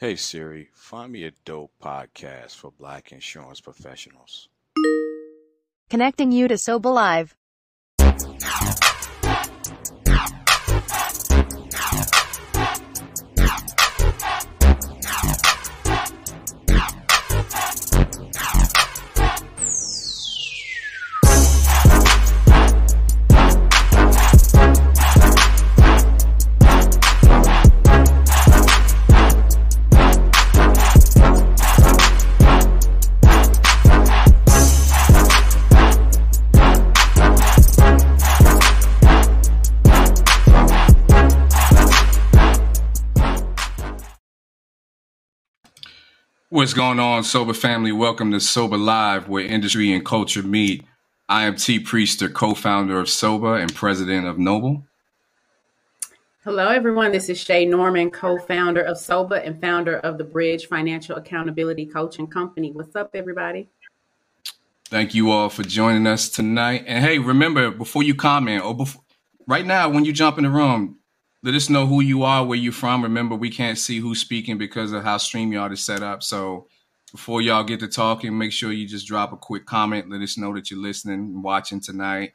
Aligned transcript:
Hey 0.00 0.16
Siri, 0.16 0.70
find 0.72 1.12
me 1.12 1.24
a 1.24 1.32
dope 1.44 1.72
podcast 1.78 2.56
for 2.56 2.70
black 2.70 3.12
insurance 3.12 3.60
professionals. 3.60 4.48
Connecting 5.90 6.32
you 6.32 6.48
to 6.48 6.56
Soba 6.56 6.88
What's 46.60 46.74
going 46.74 47.00
on, 47.00 47.22
SOBA 47.22 47.56
family? 47.56 47.90
Welcome 47.90 48.32
to 48.32 48.36
SOBA 48.36 48.76
Live, 48.76 49.30
where 49.30 49.42
industry 49.42 49.94
and 49.94 50.04
culture 50.04 50.42
meet. 50.42 50.84
I 51.26 51.44
am 51.44 51.56
T. 51.56 51.82
Priester, 51.82 52.30
co 52.30 52.52
founder 52.52 53.00
of 53.00 53.08
SOBA 53.08 53.62
and 53.62 53.74
president 53.74 54.26
of 54.26 54.38
Noble. 54.38 54.84
Hello, 56.44 56.68
everyone. 56.68 57.12
This 57.12 57.30
is 57.30 57.42
Che 57.42 57.64
Norman, 57.64 58.10
co 58.10 58.36
founder 58.36 58.82
of 58.82 58.98
SOBA 58.98 59.42
and 59.42 59.58
founder 59.58 60.00
of 60.00 60.18
the 60.18 60.24
Bridge 60.24 60.66
Financial 60.66 61.16
Accountability 61.16 61.86
Coaching 61.86 62.26
Company. 62.26 62.72
What's 62.72 62.94
up, 62.94 63.12
everybody? 63.14 63.70
Thank 64.84 65.14
you 65.14 65.30
all 65.30 65.48
for 65.48 65.62
joining 65.62 66.06
us 66.06 66.28
tonight. 66.28 66.84
And 66.86 67.02
hey, 67.02 67.18
remember, 67.18 67.70
before 67.70 68.02
you 68.02 68.14
comment 68.14 68.62
or 68.62 68.74
before, 68.74 69.00
right 69.46 69.64
now, 69.64 69.88
when 69.88 70.04
you 70.04 70.12
jump 70.12 70.36
in 70.36 70.44
the 70.44 70.50
room, 70.50 70.98
let 71.42 71.54
us 71.54 71.70
know 71.70 71.86
who 71.86 72.00
you 72.00 72.22
are, 72.22 72.44
where 72.44 72.58
you're 72.58 72.72
from. 72.72 73.02
Remember, 73.02 73.34
we 73.34 73.50
can't 73.50 73.78
see 73.78 73.98
who's 73.98 74.20
speaking 74.20 74.58
because 74.58 74.92
of 74.92 75.02
how 75.02 75.16
StreamYard 75.16 75.72
is 75.72 75.84
set 75.84 76.02
up. 76.02 76.22
So 76.22 76.66
before 77.12 77.40
y'all 77.40 77.64
get 77.64 77.80
to 77.80 77.88
talking, 77.88 78.36
make 78.36 78.52
sure 78.52 78.72
you 78.72 78.86
just 78.86 79.06
drop 79.06 79.32
a 79.32 79.36
quick 79.36 79.66
comment. 79.66 80.10
Let 80.10 80.20
us 80.20 80.36
know 80.36 80.54
that 80.54 80.70
you're 80.70 80.80
listening 80.80 81.20
and 81.20 81.42
watching 81.42 81.80
tonight. 81.80 82.32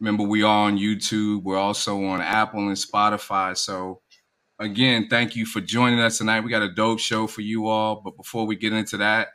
Remember, 0.00 0.24
we 0.24 0.42
are 0.42 0.66
on 0.66 0.78
YouTube. 0.78 1.42
We're 1.42 1.58
also 1.58 2.04
on 2.04 2.20
Apple 2.20 2.66
and 2.66 2.76
Spotify. 2.76 3.56
So 3.56 4.00
again, 4.58 5.06
thank 5.08 5.36
you 5.36 5.46
for 5.46 5.60
joining 5.60 6.00
us 6.00 6.18
tonight. 6.18 6.40
We 6.40 6.50
got 6.50 6.62
a 6.62 6.72
dope 6.72 6.98
show 6.98 7.26
for 7.26 7.40
you 7.40 7.68
all. 7.68 8.00
But 8.04 8.16
before 8.16 8.46
we 8.46 8.56
get 8.56 8.72
into 8.72 8.96
that, 8.98 9.28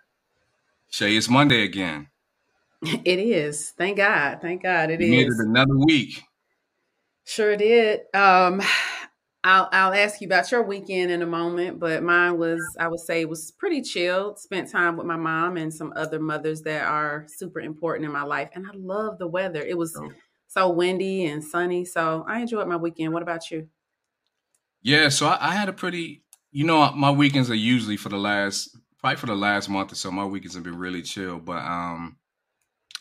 Che, 0.92 1.16
it's 1.16 1.30
Monday 1.30 1.64
again. 1.64 2.08
It 3.06 3.18
is. 3.18 3.72
Thank 3.78 3.96
God. 3.96 4.40
Thank 4.42 4.62
God. 4.62 4.92
It 4.92 5.00
We 5.00 5.10
made 5.10 5.28
it 5.28 5.34
another 5.40 5.78
week. 5.78 6.22
Sure 7.26 7.56
did. 7.56 8.02
Um, 8.14 8.62
I'll 9.44 9.68
I'll 9.74 9.94
ask 9.94 10.22
you 10.22 10.28
about 10.28 10.50
your 10.52 10.64
weekend 10.64 11.12
in 11.12 11.22
a 11.22 11.26
moment, 11.26 11.80
but 11.80 12.02
mine 12.02 12.38
was 12.38 12.62
I 12.80 12.88
would 12.88 13.00
say 13.02 13.26
was 13.26 13.52
pretty 13.52 13.82
chilled. 13.82 14.40
Spent 14.40 14.70
time 14.70 14.96
with 14.96 15.06
my 15.06 15.18
mom 15.18 15.58
and 15.58 15.74
some 15.74 15.92
other 15.98 16.20
mothers 16.20 16.62
that 16.62 16.86
are 16.86 17.26
super 17.28 17.60
important 17.60 18.06
in 18.06 18.12
my 18.12 18.24
life, 18.24 18.50
and 18.54 18.66
I 18.66 18.72
love 18.76 19.18
the 19.20 19.28
weather. 19.28 19.62
It 19.62 19.78
was 19.78 20.00
Oh. 20.00 20.12
so 20.48 20.70
windy 20.70 21.26
and 21.26 21.44
sunny, 21.44 21.84
so 21.84 22.24
I 22.28 22.40
enjoyed 22.42 22.68
my 22.68 22.78
weekend. 22.78 23.14
What 23.14 23.24
about 23.24 23.52
you? 23.52 23.68
Yeah, 24.82 25.10
so 25.10 25.28
I, 25.28 25.50
I 25.50 25.54
had 25.56 25.70
a 25.70 25.74
pretty, 25.74 26.24
you 26.52 26.66
know, 26.66 26.92
my 26.92 27.12
weekends 27.12 27.50
are 27.50 27.56
usually 27.56 27.98
for 27.98 28.10
the 28.10 28.18
last, 28.18 28.76
probably 29.00 29.18
for 29.18 29.26
the 29.28 29.36
last 29.36 29.70
month 29.70 29.92
or 29.92 29.96
so. 29.96 30.12
My 30.12 30.26
weekends 30.26 30.56
have 30.56 30.64
been 30.64 30.78
really 30.78 31.02
chill, 31.02 31.40
but 31.40 31.64
um, 31.64 32.18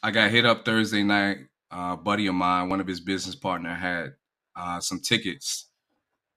I 0.02 0.10
got 0.12 0.30
hit 0.32 0.46
up 0.46 0.64
Thursday 0.64 1.04
night. 1.04 1.38
Uh, 1.72 1.92
a 1.94 1.96
buddy 1.96 2.26
of 2.28 2.34
mine, 2.34 2.68
one 2.68 2.80
of 2.80 2.86
his 2.88 3.00
business 3.00 3.34
partner, 3.36 3.74
had 3.74 4.14
uh, 4.56 4.80
some 4.80 5.00
tickets 5.00 5.70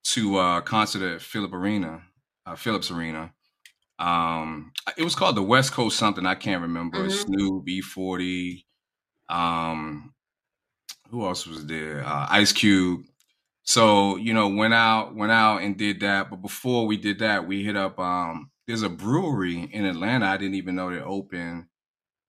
to 0.06 0.40
a 0.40 0.62
concert 0.62 1.02
at 1.16 1.22
Philip 1.22 1.54
Arena, 1.54 2.04
uh, 2.46 2.56
Phillips 2.56 2.92
Arena. 2.92 3.34
Um, 4.00 4.72
it 4.98 5.04
was 5.04 5.16
called 5.16 5.38
the 5.38 5.44
West 5.44 5.72
Coast 5.74 5.98
something. 5.98 6.26
I 6.26 6.36
can't 6.36 6.62
remember. 6.62 7.08
Mhm. 7.08 7.12
Snoop, 7.12 7.68
E40, 7.68 8.66
um, 9.30 10.14
who 11.10 11.26
else 11.26 11.48
was 11.48 11.66
there? 11.66 12.06
Uh, 12.06 12.28
Ice 12.30 12.52
Cube. 12.54 13.06
So 13.64 14.18
you 14.18 14.34
know, 14.34 14.48
went 14.50 14.74
out, 14.74 15.16
went 15.16 15.32
out 15.32 15.62
and 15.62 15.78
did 15.78 16.02
that. 16.02 16.30
But 16.30 16.42
before 16.42 16.88
we 16.88 16.98
did 16.98 17.20
that, 17.20 17.48
we 17.48 17.64
hit 17.64 17.76
up. 17.78 18.00
Um, 18.00 18.52
there's 18.68 18.84
a 18.84 18.90
brewery 18.90 19.64
in 19.74 19.86
Atlanta. 19.86 20.28
I 20.28 20.38
didn't 20.38 20.56
even 20.56 20.76
know 20.76 20.92
they 20.92 21.00
opened. 21.02 21.66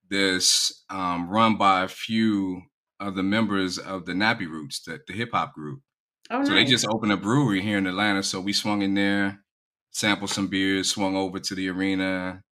This 0.09 0.85
um, 0.91 1.29
run 1.29 1.57
by 1.57 1.83
a 1.85 1.89
few 1.89 2.63
of 3.01 3.17
the 3.17 3.23
members 3.23 3.79
of 3.79 4.07
the 4.07 4.13
Nappy 4.13 4.49
Roots, 4.49 4.81
the, 4.83 5.01
the 5.07 5.13
hip 5.15 5.31
hop 5.33 5.55
group. 5.55 5.81
Oh, 6.31 6.45
So 6.45 6.55
they 6.55 6.65
just 6.65 6.87
opened 6.89 7.13
a 7.13 7.17
brewery 7.17 7.61
here 7.63 7.79
in 7.79 7.87
Atlanta. 7.87 8.23
So 8.23 8.41
we 8.41 8.53
swung 8.53 8.83
in 8.83 8.95
there, 8.95 9.43
sampled 9.91 10.31
some 10.31 10.49
beers, 10.49 10.91
swung 10.91 11.17
over 11.17 11.39
to 11.39 11.55
the 11.55 11.69
arena, 11.69 12.43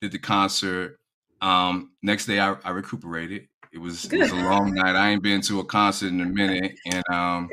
did 0.00 0.12
the 0.12 0.18
concert. 0.18 0.98
Um, 1.40 1.92
next 2.02 2.26
day 2.26 2.40
I, 2.40 2.56
I 2.64 2.70
recuperated. 2.70 3.48
It 3.72 3.78
was 3.78 4.06
it 4.06 4.18
was 4.18 4.30
a 4.30 4.36
long 4.36 4.72
night. 4.74 4.96
I 4.96 5.10
ain't 5.10 5.22
been 5.22 5.40
to 5.42 5.60
a 5.60 5.64
concert 5.64 6.08
in 6.08 6.20
a 6.20 6.26
minute. 6.26 6.78
And 6.92 7.04
um, 7.12 7.48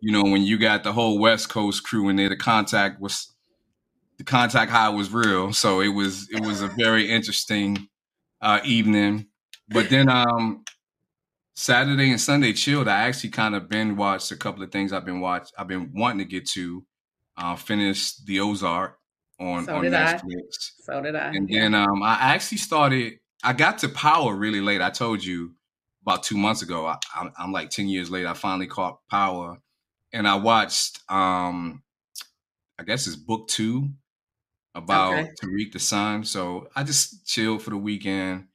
you 0.00 0.12
know, 0.12 0.22
when 0.22 0.42
you 0.42 0.58
got 0.58 0.84
the 0.84 0.92
whole 0.92 1.18
West 1.18 1.48
Coast 1.48 1.84
crew 1.84 2.08
in 2.08 2.16
there, 2.16 2.28
the 2.28 2.36
contact 2.36 3.00
was 3.00 3.34
the 4.18 4.24
contact 4.24 4.70
high 4.70 4.88
was 4.88 5.12
real. 5.12 5.52
So 5.52 5.80
it 5.80 5.88
was 5.88 6.28
it 6.30 6.40
was 6.44 6.62
a 6.62 6.68
very 6.68 7.10
interesting 7.10 7.88
uh 8.40 8.60
evening. 8.64 9.26
But 9.68 9.90
then 9.90 10.08
um 10.08 10.64
Saturday 11.56 12.10
and 12.10 12.20
Sunday 12.20 12.52
chilled. 12.52 12.88
I 12.88 13.02
actually 13.08 13.30
kind 13.30 13.54
of 13.54 13.68
been 13.68 13.96
watched 13.96 14.30
a 14.30 14.36
couple 14.36 14.62
of 14.62 14.70
things 14.70 14.92
I've 14.92 15.06
been 15.06 15.20
watch 15.20 15.50
I've 15.58 15.68
been 15.68 15.92
wanting 15.94 16.18
to 16.18 16.24
get 16.24 16.46
to. 16.50 16.84
Uh 17.36 17.56
finished 17.56 18.26
the 18.26 18.40
Ozark 18.40 18.98
on, 19.40 19.64
So 19.64 19.76
on 19.76 19.82
did 19.82 19.94
I. 19.94 20.14
Netflix. 20.14 20.70
So 20.82 21.00
did 21.02 21.16
I. 21.16 21.28
And 21.34 21.48
then 21.48 21.74
um 21.74 22.02
I 22.02 22.34
actually 22.34 22.58
started 22.58 23.14
I 23.42 23.52
got 23.52 23.78
to 23.78 23.88
Power 23.88 24.34
really 24.34 24.60
late. 24.60 24.80
I 24.80 24.90
told 24.90 25.24
you 25.24 25.54
about 26.02 26.22
two 26.22 26.36
months 26.36 26.62
ago. 26.62 26.86
I, 26.86 26.98
I'm, 27.14 27.32
I'm 27.38 27.52
like 27.52 27.70
10 27.70 27.88
years 27.88 28.10
later. 28.10 28.28
I 28.28 28.34
finally 28.34 28.66
caught 28.66 29.00
Power 29.10 29.58
and 30.12 30.28
I 30.28 30.36
watched 30.36 31.00
um 31.10 31.82
I 32.78 32.84
guess 32.84 33.06
it's 33.06 33.16
book 33.16 33.48
two 33.48 33.90
about 34.74 35.12
Okay. 35.14 35.30
Tariq 35.42 35.72
the 35.72 35.78
Son. 35.80 36.24
So 36.24 36.68
I 36.76 36.84
just 36.84 37.26
chilled 37.26 37.62
for 37.62 37.70
the 37.70 37.76
weekend 37.78 38.48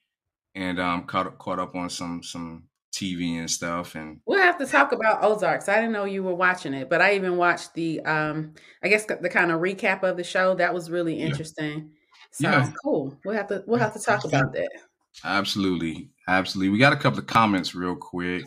and 0.56 0.79
um 0.79 1.06
caught 1.06 1.38
caught 1.40 1.59
up 1.59 1.75
on 1.75 1.90
some 1.90 2.23
some 2.23 2.69
TV 2.91 3.40
and 3.40 3.50
stuff 3.50 3.96
and 3.96 4.19
We'll 4.25 4.41
have 4.41 4.57
to 4.57 4.66
talk 4.66 4.91
about 4.91 5.24
Ozarks. 5.24 5.69
I 5.69 5.75
didn't 5.75 5.94
know 5.94 6.06
you 6.06 6.24
were 6.24 6.35
watching 6.35 6.74
it, 6.74 6.90
but 6.90 7.02
I 7.02 7.16
even 7.16 7.38
watched 7.38 7.74
the 7.74 8.02
um 8.02 8.53
I 8.84 8.90
guess 8.90 9.06
the, 9.06 9.29
kind 9.29 9.52
of 9.52 9.62
recap 9.62 10.03
of 10.03 10.18
the 10.18 10.24
show. 10.24 10.56
That 10.56 10.74
was 10.74 10.91
really 10.91 11.19
Yeah. 11.19 11.28
interesting. 11.28 11.91
So 12.31 12.50
Yeah. 12.50 12.72
cool. 12.84 13.18
We'll 13.24 13.35
have 13.35 13.47
to 13.47 13.63
we'll 13.68 13.79
have 13.79 13.94
to 13.94 14.00
talk 14.00 14.25
about 14.25 14.53
that. 14.53 14.72
Absolutely. 15.24 16.09
Absolutely. 16.28 16.69
We 16.69 16.78
got 16.78 16.94
a 16.94 16.97
couple 16.97 17.19
of 17.19 17.28
comments 17.28 17.75
real 17.75 17.96
quick. 17.96 18.44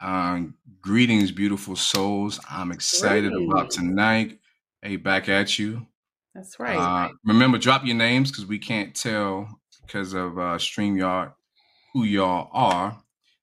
Um, 0.00 0.54
greetings, 0.80 1.30
beautiful 1.30 1.76
souls. 1.76 2.40
I'm 2.50 2.72
excited 2.72 3.32
about 3.34 3.70
tonight. 3.70 4.38
Hey, 4.80 4.96
back 4.96 5.28
at 5.28 5.58
you. 5.58 5.86
That's 6.34 6.58
right. 6.58 6.78
Uh, 6.78 7.10
remember, 7.24 7.58
drop 7.58 7.84
your 7.84 7.96
names 7.96 8.30
because 8.30 8.46
we 8.46 8.58
can't 8.58 8.94
tell 8.94 9.60
because 9.84 10.14
of 10.14 10.38
uh, 10.38 10.56
StreamYard 10.56 11.34
who 11.92 12.04
y'all 12.04 12.48
are. 12.52 13.02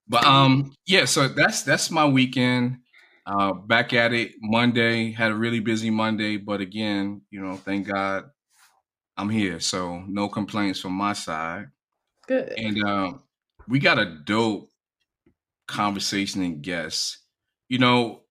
But 0.09 0.23
um, 0.25 0.73
yeah, 0.85 1.05
so 1.05 1.27
that's 1.27 1.63
that's 1.63 1.91
my 1.91 2.05
weekend. 2.05 2.77
Uh, 3.25 3.53
back 3.53 3.91
at 3.93 4.13
it 4.13 4.33
Monday. 4.39 5.11
Had 5.11 5.31
a 5.31 5.35
really 5.35 5.59
busy 5.59 5.89
Monday, 5.89 6.37
but 6.37 6.61
again, 6.61 7.21
you 7.29 7.41
know, 7.41 7.57
thank 7.57 7.87
God 7.87 8.25
I'm 9.17 9.29
here. 9.29 9.59
So 9.59 9.99
no 10.07 10.29
complaints 10.29 10.79
from 10.79 10.93
my 10.93 11.13
side. 11.13 11.67
Good. 12.27 12.53
And 12.57 12.81
um, 12.83 13.23
we 13.67 13.79
got 13.79 13.99
a 13.99 14.05
dope 14.23 14.69
conversation 15.67 16.41
and 16.41 16.61
guests. 16.61 17.19
You 17.67 17.79
know, 17.79 18.23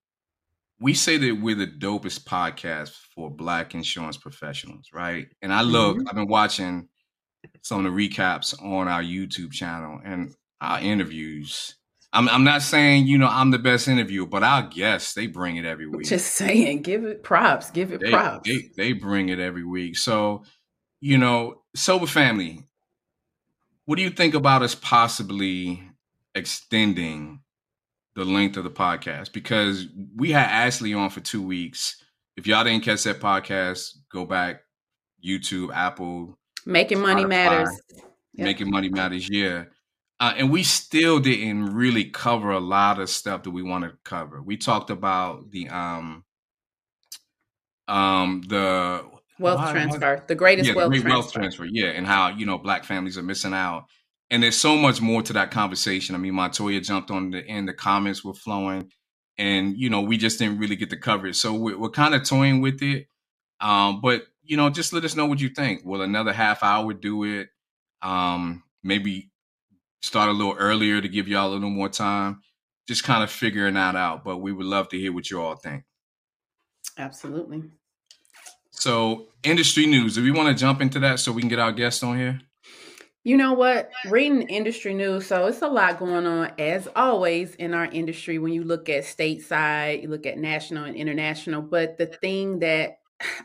we 0.81 0.95
say 0.95 1.17
that 1.19 1.41
we're 1.43 1.56
the 1.56 1.67
dopest 1.67 2.25
podcast 2.25 2.91
for 3.15 3.31
Black 3.31 3.75
insurance 3.75 4.17
professionals, 4.17 4.89
right? 4.93 5.27
And 5.43 5.53
I 5.53 5.62
look, 5.62 5.99
Mhm. 5.99 6.05
I've 6.09 6.15
been 6.15 6.29
watching 6.29 6.89
some 7.62 7.85
of 7.85 7.93
the 7.93 8.09
recaps 8.09 8.55
on 8.62 8.89
our 8.89 9.03
YouTube 9.03 9.53
channel 9.53 10.00
and 10.05 10.35
our 10.61 10.81
interviews. 10.81 11.75
I'm, 12.17 12.29
I'm 12.29 12.45
not 12.45 12.63
saying, 12.63 13.07
you 13.07 13.19
know, 13.19 13.29
I'm 13.29 13.51
the 13.51 13.59
best 13.59 13.89
interviewer, 13.89 14.27
but 14.27 14.43
I 14.43 14.63
guess 14.63 15.13
they 15.15 15.27
bring 15.27 15.57
it 15.57 15.65
every 15.65 15.87
week 15.87 16.07
Just 16.07 16.35
saying, 16.35 16.83
give 16.83 17.05
it 17.05 17.23
props. 17.23 17.71
Give 17.71 17.93
it 17.93 18.01
they, 18.01 18.11
props. 18.11 18.49
they 18.49 18.71
they 18.77 18.93
bring 18.93 19.29
it 19.29 19.39
every 19.39 19.65
week. 19.65 19.97
So, 19.99 20.45
you 21.01 21.19
know, 21.19 21.63
SOBA 21.77 22.09
family. 22.09 22.65
What 23.85 23.97
do 23.97 24.03
you 24.03 24.11
think 24.11 24.35
about 24.35 24.63
us 24.63 24.75
possibly 24.75 25.83
extending 26.35 27.41
the 28.15 28.25
length 28.25 28.57
of 28.57 28.65
the 28.65 28.71
podcast? 28.71 29.33
Because 29.33 29.87
we 30.17 30.33
had 30.33 30.49
Ashley 30.49 30.95
on 30.95 31.11
for 31.11 31.21
two 31.21 31.43
weeks. 31.43 32.03
If 32.37 32.47
y'all 32.47 32.65
didn't 32.65 32.85
catch 32.85 33.05
that 33.05 33.21
podcast, 33.21 33.91
go 34.11 34.25
back, 34.25 34.62
YouTube, 35.25 35.73
Apple, 35.75 36.39
Making 36.65 37.01
money 37.01 37.25
Spotify. 37.25 37.29
matters. 37.29 37.81
Yep. 38.35 38.45
making 38.45 38.71
money 38.71 38.89
matters. 38.89 39.29
Yeah. 39.31 39.65
Uh, 40.19 40.33
and 40.39 40.51
we 40.51 40.63
still 40.63 41.21
didn't 41.21 41.75
really 41.75 42.05
cover 42.05 42.51
a 42.51 42.61
lot 42.61 42.99
of 42.99 43.11
stuff 43.11 43.43
that 43.43 43.51
we 43.51 43.63
wanted 43.63 43.91
to 43.91 43.99
cover. 44.05 44.41
We 44.43 44.57
talked 44.57 44.89
about 44.91 45.51
the 45.51 45.69
um 45.69 46.25
um 47.89 48.43
the 48.49 49.05
Wealth 49.39 49.59
why- 49.59 49.65
why- 49.67 49.73
transfer, 49.73 50.25
the 50.27 50.35
greatest 50.35 50.67
yeah, 50.69 50.73
the 50.73 50.77
wealth, 50.79 50.91
great 50.91 51.03
transfer. 51.03 51.19
wealth 51.19 51.33
transfer. 51.33 51.65
Yeah, 51.67 51.89
and 51.89 52.07
how 52.07 52.29
you 52.29 52.47
know 52.47 52.57
black 52.59 52.85
families 52.85 53.19
are 53.19 53.23
missing 53.23 53.53
out. 53.53 53.85
And 54.31 54.43
there's 54.43 54.57
so 54.57 54.77
much 54.77 55.01
more 55.01 55.23
to 55.23 55.35
that 55.35 55.51
conversation. 55.53 56.15
I 56.15 56.19
mean, 56.19 56.35
Montoya 56.35 56.81
jumped 56.81 57.11
on 57.11 57.31
the 57.31 57.47
end. 57.47 57.69
The 57.69 57.75
comments 57.75 58.25
were 58.25 58.35
flowing, 58.35 58.91
and 59.37 59.77
you 59.77 59.91
know 59.91 60.01
we 60.01 60.17
just 60.17 60.39
didn't 60.39 60.59
really 60.59 60.77
get 60.77 60.89
to 60.91 60.97
cover 60.97 61.27
it. 61.29 61.35
So 61.37 61.53
we're, 61.55 61.79
we're 61.79 61.91
kind 61.91 62.15
of 62.15 62.25
toying 62.25 62.62
with 62.62 62.83
it. 62.83 63.09
Um, 63.61 64.01
but 64.01 64.23
you 64.43 64.57
know, 64.57 64.71
just 64.71 64.93
let 64.95 65.05
us 65.05 65.15
know 65.15 65.27
what 65.27 65.41
you 65.41 65.51
think. 65.51 65.85
Will 65.85 66.01
another 66.01 66.33
half 66.33 66.62
hour 66.62 66.95
do 66.95 67.25
it? 67.25 67.49
Um, 68.01 68.62
maybe 68.83 69.31
start 70.06 70.29
a 70.29 70.32
little 70.32 70.55
earlier 70.55 71.00
to 71.00 71.08
give 71.08 71.29
y'all 71.29 71.50
a 71.50 71.53
little 71.53 71.70
more 71.70 71.88
time. 71.88 72.41
Just 72.88 73.05
kind 73.05 73.23
of 73.23 73.31
figuring 73.31 73.75
that 73.75 73.97
out. 73.97 74.25
But 74.25 74.38
we 74.38 74.53
would 74.53 74.67
love 74.67 74.88
to 74.91 74.99
hear 74.99 75.12
what 75.12 75.31
you 75.31 75.43
all 75.43 75.56
think. 75.56 75.85
Absolutely. 76.97 77.64
So 78.70 79.29
industry 79.43 79.87
news. 79.87 80.14
Do 80.14 80.23
we 80.23 80.31
want 80.31 80.49
to 80.49 80.55
jump 80.55 80.81
into 80.81 81.00
that 81.00 81.19
so 81.19 81.32
we 81.32 81.43
can 81.43 81.49
get 81.49 81.58
our 81.58 81.73
guests 81.73 82.03
on 82.03 82.17
here? 82.17 82.41
You 83.25 83.37
know 83.37 83.55
what? 83.55 83.91
Reading 84.08 84.43
industry 84.43 84.94
news, 84.94 85.26
so 85.26 85.47
it's 85.47 85.61
a 85.61 85.67
lot 85.67 85.99
going 85.99 86.26
on 86.26 86.52
as 86.61 86.87
always 86.94 87.56
in 87.56 87.75
our 87.75 87.87
industry 87.87 88.38
when 88.38 88.52
you 88.52 88.62
look 88.62 88.88
at 88.88 89.02
stateside, 89.02 90.02
you 90.02 90.09
look 90.09 90.26
at 90.26 90.38
national 90.38 90.85
and 90.85 90.94
international. 90.94 91.61
But 91.61 91.99
the 91.99 92.06
thing 92.06 92.61
that 92.61 92.99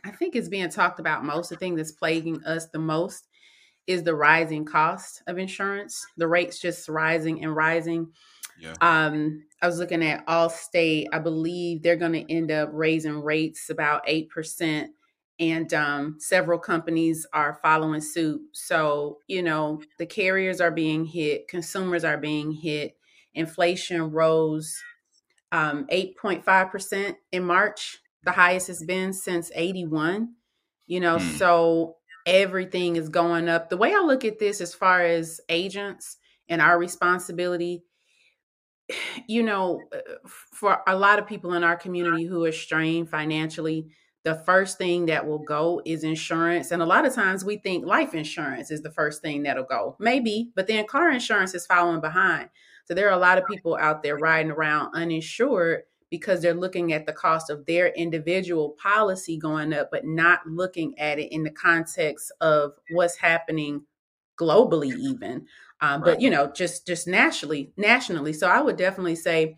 I 0.05 0.11
think 0.11 0.35
is 0.35 0.49
being 0.49 0.69
talked 0.69 0.99
about 0.99 1.25
most, 1.25 1.49
the 1.49 1.55
thing 1.55 1.75
that's 1.75 1.93
plaguing 1.93 2.43
us 2.43 2.67
the 2.67 2.77
most 2.77 3.27
is 3.91 4.03
the 4.03 4.15
rising 4.15 4.65
cost 4.65 5.21
of 5.27 5.37
insurance. 5.37 6.05
The 6.17 6.27
rates 6.27 6.59
just 6.59 6.89
rising 6.89 7.43
and 7.43 7.55
rising. 7.55 8.11
Yeah. 8.59 8.75
Um, 8.81 9.43
I 9.61 9.67
was 9.67 9.79
looking 9.79 10.03
at 10.03 10.25
Allstate. 10.27 11.07
I 11.11 11.19
believe 11.19 11.81
they're 11.81 11.95
going 11.95 12.13
to 12.13 12.31
end 12.33 12.51
up 12.51 12.69
raising 12.71 13.21
rates 13.21 13.69
about 13.69 14.03
eight 14.05 14.29
percent, 14.29 14.91
and 15.39 15.73
um, 15.73 16.17
several 16.19 16.59
companies 16.59 17.25
are 17.33 17.59
following 17.63 18.01
suit. 18.01 18.41
So 18.53 19.19
you 19.27 19.41
know 19.41 19.81
the 19.97 20.05
carriers 20.05 20.61
are 20.61 20.71
being 20.71 21.05
hit, 21.05 21.47
consumers 21.47 22.03
are 22.03 22.17
being 22.17 22.51
hit. 22.51 22.95
Inflation 23.33 24.11
rose 24.11 24.75
um, 25.51 25.85
eight 25.89 26.17
point 26.17 26.43
five 26.45 26.69
percent 26.69 27.17
in 27.31 27.43
March, 27.43 27.99
the 28.23 28.31
highest 28.31 28.69
it's 28.69 28.83
been 28.83 29.13
since 29.13 29.51
eighty 29.55 29.85
one. 29.85 30.35
You 30.87 30.99
know, 30.99 31.17
Hmm. 31.17 31.29
so 31.37 31.95
everything 32.25 32.95
is 32.95 33.09
going 33.09 33.49
up. 33.49 33.69
The 33.69 33.77
way 33.77 33.93
I 33.93 33.99
look 33.99 34.25
at 34.25 34.39
this, 34.39 34.61
as 34.61 34.73
far 34.73 35.01
as 35.01 35.39
agents 35.49 36.17
and 36.49 36.61
our 36.61 36.77
responsibility 36.77 37.83
you 39.27 39.43
know, 39.43 39.81
uh, 39.93 39.99
for 40.25 40.81
a 40.87 40.95
lot 40.95 41.19
of 41.19 41.27
people 41.27 41.53
in 41.53 41.63
our 41.63 41.75
community 41.75 42.25
who 42.25 42.43
are 42.45 42.51
strained 42.51 43.09
financially, 43.09 43.87
the 44.23 44.35
first 44.35 44.77
thing 44.77 45.07
that 45.07 45.25
will 45.25 45.39
go 45.39 45.81
is 45.85 46.03
insurance. 46.03 46.71
And 46.71 46.81
a 46.81 46.85
lot 46.85 47.05
of 47.05 47.13
times 47.13 47.43
we 47.43 47.57
think 47.57 47.85
life 47.85 48.13
insurance 48.13 48.69
is 48.69 48.81
the 48.81 48.91
first 48.91 49.21
thing 49.21 49.43
that'll 49.43 49.63
go. 49.63 49.95
Maybe, 49.99 50.51
but 50.55 50.67
then 50.67 50.85
car 50.85 51.09
insurance 51.09 51.55
is 51.55 51.65
following 51.65 52.01
behind. 52.01 52.49
So 52.85 52.93
there 52.93 53.07
are 53.07 53.17
a 53.17 53.21
lot 53.21 53.37
of 53.37 53.47
people 53.47 53.77
out 53.79 54.03
there 54.03 54.17
riding 54.17 54.51
around 54.51 54.93
uninsured 54.93 55.83
because 56.11 56.41
they're 56.41 56.53
looking 56.53 56.93
at 56.93 57.07
the 57.07 57.13
cost 57.13 57.49
of 57.49 57.65
their 57.65 57.87
individual 57.93 58.75
policy 58.81 59.37
going 59.37 59.73
up, 59.73 59.89
but 59.91 60.05
not 60.05 60.45
looking 60.45 60.97
at 60.99 61.17
it 61.17 61.33
in 61.33 61.43
the 61.43 61.49
context 61.49 62.31
of 62.41 62.73
what's 62.91 63.15
happening 63.15 63.83
globally, 64.39 64.93
even 64.95 65.47
um, 65.81 66.01
Right. 66.01 66.11
but 66.11 66.21
you 66.21 66.29
know 66.29 66.51
just 66.51 66.85
just 66.87 67.07
nationally 67.07 67.71
nationally 67.75 68.33
so 68.33 68.47
i 68.47 68.61
would 68.61 68.77
definitely 68.77 69.15
say 69.15 69.55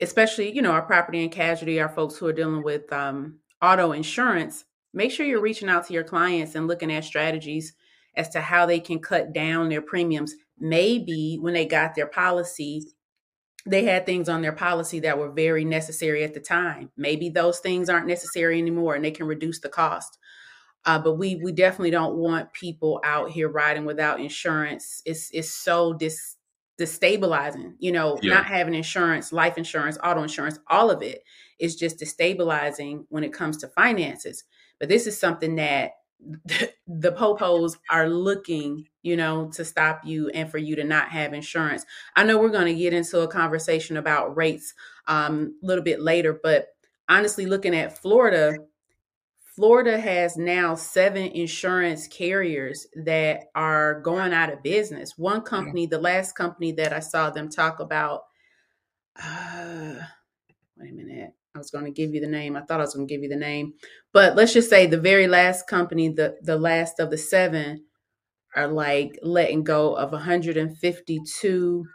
especially 0.00 0.52
you 0.52 0.62
know 0.62 0.72
our 0.72 0.82
property 0.82 1.22
and 1.22 1.32
casualty 1.32 1.80
our 1.80 1.88
folks 1.88 2.16
who 2.16 2.26
are 2.26 2.32
dealing 2.32 2.62
with 2.62 2.90
um, 2.92 3.38
auto 3.62 3.92
insurance 3.92 4.64
make 4.94 5.10
sure 5.10 5.26
you're 5.26 5.40
reaching 5.40 5.68
out 5.68 5.86
to 5.86 5.92
your 5.92 6.04
clients 6.04 6.54
and 6.54 6.66
looking 6.66 6.92
at 6.92 7.04
strategies 7.04 7.74
as 8.16 8.28
to 8.30 8.40
how 8.40 8.64
they 8.64 8.80
can 8.80 8.98
cut 8.98 9.32
down 9.32 9.68
their 9.68 9.82
premiums 9.82 10.34
maybe 10.58 11.38
when 11.40 11.52
they 11.54 11.66
got 11.66 11.94
their 11.94 12.06
policy 12.06 12.82
they 13.66 13.84
had 13.84 14.06
things 14.06 14.28
on 14.28 14.42
their 14.42 14.52
policy 14.52 15.00
that 15.00 15.18
were 15.18 15.30
very 15.30 15.64
necessary 15.64 16.24
at 16.24 16.34
the 16.34 16.40
time 16.40 16.90
maybe 16.96 17.28
those 17.28 17.58
things 17.60 17.88
aren't 17.88 18.06
necessary 18.06 18.58
anymore 18.58 18.94
and 18.94 19.04
they 19.04 19.10
can 19.10 19.26
reduce 19.26 19.60
the 19.60 19.68
cost 19.68 20.18
uh, 20.84 20.98
but 20.98 21.14
we 21.14 21.36
we 21.36 21.52
definitely 21.52 21.90
don't 21.90 22.16
want 22.16 22.52
people 22.52 23.00
out 23.04 23.30
here 23.30 23.48
riding 23.48 23.84
without 23.84 24.20
insurance. 24.20 25.02
It's 25.04 25.30
it's 25.32 25.50
so 25.50 25.92
dis 25.94 26.36
destabilizing. 26.80 27.74
You 27.78 27.92
know, 27.92 28.18
Yeah. 28.22 28.34
not 28.34 28.46
having 28.46 28.74
insurance, 28.74 29.32
life 29.32 29.58
insurance, 29.58 29.98
auto 30.04 30.22
insurance, 30.22 30.58
all 30.68 30.90
of 30.90 31.02
it 31.02 31.22
is 31.58 31.74
just 31.74 31.98
destabilizing 31.98 33.04
when 33.08 33.24
it 33.24 33.32
comes 33.32 33.56
to 33.58 33.68
finances. 33.68 34.44
But 34.78 34.88
this 34.88 35.06
is 35.06 35.18
something 35.18 35.56
that 35.56 35.92
the 36.20 37.12
popos 37.12 37.76
are 37.90 38.08
looking, 38.08 38.88
you 39.02 39.16
know, 39.16 39.50
to 39.50 39.64
stop 39.64 40.00
you 40.04 40.28
and 40.30 40.50
for 40.50 40.58
you 40.58 40.76
to 40.76 40.84
not 40.84 41.08
have 41.10 41.32
insurance. 41.32 41.84
I 42.14 42.24
know 42.24 42.38
we're 42.38 42.48
going 42.48 42.66
to 42.66 42.74
get 42.74 42.94
into 42.94 43.20
a 43.20 43.28
conversation 43.28 43.96
about 43.96 44.36
rates 44.36 44.74
um, 45.06 45.54
a 45.62 45.66
little 45.66 45.84
bit 45.84 46.00
later, 46.00 46.40
but 46.42 46.68
honestly, 47.08 47.46
looking 47.46 47.74
at 47.74 47.98
Florida, 47.98 48.56
Florida 49.56 49.98
has 49.98 50.36
now 50.36 50.74
seven 50.74 51.28
insurance 51.28 52.06
carriers 52.08 52.86
that 52.96 53.44
are 53.54 54.00
going 54.00 54.32
out 54.32 54.52
of 54.52 54.62
business. 54.62 55.16
One 55.16 55.40
company, 55.40 55.86
the 55.86 55.98
last 55.98 56.34
company 56.34 56.72
that 56.72 56.92
I 56.92 57.00
saw 57.00 57.30
them 57.30 57.48
talk 57.48 57.80
about, 57.80 58.24
uh, 59.22 59.94
wait 60.76 60.90
a 60.90 60.94
minute, 60.94 61.32
I 61.56 61.58
was 61.58 61.70
going 61.70 61.86
to 61.86 61.90
give 61.90 62.14
you 62.14 62.20
the 62.20 62.28
name. 62.28 62.54
I 62.54 62.60
thought 62.60 62.80
I 62.80 62.84
was 62.84 62.94
going 62.94 63.08
to 63.08 63.12
give 63.12 63.22
you 63.22 63.28
the 63.28 63.36
name, 63.36 63.72
but 64.12 64.36
let's 64.36 64.52
just 64.52 64.70
say 64.70 64.86
the 64.86 65.00
very 65.00 65.26
last 65.26 65.66
company, 65.66 66.10
the 66.10 66.36
the 66.42 66.58
last 66.58 67.00
of 67.00 67.10
the 67.10 67.18
seven, 67.18 67.84
are 68.54 68.68
like 68.68 69.18
letting 69.22 69.64
go 69.64 69.94
of 69.94 70.12
152 70.12 71.86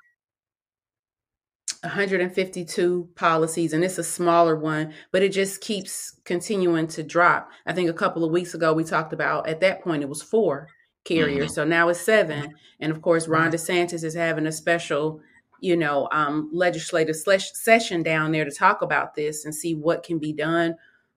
152 1.83 3.09
policies 3.15 3.73
and 3.73 3.83
it's 3.83 3.97
a 3.97 4.03
smaller 4.03 4.55
one 4.55 4.93
but 5.11 5.23
it 5.23 5.29
just 5.29 5.61
keeps 5.61 6.19
continuing 6.25 6.87
to 6.87 7.01
drop. 7.01 7.49
I 7.65 7.73
think 7.73 7.89
a 7.89 7.93
couple 7.93 8.23
of 8.23 8.31
weeks 8.31 8.53
ago 8.53 8.71
we 8.73 8.83
talked 8.83 9.13
about 9.13 9.47
at 9.47 9.61
that 9.61 9.81
point 9.81 10.03
it 10.03 10.09
was 10.09 10.21
four 10.21 10.67
carriers. 11.05 11.45
Mm-hmm. 11.45 11.53
So 11.53 11.63
now 11.63 11.89
it's 11.89 11.99
seven. 11.99 12.43
Mm-hmm. 12.43 12.55
And 12.81 12.91
of 12.91 13.01
course 13.01 13.27
ron 13.27 13.51
mm-hmm. 13.51 13.55
desantis 13.55 14.03
is 14.03 14.13
having 14.13 14.45
a 14.45 14.51
special 14.51 15.21
you 15.61 15.77
know 15.77 16.09
um, 16.11 16.49
legislative 16.51 17.15
session 17.15 18.03
down 18.03 18.31
there 18.31 18.45
to 18.45 18.51
talk 18.51 18.81
about 18.81 19.15
this 19.15 19.45
and 19.45 19.55
see 19.55 19.75
what 19.75 20.03
can 20.03 20.19
be 20.19 20.33
done 20.33 20.75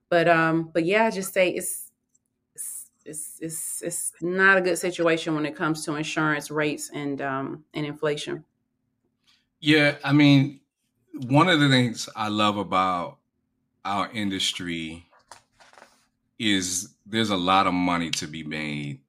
but 0.09 0.27
um 0.27 0.69
but 0.73 0.85
yeah 0.85 1.05
i 1.05 1.11
just 1.11 1.33
say 1.33 1.49
it's 1.49 1.91
it's 2.55 2.91
it's 3.05 3.39
it's, 3.41 3.81
it's 3.81 4.13
not 4.21 4.57
a 4.57 4.61
good 4.61 4.77
situation 4.77 5.35
when 5.35 5.45
it 5.45 5.55
comes 5.55 5.83
to 5.83 5.95
insurance 5.95 6.49
rates 6.49 6.89
and 6.93 7.21
um 7.21 7.63
and 7.73 7.85
inflation 7.85 8.43
Yeah, 9.59 9.95
I 10.03 10.13
mean, 10.13 10.59
one 11.27 11.47
of 11.47 11.59
the 11.59 11.69
things 11.69 12.09
I 12.15 12.27
love 12.27 12.57
about 12.57 13.17
our 13.83 14.11
industry 14.11 15.07
is 16.37 16.93
there's 17.05 17.29
a 17.29 17.37
lot 17.37 17.67
of 17.67 17.73
money 17.73 18.09
to 18.11 18.27
be 18.27 18.43
made 18.43 18.99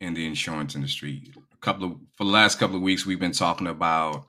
in 0.00 0.14
the 0.14 0.26
insurance 0.26 0.74
industry. 0.74 1.32
A 1.52 1.56
couple 1.56 1.84
of 1.84 1.92
for 2.14 2.24
the 2.24 2.30
last 2.30 2.58
couple 2.58 2.76
of 2.76 2.82
weeks 2.82 3.06
we've 3.06 3.20
been 3.20 3.32
talking 3.32 3.66
about 3.66 4.26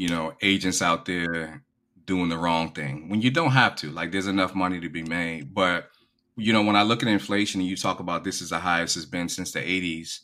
you 0.00 0.08
know, 0.08 0.32
agents 0.40 0.80
out 0.80 1.04
there 1.04 1.62
doing 2.06 2.30
the 2.30 2.38
wrong 2.38 2.72
thing 2.72 3.10
when 3.10 3.20
you 3.20 3.30
don't 3.30 3.50
have 3.50 3.76
to. 3.76 3.90
Like 3.90 4.12
there's 4.12 4.28
enough 4.28 4.54
money 4.54 4.80
to 4.80 4.88
be 4.88 5.02
made, 5.02 5.52
but 5.52 5.90
you 6.36 6.54
know, 6.54 6.62
when 6.62 6.74
I 6.74 6.84
look 6.84 7.02
at 7.02 7.08
inflation 7.10 7.60
and 7.60 7.68
you 7.68 7.76
talk 7.76 8.00
about 8.00 8.24
this 8.24 8.40
is 8.40 8.48
the 8.48 8.60
highest 8.60 8.96
it's 8.96 9.04
been 9.04 9.28
since 9.28 9.52
the 9.52 9.60
80s 9.60 10.20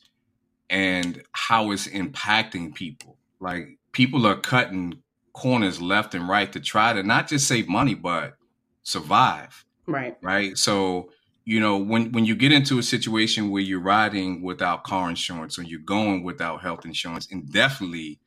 and 0.71 1.23
how 1.33 1.73
it's 1.73 1.89
impacting 1.89 2.75
people. 2.75 3.19
Like 3.39 3.77
people 3.93 4.27
are 4.27 4.41
cutting 4.41 5.03
corners 5.35 5.79
left 5.79 6.15
and 6.15 6.27
right 6.27 6.51
to 6.55 6.61
try 6.61 6.95
to 6.95 7.03
not 7.03 7.29
just 7.29 7.47
save 7.47 7.69
money 7.69 7.93
but 7.93 8.39
survive, 8.83 9.63
right 9.87 10.17
right? 10.23 10.57
So, 10.57 11.11
you 11.45 11.61
know, 11.61 11.77
when 11.77 12.13
when 12.13 12.25
you 12.25 12.35
get 12.35 12.51
into 12.51 12.79
a 12.79 12.83
situation 12.83 13.51
where 13.51 13.61
you're 13.61 13.81
riding 13.81 14.41
without 14.41 14.85
car 14.85 15.11
insurance 15.11 15.59
or 15.59 15.65
you're 15.65 15.81
going 15.81 16.23
without 16.23 16.63
health 16.63 16.87
insurance 16.87 17.29
and 17.31 17.53
definitely 17.53 18.21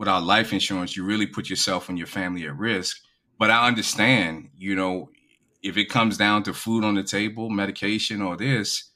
without 0.00 0.24
life 0.24 0.54
insurance, 0.54 0.96
you 0.96 1.04
really 1.04 1.26
put 1.26 1.50
yourself 1.50 1.90
and 1.90 1.98
your 1.98 2.06
family 2.06 2.46
at 2.46 2.56
risk. 2.56 3.02
But 3.38 3.50
I 3.50 3.68
understand, 3.68 4.48
you 4.56 4.74
know, 4.74 5.10
if 5.62 5.76
it 5.76 5.90
comes 5.90 6.16
down 6.16 6.42
to 6.44 6.54
food 6.54 6.84
on 6.84 6.94
the 6.94 7.02
table, 7.02 7.50
medication 7.50 8.22
or 8.22 8.34
this, 8.34 8.92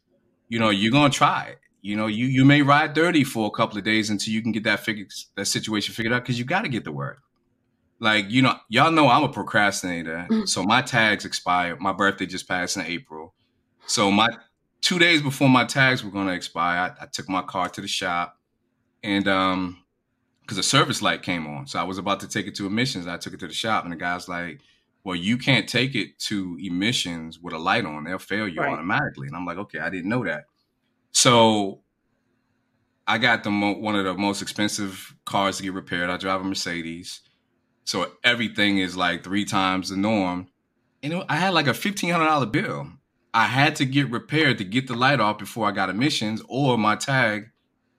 you 0.49 0.59
know, 0.59 0.71
you're 0.71 0.91
gonna 0.91 1.11
try 1.11 1.49
it. 1.49 1.59
You 1.83 1.97
know, 1.97 2.07
you 2.07 2.25
you 2.25 2.47
may 2.47 2.63
ride 2.63 2.95
dirty 2.95 3.23
for 3.23 3.47
a 3.47 3.51
couple 3.51 3.77
of 3.77 3.85
days 3.85 4.09
until 4.09 4.33
you 4.33 4.41
can 4.41 4.51
get 4.51 4.65
that 4.65 4.81
figure 4.81 5.05
that 5.37 5.45
situation 5.45 5.93
figured 5.93 6.15
out 6.15 6.23
because 6.23 6.39
you 6.39 6.47
got 6.47 6.63
to 6.63 6.71
get 6.71 6.85
the 6.85 6.93
work. 6.93 7.21
Like 8.01 8.31
you 8.31 8.41
know, 8.41 8.57
y'all 8.71 8.91
know 8.91 9.09
I'm 9.09 9.25
a 9.25 9.29
procrastinator, 9.29 10.27
Mhm. 10.31 10.49
so 10.49 10.63
my 10.63 10.81
tags 10.81 11.27
expired. 11.27 11.81
My 11.81 11.93
birthday 11.93 12.25
just 12.25 12.49
passed 12.49 12.79
in 12.79 12.87
April, 12.87 13.35
so 13.87 14.11
my 14.11 14.29
two 14.81 14.99
days 14.99 15.21
before 15.21 15.51
my 15.51 15.67
tags 15.67 16.03
were 16.03 16.11
going 16.11 16.29
to 16.29 16.33
expire, 16.33 16.97
I, 16.99 17.05
I, 17.05 17.07
took 17.07 17.29
my 17.29 17.41
car 17.41 17.71
to 17.71 17.81
the 17.81 17.89
shop, 17.89 18.39
and 19.03 19.27
um, 19.29 19.84
because 20.45 20.59
the 20.59 20.63
service 20.63 21.01
light 21.01 21.23
came 21.23 21.47
on, 21.47 21.67
so 21.67 21.79
I 21.79 21.85
was 21.85 21.97
about 21.97 22.21
to 22.21 22.29
take 22.29 22.47
it 22.47 22.55
to 22.57 22.67
emissions. 22.67 23.07
I 23.07 23.17
took 23.17 23.33
it 23.33 23.41
to 23.41 23.47
the 23.47 23.55
shop, 23.55 23.85
and 23.85 23.93
the 23.93 23.97
guy's 23.97 24.29
like, 24.29 24.61
"Well, 25.03 25.17
you 25.17 25.39
can't 25.39 25.67
take 25.67 25.95
it 25.95 26.19
to 26.21 26.59
emissions 26.61 27.39
with 27.41 27.55
a 27.55 27.59
light 27.59 27.87
on; 27.87 28.05
they'll 28.05 28.19
fail 28.19 28.47
you 28.47 28.61
right. 28.61 28.73
automatically." 28.73 29.27
And 29.27 29.37
I'm 29.37 29.47
like, 29.47 29.57
"Okay, 29.57 29.79
I 29.79 29.89
didn't 29.89 30.11
know 30.11 30.25
that." 30.25 30.45
So 31.13 31.81
I 33.07 33.17
got 33.19 33.43
the 33.43 33.51
mo- 33.51 33.79
one 33.79 33.97
of 33.97 34.05
the 34.05 34.15
most 34.15 34.43
expensive 34.43 35.15
cars 35.25 35.57
to 35.57 35.63
get 35.63 35.73
repaired. 35.73 36.11
I 36.11 36.19
drive 36.19 36.43
a 36.43 36.45
Mercedes, 36.45 37.21
so 37.85 38.13
everything 38.23 38.79
is 38.79 38.97
like 38.97 39.25
three 39.25 39.47
times 39.47 39.89
the 39.89 39.97
norm. 39.97 40.49
And 41.03 41.15
it, 41.15 41.25
I 41.29 41.37
had 41.37 41.55
like 41.55 41.69
a 41.69 41.75
fifteen 41.75 42.11
hundred 42.11 42.27
dollar 42.27 42.47
bill. 42.47 42.89
I 43.33 43.47
had 43.47 43.77
to 43.77 43.87
get 43.87 44.11
repaired 44.11 44.59
to 44.59 44.65
get 44.65 44.89
the 44.89 44.95
light 44.95 45.21
off 45.21 45.39
before 45.39 45.67
I 45.67 45.73
got 45.73 45.89
emissions, 45.89 46.43
or 46.49 46.77
my 46.77 46.97
tag 46.97 47.51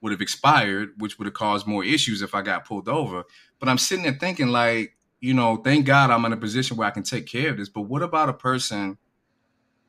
would 0.05 0.11
have 0.11 0.21
expired, 0.21 0.91
which 0.99 1.17
would 1.17 1.25
have 1.25 1.33
caused 1.33 1.65
more 1.65 1.83
issues 1.83 2.21
if 2.21 2.35
I 2.35 2.43
got 2.43 2.63
pulled 2.63 2.87
over. 2.87 3.23
But 3.57 3.69
I'm 3.69 3.79
sitting 3.79 4.03
there 4.03 4.13
thinking, 4.13 4.49
like, 4.49 4.95
you 5.19 5.33
know, 5.33 5.55
thank 5.55 5.87
God 5.87 6.11
I'm 6.11 6.23
in 6.25 6.31
a 6.31 6.37
position 6.37 6.77
where 6.77 6.87
I 6.87 6.91
can 6.91 7.01
take 7.01 7.25
care 7.25 7.49
of 7.49 7.57
this. 7.57 7.69
But 7.69 7.81
what 7.81 8.03
about 8.03 8.29
a 8.29 8.33
person 8.33 8.99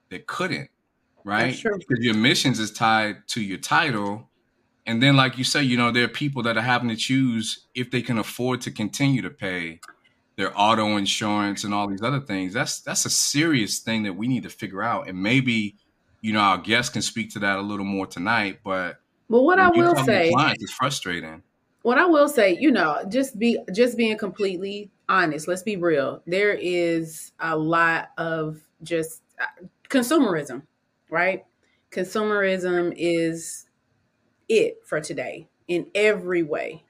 that 0.09 0.27
couldn't, 0.27 0.71
right? 1.23 1.55
Because 1.55 2.03
your 2.03 2.15
missions 2.15 2.59
is 2.59 2.71
tied 2.71 3.29
to 3.29 3.43
your 3.43 3.59
title. 3.59 4.31
And 4.87 5.03
then, 5.03 5.17
like 5.17 5.37
you 5.37 5.45
say, 5.45 5.63
you 5.63 5.77
know, 5.77 5.91
there 5.91 6.05
are 6.05 6.09
people 6.09 6.43
that 6.45 6.57
are 6.57 6.63
having 6.63 6.89
to 6.89 6.97
choose 6.97 7.67
if 7.75 7.91
they 7.91 8.01
can 8.01 8.17
afford 8.17 8.63
to 8.63 8.71
continue 8.71 9.21
to 9.21 9.29
pay 9.29 9.81
their 10.37 10.59
auto 10.59 10.97
insurance 10.97 11.63
and 11.63 11.75
all 11.75 11.89
these 11.89 12.03
other 12.03 12.21
things. 12.21 12.55
That's 12.55 12.81
that's 12.81 13.05
a 13.05 13.11
serious 13.11 13.81
thing 13.81 14.05
that 14.05 14.15
we 14.15 14.29
need 14.29 14.45
to 14.45 14.49
figure 14.49 14.83
out. 14.83 15.09
And 15.09 15.23
maybe, 15.23 15.77
you 16.23 16.33
know, 16.33 16.41
our 16.41 16.57
guests 16.57 16.91
can 16.91 17.03
speak 17.03 17.33
to 17.33 17.39
that 17.41 17.59
a 17.59 17.63
little 17.63 17.85
more 17.85 18.07
tonight. 18.07 18.61
But 18.65 19.03
well, 19.28 19.45
what 19.45 19.59
I 19.59 19.71
will 19.71 19.97
say, 19.97 20.30
clients, 20.30 20.62
it's 20.62 20.73
frustrating. 20.73 21.42
What 21.83 21.99
I 21.99 22.06
will 22.06 22.28
say, 22.28 22.56
you 22.59 22.71
know, 22.71 23.02
just 23.09 23.38
be 23.38 23.59
just 23.73 23.97
being 23.97 24.16
completely 24.18 24.90
honest. 25.09 25.49
Let's 25.49 25.62
be 25.62 25.76
real. 25.76 26.23
There 26.26 26.54
is 26.54 27.33
a 27.40 27.56
lot 27.56 28.11
of 28.18 28.61
just 28.83 29.23
uh, 29.40 29.66
consumerism, 29.88 30.62
right? 31.11 31.45
Consumerism 31.90 32.92
is 32.97 33.66
it 34.49 34.78
for 34.85 35.00
today 35.00 35.49
in 35.68 35.87
every 35.95 36.42
way. 36.42 36.85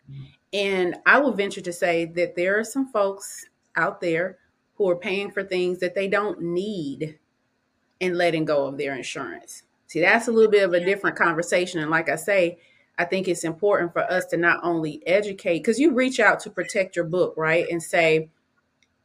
And 0.53 0.97
I 1.05 1.19
will 1.19 1.33
venture 1.33 1.61
to 1.61 1.73
say 1.73 2.05
that 2.05 2.37
there 2.37 2.59
are 2.59 2.65
some 2.65 2.89
folks 2.89 3.47
out 3.77 4.01
there 4.01 4.39
who 4.77 4.89
are 4.89 4.97
paying 4.97 5.31
for 5.31 5.43
things 5.43 5.81
that 5.81 5.95
they 5.95 6.09
don't 6.09 6.41
need 6.41 7.19
and 8.01 8.17
letting 8.17 8.45
go 8.45 8.67
of 8.67 8.79
their 8.79 8.95
insurance. 8.95 9.63
See, 9.97 10.03
that's 10.03 10.29
a 10.29 10.31
little 10.31 10.51
bit 10.51 10.63
of 10.63 10.75
a 10.75 10.85
different 10.85 11.17
conversation. 11.17 11.81
And 11.81 11.91
like 11.91 12.11
I 12.11 12.17
say, 12.17 12.59
I 12.99 13.07
think 13.07 13.29
it's 13.29 13.45
important 13.45 13.95
for 13.95 14.03
us 14.03 14.27
to 14.27 14.37
not 14.37 14.61
only 14.63 15.03
educate, 15.07 15.61
because 15.61 15.79
you 15.79 15.95
reach 15.95 16.21
out 16.21 16.39
to 16.41 16.51
protect 16.51 16.97
your 16.97 17.07
book, 17.07 17.33
right? 17.39 17.67
And 17.71 17.83
say, 17.83 18.29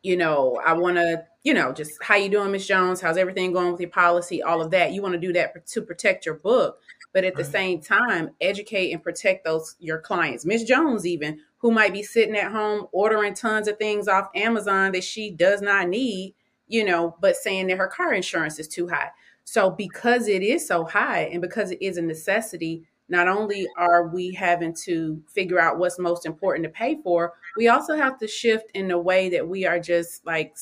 you 0.03 0.17
know, 0.17 0.59
I 0.65 0.73
want 0.73 0.97
to, 0.97 1.23
you 1.43 1.53
know, 1.53 1.71
just 1.71 1.93
how 2.03 2.15
you 2.15 2.27
doing, 2.27 2.51
Miss 2.51 2.67
Jones? 2.67 2.99
How's 2.99 3.15
everything 3.15 3.53
going 3.53 3.71
with 3.71 3.79
your 3.79 3.89
policy? 3.89 4.43
All 4.43 4.61
of 4.61 4.71
that. 4.71 4.91
You 4.91 5.01
want 5.01 5.13
to 5.13 5.17
do 5.17 5.31
that 5.31 5.65
to 5.65 5.81
protect 5.81 6.25
your 6.25 6.35
book, 6.35 6.81
but 7.13 7.23
at 7.23 7.37
the 7.37 7.45
same 7.45 7.79
time, 7.79 8.31
educate 8.41 8.91
and 8.91 9.01
protect 9.01 9.45
those 9.45 9.77
your 9.79 9.99
clients. 9.99 10.45
Miss 10.45 10.65
Jones, 10.65 11.07
even 11.07 11.39
who 11.59 11.71
might 11.71 11.93
be 11.93 12.03
sitting 12.03 12.35
at 12.35 12.51
home 12.51 12.87
ordering 12.91 13.33
tons 13.33 13.69
of 13.69 13.77
things 13.77 14.09
off 14.09 14.27
Amazon 14.35 14.91
that 14.91 15.05
she 15.05 15.31
does 15.31 15.61
not 15.61 15.87
need, 15.87 16.35
you 16.67 16.83
know, 16.83 17.15
but 17.21 17.37
saying 17.37 17.67
that 17.67 17.77
her 17.77 17.87
car 17.87 18.13
insurance 18.13 18.59
is 18.59 18.67
too 18.67 18.89
high. 18.89 19.11
So 19.43 19.69
because 19.69 20.27
it 20.27 20.43
is 20.43 20.67
so 20.67 20.85
high 20.85 21.23
and 21.31 21.41
because 21.41 21.71
it 21.71 21.81
is 21.81 21.97
a 21.97 22.01
necessity, 22.01 22.83
not 23.09 23.27
only 23.27 23.67
are 23.77 24.07
we 24.07 24.33
having 24.33 24.73
to 24.85 25.21
figure 25.27 25.59
out 25.59 25.77
what's 25.77 25.99
most 25.99 26.25
important 26.25 26.63
to 26.63 26.69
pay 26.69 26.97
for, 27.03 27.33
we 27.57 27.67
also 27.67 27.95
have 27.95 28.17
to 28.19 28.27
shift 28.27 28.71
in 28.73 28.87
the 28.87 28.97
way 28.97 29.29
that 29.29 29.45
we 29.45 29.65
are 29.65 29.79
just 29.79 30.25
like 30.25 30.55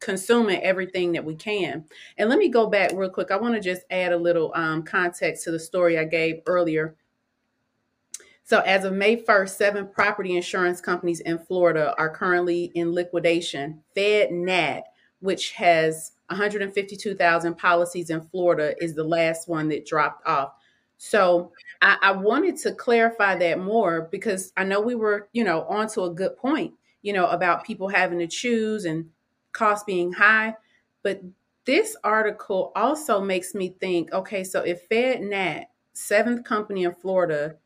consuming 0.00 0.60
everything 0.62 1.12
that 1.12 1.24
we 1.24 1.34
can. 1.34 1.84
And 2.18 2.28
let 2.28 2.38
me 2.38 2.48
go 2.48 2.66
back 2.66 2.92
real 2.92 3.10
quick. 3.10 3.30
I 3.30 3.36
want 3.36 3.54
to 3.54 3.60
just 3.60 3.82
add 3.90 4.12
a 4.12 4.16
little 4.16 4.52
um, 4.54 4.82
context 4.82 5.44
to 5.44 5.50
the 5.50 5.58
story 5.58 5.98
I 5.98 6.04
gave 6.04 6.40
earlier. 6.46 6.96
So, 8.42 8.60
as 8.60 8.84
of 8.84 8.92
May 8.92 9.16
1st, 9.16 9.48
seven 9.48 9.88
property 9.88 10.36
insurance 10.36 10.80
companies 10.80 11.20
in 11.20 11.38
Florida 11.38 11.94
are 11.98 12.10
currently 12.10 12.70
in 12.74 12.92
liquidation. 12.92 13.82
FedNat, 13.96 14.82
which 15.18 15.52
has 15.52 16.12
152,000 16.28 17.54
policies 17.56 18.10
in 18.10 18.20
Florida 18.20 18.74
is 18.82 18.94
the 18.94 19.04
last 19.04 19.48
one 19.48 19.68
that 19.68 19.86
dropped 19.86 20.26
off. 20.26 20.52
So 20.98 21.52
I, 21.82 21.96
I, 22.00 22.12
wanted 22.12 22.56
to 22.58 22.72
clarify 22.72 23.36
that 23.36 23.58
more 23.58 24.08
because 24.10 24.52
I 24.56 24.64
know 24.64 24.80
we 24.80 24.94
were, 24.94 25.28
you 25.32 25.44
know, 25.44 25.62
onto 25.64 26.04
a 26.04 26.10
good 26.10 26.36
point, 26.38 26.72
you 27.02 27.12
know, 27.12 27.26
about 27.26 27.64
people 27.64 27.88
having 27.88 28.18
to 28.20 28.26
choose 28.26 28.86
and 28.86 29.10
costs 29.52 29.84
being 29.84 30.12
high. 30.12 30.54
But 31.02 31.20
this 31.66 31.96
article 32.02 32.72
also 32.74 33.20
makes 33.20 33.54
me 33.54 33.76
think, 33.78 34.12
okay, 34.12 34.42
so 34.42 34.62
if 34.62 34.88
FedNat, 34.88 35.64
seventh 35.92 36.44
company 36.44 36.84
in 36.84 36.94
Florida, 36.94 37.56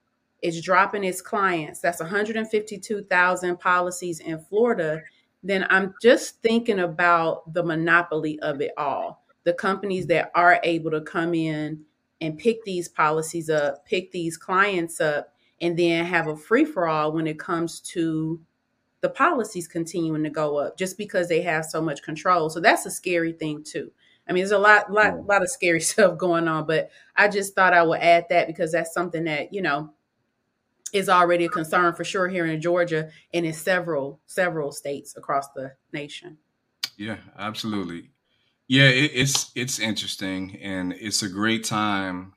is 0.43 0.61
dropping 0.63 1.05
its 1.05 1.21
clients, 1.21 1.81
that's 1.81 2.01
152,000 2.01 3.61
policies 3.61 4.21
in 4.21 4.39
Florida 4.41 5.03
then 5.43 5.67
I'm 5.71 5.95
just 6.03 6.43
thinking 6.43 6.81
about 6.81 7.53
the 7.53 7.63
monopoly 7.63 8.39
of 8.41 8.61
it 8.61 8.73
all. 8.77 9.25
The 9.45 9.55
companies 9.55 10.07
that 10.09 10.31
are 10.35 10.61
able 10.63 10.91
to 10.91 11.01
come 11.01 11.35
in 11.35 11.85
and 12.21 12.39
pick 12.39 12.63
these 12.65 12.89
policies 12.89 13.49
up, 13.49 13.87
pick 13.87 14.13
these 14.13 14.37
clients 14.37 15.01
up, 15.01 15.33
and 15.61 15.79
then 15.79 16.05
have 16.05 16.27
a 16.27 16.37
free 16.37 16.65
for 16.65 16.89
all 16.89 17.13
when 17.13 17.27
it 17.27 17.39
comes 17.39 17.81
to 17.81 18.41
the 19.01 19.09
policies 19.09 19.67
continuing 19.67 20.23
to 20.25 20.31
go 20.31 20.59
up 20.59 20.77
just 20.77 20.99
because 20.99 21.29
they 21.29 21.41
have 21.43 21.65
so 21.65 21.81
much 21.81 22.03
control. 22.03 22.51
So 22.51 22.61
that's 22.61 22.85
a 22.85 22.91
scary 22.91 23.33
thing 23.33 23.65
too. 23.65 23.91
I 24.29 24.33
mean, 24.33 24.43
there's 24.43 24.53
a 24.53 24.59
lot, 24.59 24.93
lot, 24.93 25.15
a 25.15 25.23
lot 25.23 25.43
of 25.43 25.51
scary 25.51 25.81
stuff 25.81 26.19
going 26.19 26.49
on, 26.49 26.67
but 26.67 26.91
I 27.17 27.29
just 27.29 27.55
thought 27.55 27.75
I 27.75 27.83
would 27.83 28.01
add 28.01 28.27
that 28.31 28.47
because 28.47 28.73
that's 28.73 28.93
something 28.93 29.25
that 29.25 29.53
you 29.53 29.63
know 29.63 29.93
is 30.93 31.09
already 31.09 31.45
a 31.45 31.49
concern 31.49 31.95
for 31.95 32.05
sure 32.05 32.29
here 32.29 32.47
in 32.47 32.61
Georgia 32.61 33.11
and 33.33 33.47
in 33.47 33.53
several 33.53 34.21
several 34.27 34.73
states 34.73 35.17
across 35.17 35.49
the 35.53 35.73
nation. 35.93 36.39
Yeah, 36.97 37.19
absolutely. 37.39 38.11
Yeah, 38.69 38.89
it, 38.89 39.11
it's 39.15 39.51
it's 39.55 39.79
interesting 39.79 40.57
and 40.63 40.93
it's 40.93 41.23
a 41.23 41.29
great 41.29 41.65
time 41.65 42.35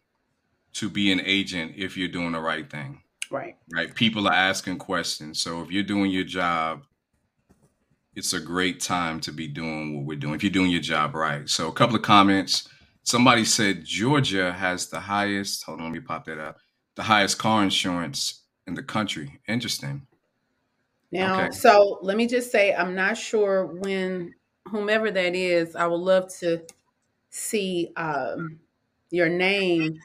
to 0.73 0.89
be 0.89 1.11
an 1.11 1.21
agent 1.23 1.73
if 1.75 1.95
you're 1.95 2.07
doing 2.07 2.31
the 2.31 2.39
right 2.39 2.69
thing. 2.69 3.01
Right. 3.29 3.57
Right. 3.71 3.93
People 3.93 4.27
are 4.27 4.33
asking 4.33 4.77
questions. 4.77 5.39
So 5.39 5.61
if 5.61 5.71
you're 5.71 5.83
doing 5.83 6.11
your 6.11 6.23
job, 6.23 6.83
it's 8.15 8.33
a 8.33 8.39
great 8.39 8.79
time 8.79 9.19
to 9.21 9.31
be 9.31 9.47
doing 9.47 9.95
what 9.95 10.05
we're 10.05 10.19
doing. 10.19 10.35
If 10.35 10.43
you're 10.43 10.51
doing 10.51 10.71
your 10.71 10.81
job 10.81 11.15
right. 11.15 11.49
So 11.49 11.67
a 11.67 11.73
couple 11.73 11.95
of 11.95 12.01
comments. 12.01 12.67
Somebody 13.05 13.43
said 13.43 13.83
Georgia 13.83 14.53
has 14.53 14.87
the 14.87 14.99
highest, 14.99 15.65
hold 15.65 15.79
on, 15.79 15.85
let 15.85 15.93
me 15.93 15.99
pop 15.99 16.25
that 16.25 16.39
up. 16.39 16.57
The 16.95 17.03
highest 17.03 17.37
car 17.37 17.63
insurance 17.63 18.42
in 18.67 18.73
the 18.73 18.83
country. 18.83 19.39
Interesting. 19.47 20.07
Now, 21.11 21.41
okay. 21.41 21.51
so 21.51 21.99
let 22.01 22.17
me 22.17 22.27
just 22.27 22.51
say, 22.51 22.73
I'm 22.73 22.95
not 22.95 23.17
sure 23.17 23.65
when 23.65 24.33
whomever 24.67 25.11
that 25.11 25.35
is. 25.35 25.75
I 25.75 25.85
would 25.87 25.99
love 25.99 26.33
to 26.39 26.63
see 27.29 27.91
um, 27.95 28.59
your 29.11 29.29
name 29.29 29.99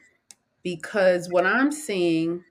because 0.63 1.29
what 1.29 1.45
I'm 1.45 1.71
seeing 1.71 2.43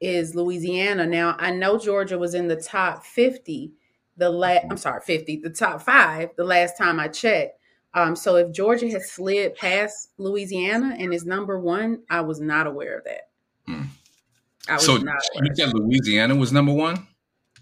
is 0.00 0.34
Louisiana. 0.34 1.06
Now, 1.06 1.36
I 1.38 1.50
know 1.50 1.78
Georgia 1.78 2.18
was 2.18 2.34
in 2.34 2.48
the 2.48 2.56
top 2.56 3.04
50 3.04 3.72
the 4.16 4.30
last 4.30 4.66
I'm 4.70 4.76
sorry, 4.76 5.00
50, 5.00 5.40
the 5.42 5.50
top 5.50 5.82
5 5.82 6.30
the 6.36 6.44
last 6.44 6.78
time 6.78 7.00
I 7.00 7.08
checked. 7.08 7.58
Um, 7.94 8.16
so 8.16 8.36
if 8.36 8.52
Georgia 8.52 8.88
has 8.90 9.10
slid 9.10 9.54
past 9.54 10.10
Louisiana 10.18 10.96
and 10.98 11.14
is 11.14 11.24
number 11.24 11.58
1, 11.58 12.02
I 12.10 12.20
was 12.22 12.40
not 12.40 12.66
aware 12.66 12.98
of 12.98 13.04
that. 13.04 13.28
Hmm 14.68 14.78
so 14.78 14.96
you 14.96 15.54
said 15.54 15.74
Louisiana 15.74 16.34
was 16.34 16.52
number 16.52 16.72
one, 16.72 17.06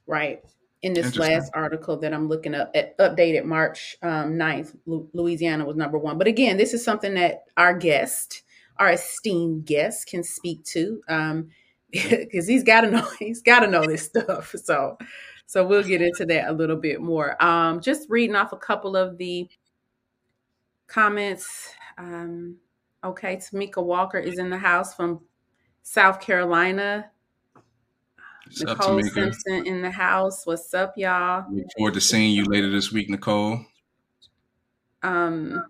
right? 0.07 0.41
In 0.83 0.95
this 0.95 1.17
last 1.17 1.51
article 1.55 1.97
that 1.99 2.13
I'm 2.13 2.29
looking 2.29 2.55
up, 2.55 2.73
at, 2.75 2.99
updated 2.99 3.45
March 3.45 3.97
um, 4.03 4.33
9th, 4.33 4.77
Louisiana 4.85 5.65
was 5.65 5.77
number 5.77 5.97
one. 5.97 6.19
But 6.19 6.27
again, 6.27 6.57
this 6.57 6.75
is 6.75 6.85
something 6.85 7.15
that 7.15 7.45
our 7.57 7.77
guest, 7.77 8.43
our 8.79 8.91
esteemed 8.91 9.65
guest, 9.65 10.09
can 10.09 10.25
speak 10.25 10.65
to 10.65 11.01
um, 11.09 11.51
because 11.93 12.49
he's 12.49 12.65
got 12.65 12.81
to 12.81 12.91
know 12.91 13.09
he's 13.19 13.43
got 13.43 13.61
to 13.61 13.69
know 13.69 13.85
this 13.87 14.05
stuff. 14.05 14.55
So, 14.65 14.99
so 15.47 15.67
we'll 15.67 15.83
get 15.83 16.01
into 16.01 16.25
that 16.27 16.49
a 16.49 16.53
little 16.53 16.77
bit 16.77 17.01
more. 17.01 17.43
Um, 17.43 17.81
just 17.81 18.09
reading 18.09 18.37
off 18.37 18.53
a 18.53 18.57
couple 18.57 18.97
of 18.97 19.19
the 19.19 19.49
comments. 20.87 21.69
Um, 21.99 22.57
okay, 23.05 23.37
Tamika 23.37 23.85
Walker 23.85 24.19
is 24.19 24.39
in 24.39 24.51
the 24.51 24.59
house 24.59 24.95
from 24.95 25.21
South 25.83 26.21
Carolina. 26.21 27.11
What's 28.47 28.63
Nicole 28.63 29.03
Simpson 29.03 29.67
in 29.67 29.83
the 29.83 29.91
house. 29.91 30.47
What's 30.47 30.73
up, 30.75 30.95
y'all? 30.97 31.45
Look 31.51 31.67
forward 31.77 31.95
to 31.95 32.01
seeing 32.01 32.33
you 32.33 32.45
later 32.45 32.71
this 32.71 32.93
week, 32.93 33.09
Nicole. 33.09 33.65
Um, 35.03 35.65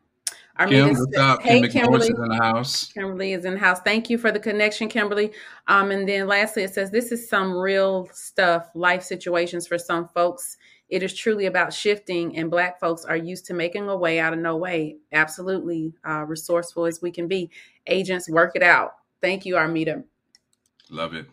Kim, 0.69 0.91
what's 0.91 1.17
up? 1.17 1.43
Hey, 1.43 1.61
Kim 1.63 1.71
Kimberly. 1.71 2.09
is 2.09 2.11
in 2.11 2.29
the 2.29 2.37
house. 2.37 2.93
Kimberly 2.93 3.33
is 3.33 3.45
in 3.45 3.55
the 3.55 3.61
house. 3.61 3.81
Thank 3.81 4.11
you 4.11 4.19
for 4.19 4.31
the 4.31 4.41
connection, 4.41 4.89
Kimberly. 4.89 5.33
Um, 5.69 5.91
and 5.91 6.09
then 6.09 6.27
lastly, 6.27 6.63
it 6.65 6.75
says 6.75 6.91
this 6.91 7.13
is 7.13 7.29
some 7.29 7.53
real 7.53 8.09
stuff, 8.13 8.71
life 8.75 9.03
situations 9.03 9.67
for 9.67 9.79
some 9.79 10.09
folks. 10.09 10.57
It 10.89 11.03
is 11.03 11.15
truly 11.15 11.47
about 11.47 11.73
shifting, 11.73 12.37
and 12.37 12.51
Black 12.51 12.79
folks 12.79 13.05
are 13.05 13.17
used 13.17 13.47
to 13.47 13.55
making 13.55 13.89
a 13.89 13.97
way 13.97 14.21
out 14.21 14.35
of 14.35 14.41
no 14.41 14.57
way. 14.57 14.99
Absolutely 15.13 15.95
uh, 16.07 16.25
resourceful 16.27 16.85
as 16.85 17.01
we 17.01 17.11
can 17.11 17.29
be. 17.29 17.51
Agents, 17.87 18.29
work 18.29 18.53
it 18.55 18.63
out. 18.63 18.97
Thank 19.23 19.47
you, 19.47 19.55
Armita. 19.55 20.05
Love 20.91 21.15
it. 21.15 21.27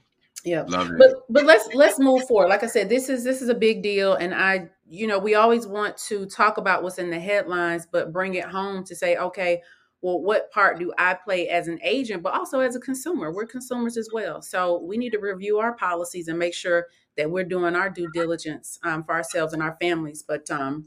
Yeah. 0.45 0.63
Love 0.67 0.91
it. 0.91 0.97
But 0.97 1.25
but 1.29 1.45
let's 1.45 1.67
let's 1.73 1.99
move 1.99 2.25
forward. 2.27 2.47
Like 2.47 2.63
I 2.63 2.67
said, 2.67 2.87
this 2.87 3.09
is 3.09 3.23
this 3.23 3.41
is 3.41 3.49
a 3.49 3.55
big 3.55 3.83
deal, 3.83 4.13
and 4.13 4.33
I 4.33 4.69
you 4.87 5.07
know 5.07 5.19
we 5.19 5.35
always 5.35 5.67
want 5.67 5.97
to 5.97 6.25
talk 6.27 6.57
about 6.57 6.81
what's 6.81 6.97
in 6.97 7.09
the 7.09 7.19
headlines, 7.19 7.87
but 7.91 8.13
bring 8.13 8.35
it 8.35 8.45
home 8.45 8.85
to 8.85 8.95
say, 8.95 9.17
okay, 9.17 9.61
well, 10.01 10.21
what 10.21 10.49
part 10.51 10.79
do 10.79 10.93
I 10.97 11.15
play 11.15 11.49
as 11.49 11.67
an 11.67 11.79
agent, 11.83 12.23
but 12.23 12.33
also 12.33 12.61
as 12.61 12.75
a 12.75 12.79
consumer? 12.79 13.33
We're 13.33 13.47
consumers 13.47 13.97
as 13.97 14.09
well, 14.13 14.41
so 14.41 14.81
we 14.81 14.97
need 14.97 15.11
to 15.11 15.19
review 15.19 15.59
our 15.59 15.73
policies 15.73 16.29
and 16.29 16.39
make 16.39 16.53
sure 16.53 16.87
that 17.17 17.29
we're 17.29 17.43
doing 17.43 17.75
our 17.75 17.89
due 17.89 18.09
diligence 18.13 18.79
um, 18.83 19.03
for 19.03 19.13
ourselves 19.13 19.51
and 19.51 19.61
our 19.61 19.75
families. 19.81 20.23
But 20.25 20.49
um, 20.49 20.85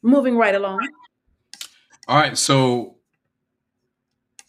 moving 0.00 0.36
right 0.36 0.54
along. 0.54 0.88
All 2.06 2.16
right, 2.16 2.38
so 2.38 2.97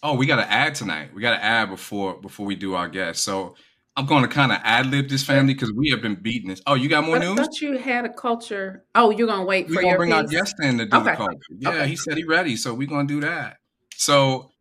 oh, 0.04 0.16
we 0.16 0.26
got 0.26 0.38
to 0.38 0.52
add 0.52 0.76
tonight. 0.76 1.14
We 1.14 1.22
got 1.22 1.36
to 1.36 1.44
add 1.44 1.70
before 1.70 2.20
before 2.20 2.46
we 2.46 2.56
do 2.56 2.76
our 2.76 2.88
guest. 2.88 3.24
So 3.24 3.56
I'm 3.96 4.06
going 4.06 4.22
to 4.24 4.30
kind 4.30 4.52
of 4.52 4.60
ad 4.64 4.88
lib 4.88 5.10
this 5.10 5.24
family 5.24 5.54
because 5.54 5.74
we 5.74 5.90
have 5.90 6.02
been 6.02 6.16
beating 6.16 6.50
this. 6.50 6.62
Oh, 6.66 6.76
you 6.76 6.88
got 6.88 7.04
more 7.06 7.18
I 7.18 7.20
news? 7.20 7.38
I 7.38 7.44
thought 7.44 7.62
you 7.62 7.78
had 7.78 8.06
a 8.06 8.10
culture. 8.14 8.86
Oh, 8.96 9.10
you're 9.10 9.28
gonna 9.28 9.44
wait 9.44 9.68
We're 9.68 9.76
for 9.76 9.82
gonna 9.82 9.88
your 9.90 9.98
bring 9.98 10.14
our 10.14 10.24
guest 10.24 10.56
in 10.62 10.78
to 10.78 10.86
do 10.86 10.90
the 10.92 10.98
Okay. 11.02 11.16
culture. 11.16 11.38
Yeah, 11.58 11.70
Okay. 11.70 11.88
he 11.90 11.96
said 11.96 12.16
he 12.18 12.24
ready, 12.24 12.56
so 12.56 12.74
we're 12.74 12.88
gonna 12.88 13.08
do 13.08 13.20
that. 13.22 13.58
So 13.96 14.52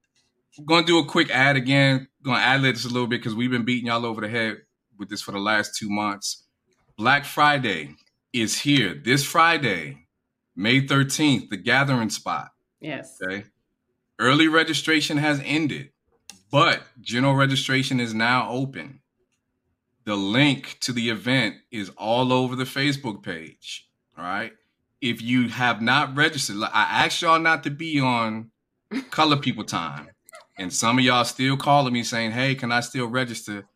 we're 0.58 0.64
gonna 0.64 0.86
do 0.86 0.98
a 0.98 1.04
quick 1.04 1.30
ad 1.30 1.56
again. 1.56 2.08
Gonna 2.24 2.38
ad 2.40 2.62
lib 2.62 2.74
this 2.74 2.84
a 2.84 2.88
little 2.88 3.06
bit 3.06 3.20
because 3.20 3.34
we've 3.36 3.50
been 3.50 3.64
beating 3.64 3.86
y'all 3.86 4.04
over 4.04 4.20
the 4.20 4.28
head 4.28 4.56
with 4.98 5.08
this 5.08 5.22
for 5.22 5.30
the 5.30 5.38
last 5.38 5.76
two 5.76 5.88
months. 5.88 6.44
Black 6.96 7.24
Friday 7.24 7.94
is 8.32 8.58
here 8.60 9.00
this 9.04 9.24
Friday, 9.24 10.08
May 10.56 10.80
13th, 10.84 11.48
the 11.50 11.56
gathering 11.56 12.10
spot. 12.10 12.48
Yes. 12.80 13.16
Okay. 13.22 13.44
Early 14.18 14.48
registration 14.48 15.18
has 15.18 15.40
ended, 15.44 15.90
but 16.50 16.82
general 17.00 17.34
registration 17.34 18.00
is 18.00 18.14
now 18.14 18.50
open. 18.50 19.00
The 20.04 20.16
link 20.16 20.78
to 20.80 20.92
the 20.92 21.10
event 21.10 21.56
is 21.70 21.90
all 21.96 22.32
over 22.32 22.56
the 22.56 22.64
Facebook 22.64 23.22
page. 23.22 23.88
All 24.16 24.24
right. 24.24 24.52
If 25.00 25.22
you 25.22 25.48
have 25.50 25.80
not 25.80 26.16
registered, 26.16 26.56
I 26.62 27.04
asked 27.04 27.22
y'all 27.22 27.38
not 27.38 27.62
to 27.64 27.70
be 27.70 28.00
on 28.00 28.50
color 29.10 29.36
people 29.36 29.62
time. 29.62 30.08
And 30.58 30.72
some 30.72 30.98
of 30.98 31.04
y'all 31.04 31.24
still 31.24 31.56
calling 31.56 31.92
me 31.92 32.02
saying, 32.02 32.32
hey, 32.32 32.56
can 32.56 32.72
I 32.72 32.80
still 32.80 33.06
register? 33.06 33.66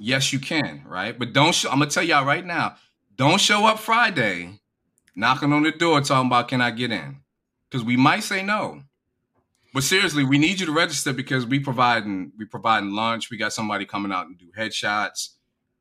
Yes, 0.00 0.32
you 0.32 0.40
can, 0.40 0.82
right? 0.88 1.16
But 1.16 1.32
don't 1.32 1.54
show, 1.54 1.70
I'm 1.70 1.78
gonna 1.78 1.90
tell 1.90 2.02
y'all 2.02 2.24
right 2.24 2.44
now, 2.44 2.74
don't 3.14 3.40
show 3.40 3.66
up 3.66 3.78
Friday 3.78 4.58
knocking 5.14 5.52
on 5.52 5.62
the 5.62 5.70
door 5.70 6.00
talking 6.00 6.26
about 6.26 6.48
can 6.48 6.60
I 6.60 6.72
get 6.72 6.90
in? 6.90 7.18
Because 7.70 7.84
we 7.84 7.96
might 7.96 8.24
say 8.24 8.42
no. 8.42 8.82
But 9.74 9.84
seriously, 9.84 10.24
we 10.24 10.38
need 10.38 10.60
you 10.60 10.66
to 10.66 10.72
register 10.72 11.12
because 11.12 11.46
we 11.46 11.58
providing 11.58 12.32
we 12.36 12.44
providing 12.44 12.92
lunch. 12.92 13.30
We 13.30 13.38
got 13.38 13.52
somebody 13.52 13.86
coming 13.86 14.12
out 14.12 14.26
and 14.26 14.38
do 14.38 14.48
headshots. 14.56 15.30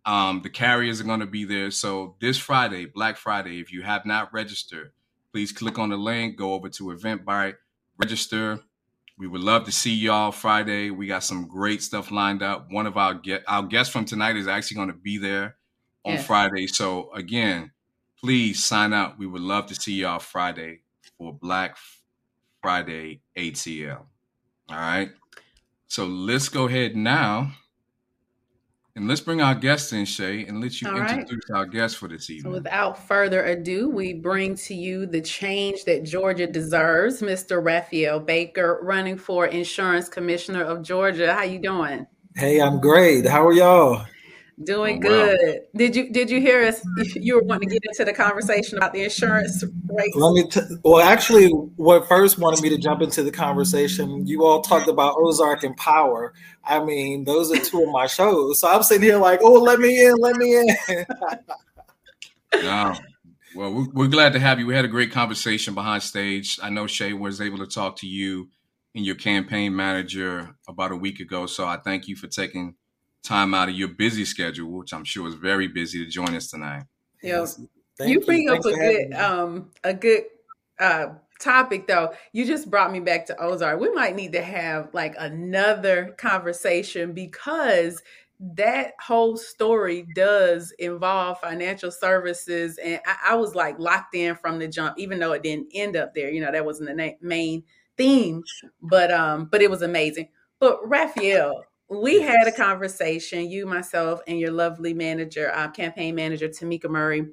Um, 0.05 0.41
the 0.41 0.50
carriers 0.50 1.01
are 1.01 1.03
going 1.03 1.19
to 1.19 1.25
be 1.25 1.43
there. 1.43 1.69
So 1.71 2.15
this 2.19 2.38
Friday, 2.38 2.86
Black 2.86 3.17
Friday, 3.17 3.60
if 3.60 3.71
you 3.71 3.83
have 3.83 4.05
not 4.05 4.33
registered, 4.33 4.93
please 5.31 5.51
click 5.51 5.77
on 5.77 5.89
the 5.89 5.98
link, 5.98 6.38
go 6.38 6.53
over 6.53 6.69
to 6.69 6.86
Eventbrite, 6.86 7.55
register. 7.98 8.60
We 9.17 9.27
would 9.27 9.41
love 9.41 9.65
to 9.65 9.71
see 9.71 9.93
y'all 9.93 10.31
Friday. 10.31 10.89
We 10.89 11.05
got 11.05 11.24
some 11.24 11.48
great 11.48 11.83
stuff 11.83 12.10
lined 12.10 12.41
up. 12.41 12.71
One 12.71 12.88
of 12.88 12.98
our 12.98 13.13
get 13.13 13.43
our 13.48 13.61
guest 13.61 13.92
from 13.92 14.05
tonight 14.05 14.37
is 14.37 14.48
actually 14.48 14.75
going 14.75 14.87
to 14.87 14.96
be 14.96 15.18
there 15.18 15.57
on. 16.05 16.18
Friday. 16.18 16.66
So 16.66 17.11
again, 17.13 17.72
please 18.20 18.63
sign 18.63 18.94
up. 18.94 19.20
We 19.20 19.27
would 19.27 19.42
love 19.42 19.68
to 19.68 19.75
see 19.75 19.94
y'all 19.94 20.20
Friday 20.20 20.79
for 21.18 21.33
Black 21.33 21.77
Friday 21.77 22.00
ATL. 22.63 24.05
All 24.69 24.75
right. 24.75 25.09
So 25.87 26.05
let's 26.05 26.50
go 26.50 26.67
ahead 26.67 26.95
now 26.95 27.51
and 28.95 29.07
let's 29.07 29.21
bring 29.21 29.41
our 29.41 29.55
guests 29.55 29.93
in, 29.93 30.05
Che, 30.05 30.45
and 30.45 30.61
let 30.61 30.81
you 30.81 30.87
All 30.89 31.00
right. 31.00 31.19
introduce 31.19 31.50
our 31.53 31.65
guests 31.65 31.97
for 31.97 32.07
this 32.07 32.27
So 32.27 32.33
evening. 32.35 32.53
without 32.53 33.07
further 33.07 33.43
ado, 33.43 33.89
we 33.89 34.13
bring 34.13 34.55
to 34.55 34.74
you 34.74 35.05
the 35.05 35.21
change 35.21 35.85
that 35.85 36.03
Georgia 36.03 36.47
deserves, 36.47 37.21
Mr. 37.21 37.63
Raphael 37.63 38.19
Baker, 38.19 38.79
running 38.83 39.17
for 39.17 39.47
Insurance 39.47 40.09
Commissioner 40.09 40.63
of 40.63 40.81
Georgia. 40.81 41.33
How 41.33 41.43
you 41.43 41.59
doing? 41.59 42.05
Hey, 42.35 42.61
I'm 42.61 42.79
great. 42.79 43.25
How 43.25 43.47
are 43.47 43.53
y'all? 43.53 44.05
Doing 44.65 45.05
Oh, 45.05 45.09
well. 45.09 45.37
good. 45.37 45.61
Did 45.75 45.95
you 45.95 46.11
did 46.11 46.29
you 46.29 46.39
hear 46.41 46.63
us? 46.63 46.81
You 47.15 47.35
were 47.35 47.43
wanting 47.43 47.69
to 47.69 47.75
get 47.75 47.83
into 47.85 48.05
the 48.05 48.13
conversation 48.13 48.77
about 48.77 48.93
the 48.93 49.03
insurance 49.03 49.63
rates. 49.89 50.15
Let 50.15 50.33
me. 50.33 50.43
T- 50.50 50.61
well, 50.83 51.01
actually, 51.01 51.50
what 51.50 52.07
first 52.07 52.37
wanted 52.37 52.61
me 52.61 52.69
to 52.69 52.77
jump 52.77 53.01
into 53.01 53.24
the 53.24 53.31
conversation, 53.31 54.27
you 54.27 54.45
all 54.45 54.61
talked 54.61 54.87
about 54.87 55.15
Ozark 55.17 55.63
and 55.63 55.75
Power. 55.77 56.33
I 56.63 56.83
mean, 56.83 57.24
those 57.25 57.51
are 57.51 57.57
two 57.57 57.83
of 57.83 57.89
my 57.89 58.07
shows. 58.07 58.59
So 58.59 58.67
I'm 58.69 58.83
sitting 58.83 59.03
here 59.03 59.17
like, 59.17 59.39
oh, 59.43 59.53
let 59.53 59.79
me 59.79 60.05
in, 60.05 60.15
let 60.17 60.35
me 60.35 60.55
in. 60.57 60.67
No. 62.61 62.93
Well, 63.55 63.74
we're, 63.74 63.87
we're 63.93 64.07
glad 64.07 64.33
to 64.33 64.39
have 64.39 64.59
you. 64.59 64.65
We 64.67 64.75
had 64.75 64.85
a 64.85 64.89
great 64.89 65.11
conversation 65.11 65.74
behind 65.74 66.03
stage. 66.03 66.59
I 66.61 66.69
know 66.69 66.87
Che 66.87 67.13
was 67.13 67.41
able 67.41 67.57
to 67.59 67.67
talk 67.67 67.97
to 67.97 68.07
you 68.07 68.50
and 68.95 69.05
your 69.05 69.15
campaign 69.15 69.75
manager 69.75 70.55
about 70.67 70.91
a 70.91 70.95
week 70.95 71.19
ago. 71.19 71.45
So 71.45 71.65
I 71.65 71.77
thank 71.77 72.07
you 72.07 72.15
for 72.15 72.27
taking 72.27 72.75
time 73.24 73.53
out 73.53 73.70
of 73.70 73.75
your 73.75 73.90
busy 73.90 74.25
schedule, 74.25 74.72
which 74.72 74.94
I'm 74.94 75.03
sure 75.03 75.27
is 75.27 75.36
very 75.36 75.68
busy, 75.68 76.03
to 76.03 76.10
join 76.10 76.36
us 76.36 76.50
tonight. 76.50 76.84
Yeah. 77.22 77.46
Thank 77.98 78.12
you 78.12 78.22
bring 78.22 78.50
up 78.50 78.64
Thanks 78.64 78.77
a 78.77 78.79
good 78.79 79.14
um 79.14 79.70
a 79.84 79.94
good 79.94 80.24
uh 80.79 81.07
topic 81.40 81.88
though. 81.88 82.14
You 82.34 82.46
just 82.46 82.70
brought 82.70 82.92
me 82.92 83.00
back 83.00 83.25
to 83.27 83.40
ozark. 83.40 83.79
We 83.79 83.92
might 83.92 84.16
need 84.16 84.31
to 84.34 84.42
have 84.42 84.94
like 84.94 85.16
another 85.20 86.16
conversation 86.18 87.14
because 87.14 88.01
that 88.40 88.94
whole 89.00 89.38
story 89.38 90.07
does 90.16 90.72
involve 90.79 91.40
financial 91.40 91.92
services 91.92 92.79
and 92.79 93.00
I, 93.05 93.34
I 93.34 93.36
was 93.36 93.53
like 93.53 93.77
locked 93.77 94.16
in 94.16 94.36
from 94.36 94.57
the 94.57 94.68
jump 94.68 94.98
even 94.98 95.20
though 95.20 95.34
it 95.34 95.44
didn't 95.44 95.68
end 95.74 95.96
up 95.96 96.16
there. 96.16 96.31
You 96.31 96.42
know 96.42 96.51
that 96.51 96.66
wasn't 96.66 96.90
the 96.90 96.96
na- 96.96 97.18
main 97.22 97.64
theme 97.98 98.42
but 98.81 99.12
um 99.12 99.46
but 99.51 99.62
it 99.62 99.70
was 99.70 99.84
amazing. 99.84 100.29
But 100.60 100.88
raphael 100.88 101.64
we 101.92 102.22
had 102.22 102.48
a 102.48 102.51
conversation 102.51 103.50
you 103.50 103.66
myself 103.66 104.22
and 104.27 104.40
your 104.40 104.51
lovely 104.51 104.94
manager 104.94 105.51
uh, 105.54 105.70
campaign 105.70 106.16
manager 106.16 106.48
tamika 106.48 106.90
murray 106.90 107.25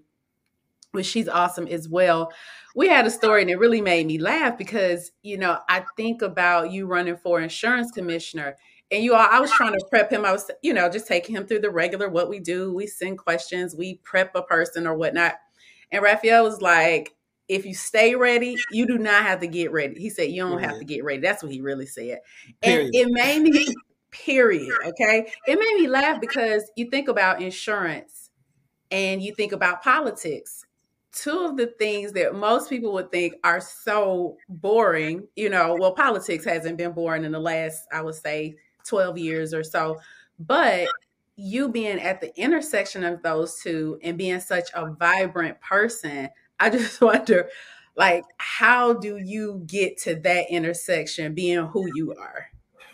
which 0.92 1.06
she's 1.06 1.28
awesome 1.28 1.66
as 1.68 1.88
well. 1.88 2.32
We 2.74 2.88
had 2.88 3.06
a 3.06 3.10
story 3.10 3.42
and 3.42 3.50
it 3.50 3.58
really 3.58 3.80
made 3.80 4.06
me 4.06 4.18
laugh 4.18 4.56
because, 4.56 5.12
you 5.22 5.36
know, 5.36 5.58
I 5.68 5.84
think 5.96 6.22
about 6.22 6.70
you 6.72 6.86
running 6.86 7.16
for 7.16 7.40
insurance 7.40 7.90
commissioner 7.90 8.56
and 8.90 9.04
you 9.04 9.14
all, 9.14 9.28
I 9.30 9.40
was 9.40 9.50
trying 9.50 9.72
to 9.72 9.86
prep 9.90 10.10
him. 10.10 10.24
I 10.24 10.32
was, 10.32 10.50
you 10.62 10.72
know, 10.72 10.88
just 10.88 11.06
taking 11.06 11.36
him 11.36 11.46
through 11.46 11.60
the 11.60 11.70
regular 11.70 12.08
what 12.08 12.30
we 12.30 12.40
do. 12.40 12.72
We 12.72 12.86
send 12.86 13.18
questions, 13.18 13.74
we 13.76 13.96
prep 13.96 14.34
a 14.34 14.42
person 14.42 14.86
or 14.86 14.94
whatnot. 14.94 15.34
And 15.92 16.02
Raphael 16.02 16.44
was 16.44 16.62
like, 16.62 17.14
if 17.48 17.64
you 17.64 17.74
stay 17.74 18.14
ready, 18.14 18.56
you 18.70 18.86
do 18.86 18.98
not 18.98 19.22
have 19.22 19.40
to 19.40 19.46
get 19.46 19.72
ready. 19.72 19.98
He 19.98 20.10
said, 20.10 20.30
you 20.30 20.42
don't 20.42 20.62
have 20.62 20.78
to 20.78 20.84
get 20.84 21.02
ready. 21.02 21.20
That's 21.20 21.42
what 21.42 21.50
he 21.52 21.62
really 21.62 21.86
said. 21.86 22.20
And 22.62 22.94
it 22.94 23.08
made 23.10 23.40
me, 23.40 23.74
period. 24.24 24.72
Okay. 24.86 25.30
It 25.46 25.58
made 25.58 25.80
me 25.80 25.88
laugh 25.88 26.20
because 26.20 26.70
you 26.76 26.90
think 26.90 27.08
about 27.08 27.42
insurance 27.42 28.30
and 28.90 29.22
you 29.22 29.34
think 29.34 29.52
about 29.52 29.82
politics 29.82 30.64
two 31.12 31.44
of 31.44 31.56
the 31.56 31.66
things 31.78 32.12
that 32.12 32.34
most 32.34 32.70
people 32.70 32.92
would 32.92 33.10
think 33.10 33.34
are 33.42 33.60
so 33.60 34.36
boring, 34.48 35.26
you 35.36 35.48
know, 35.48 35.76
well, 35.78 35.92
politics 35.92 36.44
hasn't 36.44 36.76
been 36.76 36.92
boring 36.92 37.24
in 37.24 37.32
the 37.32 37.40
last, 37.40 37.86
I 37.92 38.02
would 38.02 38.14
say, 38.14 38.56
12 38.86 39.18
years 39.18 39.54
or 39.54 39.64
so, 39.64 39.98
but 40.38 40.88
you 41.36 41.68
being 41.68 42.00
at 42.00 42.20
the 42.20 42.36
intersection 42.40 43.04
of 43.04 43.22
those 43.22 43.60
two 43.60 43.98
and 44.02 44.18
being 44.18 44.40
such 44.40 44.70
a 44.74 44.92
vibrant 44.92 45.60
person, 45.60 46.28
I 46.60 46.70
just 46.70 47.00
wonder, 47.00 47.48
like, 47.96 48.24
how 48.36 48.92
do 48.92 49.16
you 49.16 49.62
get 49.66 49.98
to 50.02 50.14
that 50.16 50.50
intersection 50.50 51.34
being 51.34 51.66
who 51.66 51.88
you 51.94 52.14
are? 52.14 52.46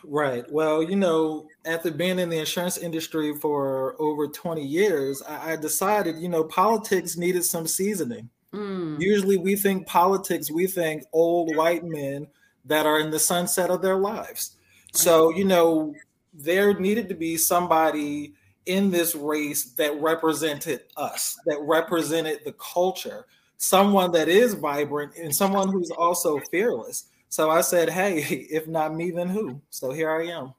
Right. 0.07 0.45
Well, 0.51 0.83
you 0.83 0.97
know, 0.97 1.49
after 1.65 1.91
being 1.91 2.19
in 2.19 2.29
the 2.29 2.39
insurance 2.39 2.79
industry 2.79 3.35
for 3.37 3.97
over 4.01 4.29
20 4.29 4.63
years, 4.63 5.23
I, 5.23 5.53
I 5.53 5.57
decided, 5.57 6.17
you 6.19 6.29
know, 6.29 6.45
politics 6.45 7.17
needed 7.17 7.45
some 7.45 7.67
seasoning. 7.67 8.29
Mm, 8.53 9.01
Usually 9.01 9.37
we 9.37 9.57
think 9.57 9.87
politics, 9.87 10.51
we 10.51 10.67
think 10.67 11.05
old 11.13 11.57
white 11.57 11.85
men 11.85 12.27
that 12.67 12.87
are 12.87 13.01
in 13.01 13.11
the 13.11 13.19
sunset 13.19 13.71
of 13.71 13.83
their 13.83 13.97
lives. 13.97 14.57
So, 14.93 15.31
you 15.31 15.45
know, 15.45 15.95
there 16.33 16.79
needed 16.79 17.09
to 17.09 17.15
be 17.15 17.37
somebody 17.37 18.35
in 18.67 18.91
this 18.91 19.15
race 19.15 19.65
that 19.73 20.01
represented 20.01 20.83
us, 20.97 21.37
that 21.47 21.59
represented 21.63 22.41
the 22.45 22.53
culture, 22.53 23.27
someone 23.57 24.13
that 24.13 24.29
is 24.29 24.55
vibrant 24.55 25.13
and 25.17 25.35
someone 25.35 25.69
who's 25.69 25.91
also 25.91 26.39
fearless. 26.51 27.05
So 27.29 27.51
I 27.51 27.61
said, 27.61 27.91
hey, 27.91 28.19
if 28.51 28.67
not 28.67 28.95
me, 28.95 29.11
then 29.11 29.29
who? 29.29 29.61
So 29.71 29.93
here 29.93 30.11
I 30.11 30.27
am. 30.27 30.55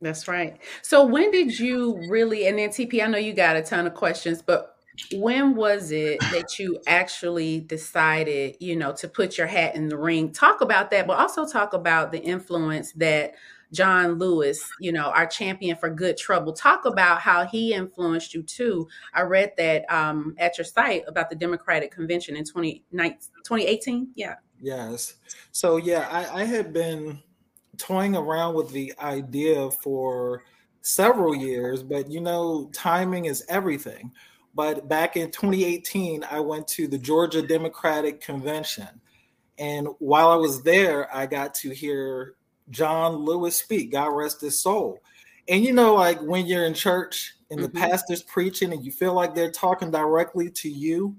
That's 0.00 0.28
right. 0.28 0.58
So 0.82 1.04
when 1.04 1.30
did 1.30 1.58
you 1.58 2.00
really, 2.08 2.46
and 2.46 2.58
then 2.58 2.68
TP, 2.68 3.02
I 3.02 3.08
know 3.08 3.18
you 3.18 3.32
got 3.32 3.56
a 3.56 3.62
ton 3.62 3.86
of 3.86 3.94
questions, 3.94 4.42
but 4.42 4.76
when 5.12 5.54
was 5.54 5.90
it 5.90 6.20
that 6.32 6.58
you 6.58 6.80
actually 6.86 7.60
decided, 7.60 8.56
you 8.60 8.76
know, 8.76 8.92
to 8.94 9.08
put 9.08 9.38
your 9.38 9.46
hat 9.46 9.74
in 9.74 9.88
the 9.88 9.96
ring? 9.96 10.32
Talk 10.32 10.60
about 10.60 10.90
that, 10.90 11.06
but 11.06 11.18
also 11.18 11.46
talk 11.46 11.72
about 11.72 12.12
the 12.12 12.20
influence 12.20 12.92
that 12.92 13.34
John 13.72 14.14
Lewis, 14.14 14.68
you 14.80 14.92
know, 14.92 15.10
our 15.10 15.26
champion 15.26 15.76
for 15.76 15.90
good 15.90 16.16
trouble. 16.16 16.52
Talk 16.52 16.84
about 16.84 17.20
how 17.20 17.44
he 17.46 17.74
influenced 17.74 18.34
you 18.34 18.42
too. 18.42 18.88
I 19.12 19.22
read 19.22 19.52
that 19.58 19.90
um, 19.92 20.34
at 20.38 20.56
your 20.56 20.64
site 20.64 21.04
about 21.06 21.28
the 21.28 21.36
Democratic 21.36 21.90
Convention 21.90 22.36
in 22.36 22.44
2018. 22.44 24.08
Yeah. 24.14 24.34
Yes. 24.60 25.14
So, 25.52 25.76
yeah, 25.76 26.08
I, 26.10 26.42
I 26.42 26.44
had 26.44 26.72
been 26.72 27.22
toying 27.76 28.16
around 28.16 28.54
with 28.54 28.70
the 28.70 28.92
idea 29.00 29.70
for 29.70 30.42
several 30.82 31.34
years, 31.34 31.82
but 31.82 32.10
you 32.10 32.20
know, 32.20 32.70
timing 32.72 33.26
is 33.26 33.44
everything. 33.48 34.12
But 34.54 34.88
back 34.88 35.16
in 35.16 35.30
2018, 35.30 36.24
I 36.30 36.40
went 36.40 36.66
to 36.68 36.88
the 36.88 36.98
Georgia 36.98 37.42
Democratic 37.42 38.20
Convention. 38.20 38.88
And 39.58 39.88
while 39.98 40.30
I 40.30 40.36
was 40.36 40.62
there, 40.62 41.14
I 41.14 41.26
got 41.26 41.54
to 41.56 41.70
hear 41.70 42.34
John 42.70 43.16
Lewis 43.16 43.56
speak, 43.56 43.92
God 43.92 44.08
rest 44.08 44.40
his 44.40 44.60
soul. 44.60 45.00
And 45.48 45.64
you 45.64 45.72
know, 45.72 45.94
like 45.94 46.20
when 46.20 46.46
you're 46.46 46.66
in 46.66 46.74
church 46.74 47.34
and 47.50 47.62
the 47.62 47.68
mm-hmm. 47.68 47.78
pastor's 47.78 48.22
preaching 48.22 48.72
and 48.72 48.84
you 48.84 48.92
feel 48.92 49.14
like 49.14 49.34
they're 49.34 49.50
talking 49.50 49.90
directly 49.90 50.50
to 50.50 50.68
you, 50.68 51.16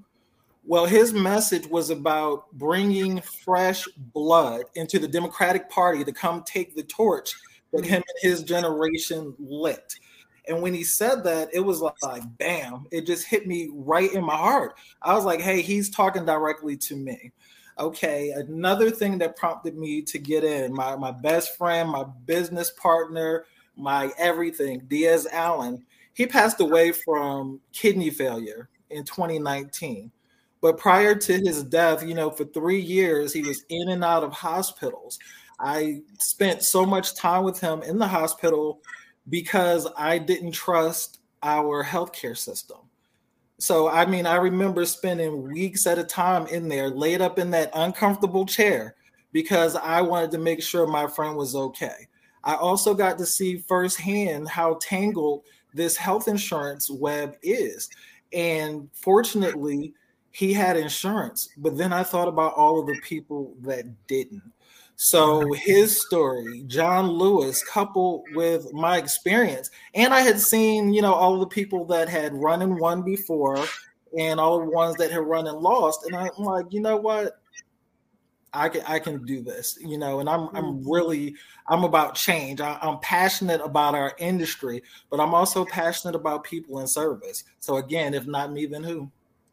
well, 0.69 0.85
his 0.85 1.13
message 1.13 1.65
was 1.65 1.89
about 1.89 2.45
bringing 2.51 3.21
fresh 3.21 3.87
blood 4.13 4.65
into 4.75 4.99
the 4.99 5.07
Democratic 5.07 5.67
Party 5.67 6.03
to 6.03 6.11
come 6.11 6.43
take 6.43 6.75
the 6.75 6.83
torch 6.83 7.33
that 7.73 7.83
him 7.83 8.03
and 8.07 8.31
his 8.31 8.43
generation 8.43 9.33
lit. 9.39 9.95
And 10.47 10.61
when 10.61 10.75
he 10.75 10.83
said 10.83 11.23
that, 11.23 11.49
it 11.51 11.61
was 11.61 11.81
like, 11.81 12.21
bam, 12.37 12.85
it 12.91 13.07
just 13.07 13.25
hit 13.25 13.47
me 13.47 13.71
right 13.73 14.13
in 14.13 14.23
my 14.23 14.35
heart. 14.35 14.75
I 15.01 15.15
was 15.15 15.25
like, 15.25 15.41
hey, 15.41 15.63
he's 15.63 15.89
talking 15.89 16.23
directly 16.23 16.77
to 16.77 16.95
me. 16.95 17.31
Okay, 17.79 18.29
another 18.29 18.91
thing 18.91 19.17
that 19.17 19.37
prompted 19.37 19.75
me 19.75 20.03
to 20.03 20.19
get 20.19 20.43
in, 20.43 20.71
my, 20.71 20.95
my 20.95 21.11
best 21.11 21.57
friend, 21.57 21.89
my 21.89 22.03
business 22.27 22.69
partner, 22.69 23.45
my 23.75 24.11
everything, 24.19 24.83
Diaz 24.87 25.27
Allen, 25.31 25.83
he 26.13 26.27
passed 26.27 26.61
away 26.61 26.91
from 26.91 27.59
kidney 27.73 28.11
failure 28.11 28.69
in 28.91 29.03
2019. 29.03 30.11
But 30.61 30.77
prior 30.77 31.15
to 31.15 31.33
his 31.33 31.63
death, 31.63 32.05
you 32.05 32.13
know, 32.13 32.29
for 32.29 32.45
three 32.45 32.79
years, 32.79 33.31
he 33.31 33.41
was 33.41 33.63
in 33.69 33.89
and 33.89 34.03
out 34.03 34.23
of 34.23 34.33
hospitals. 34.33 35.17
I 35.59 36.01
spent 36.19 36.63
so 36.63 36.85
much 36.85 37.15
time 37.15 37.43
with 37.43 37.59
him 37.59 37.81
in 37.83 37.97
the 37.97 38.07
hospital 38.07 38.81
because 39.29 39.87
I 39.97 40.17
didn't 40.17 40.51
trust 40.51 41.19
our 41.43 41.83
healthcare 41.83 42.37
system. 42.37 42.77
So, 43.57 43.89
I 43.89 44.05
mean, 44.05 44.25
I 44.25 44.35
remember 44.35 44.85
spending 44.85 45.43
weeks 45.43 45.85
at 45.85 45.99
a 45.99 46.03
time 46.03 46.47
in 46.47 46.69
there, 46.69 46.89
laid 46.89 47.21
up 47.21 47.39
in 47.39 47.51
that 47.51 47.71
uncomfortable 47.73 48.45
chair 48.45 48.95
because 49.33 49.75
I 49.75 50.01
wanted 50.01 50.31
to 50.31 50.37
make 50.37 50.63
sure 50.63 50.87
my 50.87 51.07
friend 51.07 51.35
was 51.35 51.55
okay. 51.55 52.07
I 52.43 52.55
also 52.55 52.93
got 52.93 53.17
to 53.17 53.25
see 53.25 53.57
firsthand 53.57 54.47
how 54.47 54.79
tangled 54.81 55.43
this 55.73 55.97
health 55.97 56.27
insurance 56.29 56.89
web 56.89 57.35
is. 57.43 57.89
And 58.31 58.89
fortunately, 58.93 59.93
he 60.31 60.53
had 60.53 60.77
insurance, 60.77 61.49
but 61.57 61.77
then 61.77 61.91
I 61.91 62.03
thought 62.03 62.27
about 62.27 62.53
all 62.53 62.79
of 62.79 62.87
the 62.87 62.99
people 63.01 63.55
that 63.61 63.85
didn't. 64.07 64.43
So 64.95 65.53
his 65.53 66.01
story, 66.01 66.63
John 66.67 67.07
Lewis, 67.07 67.63
coupled 67.63 68.25
with 68.35 68.73
my 68.73 68.97
experience, 68.97 69.69
and 69.93 70.13
I 70.13 70.19
had 70.21 70.41
seen, 70.41 70.93
you 70.93 71.01
know, 71.01 71.13
all 71.13 71.35
of 71.35 71.39
the 71.39 71.47
people 71.47 71.85
that 71.85 72.09
had 72.09 72.33
run 72.33 72.61
and 72.61 72.77
won 72.77 73.03
before, 73.03 73.63
and 74.17 74.39
all 74.39 74.59
the 74.59 74.65
ones 74.65 74.97
that 74.97 75.11
had 75.11 75.21
run 75.21 75.47
and 75.47 75.57
lost, 75.59 76.05
and 76.05 76.15
I'm 76.15 76.43
like, 76.43 76.65
you 76.71 76.81
know 76.81 76.97
what, 76.97 77.39
I 78.53 78.69
can 78.69 78.81
I 78.87 78.99
can 78.99 79.25
do 79.25 79.41
this, 79.41 79.77
you 79.81 79.97
know, 79.97 80.19
and 80.19 80.29
I'm 80.29 80.49
I'm 80.53 80.63
mm-hmm. 80.63 80.91
really 80.91 81.35
I'm 81.67 81.83
about 81.83 82.15
change. 82.15 82.61
I, 82.61 82.77
am 82.81 82.99
passionate 82.99 83.61
about 83.61 83.95
our 83.95 84.13
industry, 84.17 84.83
but 85.09 85.19
I'm 85.19 85.33
also 85.33 85.65
passionate 85.65 86.15
about 86.15 86.43
people 86.43 86.79
in 86.79 86.87
service. 86.87 87.43
So 87.59 87.77
again, 87.77 88.13
if 88.13 88.25
not 88.27 88.51
me, 88.51 88.65
then 88.65 88.83
who? 88.83 89.09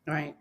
Right. 0.07 0.35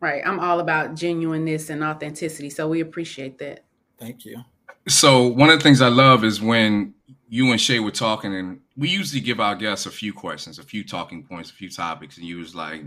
Right. 0.00 0.22
I'm 0.24 0.38
all 0.38 0.60
about 0.60 0.94
genuineness 0.94 1.70
and 1.70 1.82
authenticity. 1.82 2.50
So 2.50 2.68
we 2.68 2.80
appreciate 2.80 3.38
that. 3.38 3.64
Thank 3.98 4.24
you. 4.24 4.44
So 4.86 5.26
one 5.26 5.50
of 5.50 5.58
the 5.58 5.62
things 5.62 5.82
I 5.82 5.88
love 5.88 6.24
is 6.24 6.40
when 6.40 6.94
you 7.28 7.50
and 7.50 7.60
Che 7.60 7.78
were 7.80 7.90
talking, 7.90 8.34
and 8.34 8.60
we 8.76 8.88
usually 8.88 9.20
give 9.20 9.40
our 9.40 9.54
guests 9.54 9.86
a 9.86 9.90
few 9.90 10.12
questions, 10.12 10.58
a 10.58 10.62
few 10.62 10.84
talking 10.84 11.22
points, 11.22 11.50
a 11.50 11.54
few 11.54 11.68
topics, 11.68 12.16
and 12.16 12.26
you 12.26 12.38
was 12.38 12.54
like, 12.54 12.82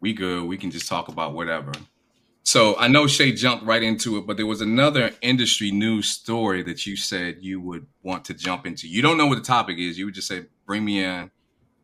"We 0.00 0.12
good. 0.12 0.44
We 0.44 0.58
can 0.58 0.70
just 0.70 0.88
talk 0.88 1.08
about 1.08 1.32
whatever." 1.32 1.72
So 2.44 2.76
I 2.76 2.88
know 2.88 3.06
Che 3.06 3.32
jumped 3.32 3.64
right 3.64 3.82
into 3.82 4.18
it, 4.18 4.26
but 4.26 4.36
there 4.36 4.46
was 4.46 4.60
another 4.60 5.12
industry 5.22 5.70
news 5.70 6.08
story 6.08 6.62
that 6.64 6.86
you 6.86 6.96
said 6.96 7.38
you 7.40 7.60
would 7.60 7.86
want 8.02 8.24
to 8.26 8.34
jump 8.34 8.66
into. 8.66 8.88
You 8.88 9.00
don't 9.00 9.16
know 9.16 9.26
what 9.26 9.36
the 9.36 9.44
topic 9.44 9.78
is. 9.78 9.98
You 9.98 10.06
would 10.06 10.14
just 10.14 10.28
say, 10.28 10.46
"Bring 10.66 10.84
me 10.84 11.02
in." 11.02 11.30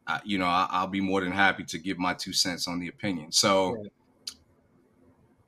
Uh, 0.06 0.18
you 0.24 0.38
know, 0.38 0.46
I, 0.46 0.80
will 0.80 0.88
be 0.88 1.02
more 1.02 1.20
than 1.20 1.32
happy 1.32 1.64
to 1.64 1.78
give 1.78 1.98
my 1.98 2.14
two 2.14 2.32
cents 2.32 2.66
on 2.66 2.80
the 2.80 2.88
opinion. 2.88 3.30
So, 3.30 3.74
right. 3.74 3.92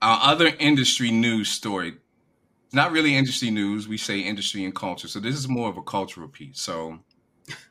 Our 0.02 0.18
other 0.22 0.52
industry 0.58 1.10
news 1.10 1.48
story 1.48 1.94
not 2.72 2.92
really 2.92 3.16
industry 3.16 3.50
news. 3.50 3.88
We 3.88 3.96
say 3.96 4.20
industry 4.20 4.64
and 4.64 4.74
culture. 4.74 5.08
So 5.08 5.20
this 5.20 5.34
is 5.34 5.48
more 5.48 5.68
of 5.68 5.76
a 5.76 5.82
cultural 5.82 6.28
piece. 6.28 6.60
So 6.60 7.00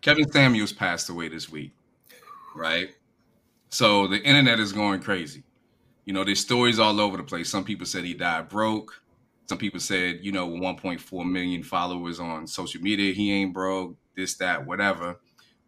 Kevin 0.02 0.30
Samuels 0.32 0.74
passed 0.74 1.10
away 1.10 1.30
this 1.30 1.50
week, 1.50 1.74
right? 2.56 2.90
So 3.70 4.08
the 4.08 4.22
internet 4.22 4.60
is 4.60 4.74
going 4.74 5.02
crazy. 5.02 5.44
You 6.06 6.14
know, 6.14 6.24
there's 6.24 6.40
stories 6.40 6.80
all 6.80 7.00
over 7.00 7.18
the 7.18 7.24
place. 7.24 7.50
Some 7.50 7.64
people 7.64 7.86
said 7.86 8.04
he 8.04 8.14
died 8.14 8.50
broke. 8.50 9.02
Some 9.48 9.58
people 9.58 9.80
said, 9.80 10.20
you 10.22 10.32
know, 10.32 10.48
1.4 10.48 11.32
million 11.32 11.64
followers 11.64 12.20
on 12.20 12.46
social 12.46 12.82
media, 12.82 13.14
he 13.14 13.32
ain't 13.32 13.54
broke, 13.54 13.96
this, 14.16 14.36
that, 14.36 14.66
whatever. 14.66 15.20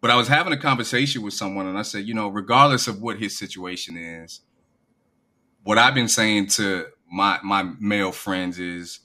But 0.02 0.12
I 0.12 0.16
was 0.16 0.28
having 0.28 0.54
a 0.54 0.58
conversation 0.58 1.22
with 1.22 1.34
someone 1.34 1.68
and 1.68 1.78
I 1.78 1.84
said, 1.84 2.08
you 2.08 2.14
know, 2.14 2.28
regardless 2.28 2.88
of 2.88 3.02
what 3.02 3.20
his 3.20 3.38
situation 3.38 3.98
is, 3.98 4.42
what 5.64 5.78
I've 5.78 5.94
been 5.94 6.08
saying 6.08 6.48
to 6.48 6.88
my 7.12 7.40
my 7.44 7.64
male 7.80 8.12
friends 8.12 8.60
is 8.60 9.00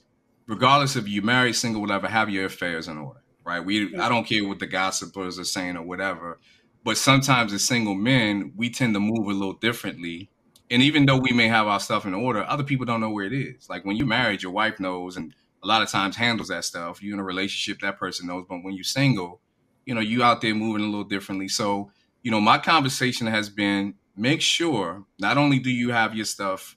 regardless 0.47 0.95
if 0.95 1.07
you 1.07 1.21
married, 1.21 1.53
single, 1.53 1.81
whatever, 1.81 2.07
have 2.07 2.29
your 2.29 2.45
affairs 2.45 2.87
in 2.87 2.97
order, 2.97 3.21
right? 3.45 3.63
We 3.63 3.95
I 3.97 4.09
don't 4.09 4.25
care 4.25 4.47
what 4.47 4.59
the 4.59 4.67
gossipers 4.67 5.37
are 5.39 5.43
saying 5.43 5.77
or 5.77 5.83
whatever, 5.83 6.39
but 6.83 6.97
sometimes 6.97 7.53
as 7.53 7.65
single 7.65 7.95
men, 7.95 8.53
we 8.55 8.69
tend 8.69 8.93
to 8.93 8.99
move 8.99 9.27
a 9.27 9.33
little 9.33 9.53
differently. 9.53 10.29
And 10.69 10.81
even 10.81 11.05
though 11.05 11.17
we 11.17 11.31
may 11.31 11.47
have 11.47 11.67
our 11.67 11.79
stuff 11.79 12.05
in 12.05 12.13
order, 12.13 12.43
other 12.43 12.63
people 12.63 12.85
don't 12.85 13.01
know 13.01 13.09
where 13.09 13.25
it 13.25 13.33
is. 13.33 13.69
Like 13.69 13.85
when 13.85 13.95
you're 13.95 14.07
married, 14.07 14.43
your 14.43 14.51
wife 14.51 14.79
knows 14.79 15.15
and 15.15 15.33
a 15.63 15.67
lot 15.67 15.81
of 15.81 15.89
times 15.89 16.17
handles 16.17 16.49
that 16.49 16.65
stuff. 16.65 17.01
You're 17.01 17.13
in 17.13 17.19
a 17.19 17.23
relationship, 17.23 17.81
that 17.81 17.97
person 17.97 18.27
knows. 18.27 18.45
But 18.47 18.63
when 18.63 18.73
you're 18.73 18.83
single, 18.83 19.41
you 19.85 19.95
know, 19.95 20.01
you 20.01 20.23
out 20.23 20.41
there 20.41 20.53
moving 20.53 20.83
a 20.83 20.87
little 20.87 21.05
differently. 21.05 21.47
So, 21.47 21.91
you 22.21 22.31
know, 22.31 22.41
my 22.41 22.57
conversation 22.57 23.27
has 23.27 23.49
been 23.49 23.95
make 24.17 24.41
sure 24.41 25.05
not 25.19 25.37
only 25.37 25.59
do 25.59 25.69
you 25.69 25.91
have 25.91 26.15
your 26.15 26.25
stuff 26.25 26.75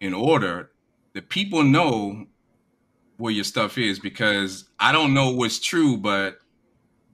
in 0.00 0.12
order, 0.14 0.70
that 1.14 1.28
people 1.28 1.62
know 1.62 2.26
where 3.16 3.32
your 3.32 3.44
stuff 3.44 3.78
is 3.78 3.98
because 3.98 4.68
I 4.78 4.92
don't 4.92 5.14
know 5.14 5.30
what's 5.30 5.58
true, 5.58 5.96
but 5.96 6.38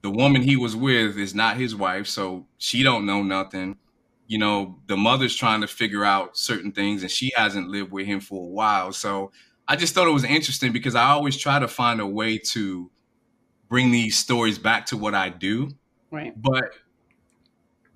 the 0.01 0.11
woman 0.11 0.41
he 0.41 0.57
was 0.57 0.75
with 0.75 1.17
is 1.17 1.33
not 1.33 1.55
his 1.55 1.75
wife, 1.75 2.07
so 2.07 2.45
she 2.57 2.83
don't 2.83 3.05
know 3.05 3.23
nothing. 3.23 3.77
You 4.27 4.37
know, 4.37 4.79
the 4.87 4.97
mother's 4.97 5.35
trying 5.35 5.61
to 5.61 5.67
figure 5.67 6.03
out 6.03 6.37
certain 6.37 6.71
things 6.71 7.03
and 7.03 7.11
she 7.11 7.31
hasn't 7.35 7.69
lived 7.69 7.91
with 7.91 8.05
him 8.05 8.19
for 8.19 8.43
a 8.43 8.49
while. 8.49 8.91
So 8.91 9.31
I 9.67 9.77
just 9.77 9.93
thought 9.93 10.07
it 10.07 10.11
was 10.11 10.25
interesting 10.25 10.73
because 10.73 10.95
I 10.95 11.09
always 11.09 11.37
try 11.37 11.59
to 11.59 11.67
find 11.67 12.01
a 12.01 12.07
way 12.07 12.37
to 12.37 12.91
bring 13.69 13.91
these 13.91 14.17
stories 14.17 14.57
back 14.59 14.85
to 14.87 14.97
what 14.97 15.15
I 15.15 15.29
do. 15.29 15.69
Right. 16.11 16.33
But 16.39 16.65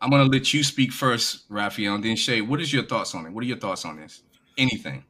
I'm 0.02 0.10
gonna 0.10 0.26
let 0.26 0.54
you 0.54 0.64
speak 0.64 0.92
first, 0.92 1.46
Raphael, 1.50 1.96
and 1.96 2.04
then 2.04 2.16
Che. 2.16 2.42
What 2.42 2.62
is 2.62 2.72
your 2.72 2.84
thoughts 2.84 3.16
on 3.16 3.26
it? 3.26 3.32
What 3.32 3.44
are 3.44 3.48
your 3.48 3.58
thoughts 3.58 3.86
on 3.86 3.98
this? 3.98 4.24
Anything? 4.58 5.04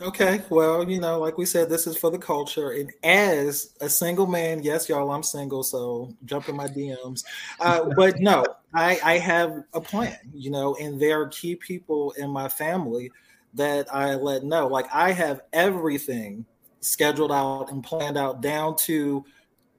Okay, 0.00 0.40
well, 0.48 0.88
you 0.88 0.98
know, 1.00 1.18
like 1.18 1.36
we 1.36 1.44
said, 1.44 1.68
this 1.68 1.86
is 1.86 1.96
for 1.96 2.10
the 2.10 2.18
culture. 2.18 2.70
And 2.70 2.90
as 3.04 3.74
a 3.82 3.88
single 3.88 4.26
man, 4.26 4.62
yes, 4.62 4.88
y'all, 4.88 5.10
I'm 5.10 5.22
single, 5.22 5.62
so 5.62 6.14
jump 6.24 6.48
in 6.48 6.56
my 6.56 6.66
DMs. 6.66 7.24
Uh, 7.60 7.90
but 7.96 8.18
no, 8.18 8.42
I, 8.72 8.98
I 9.04 9.18
have 9.18 9.64
a 9.74 9.80
plan, 9.80 10.16
you 10.32 10.50
know, 10.50 10.74
and 10.80 11.00
there 11.00 11.20
are 11.20 11.28
key 11.28 11.56
people 11.56 12.12
in 12.12 12.30
my 12.30 12.48
family 12.48 13.10
that 13.54 13.92
I 13.94 14.14
let 14.14 14.44
know. 14.44 14.68
Like 14.68 14.86
I 14.92 15.12
have 15.12 15.42
everything 15.52 16.46
scheduled 16.80 17.32
out 17.32 17.70
and 17.70 17.84
planned 17.84 18.16
out 18.16 18.40
down 18.40 18.76
to 18.76 19.24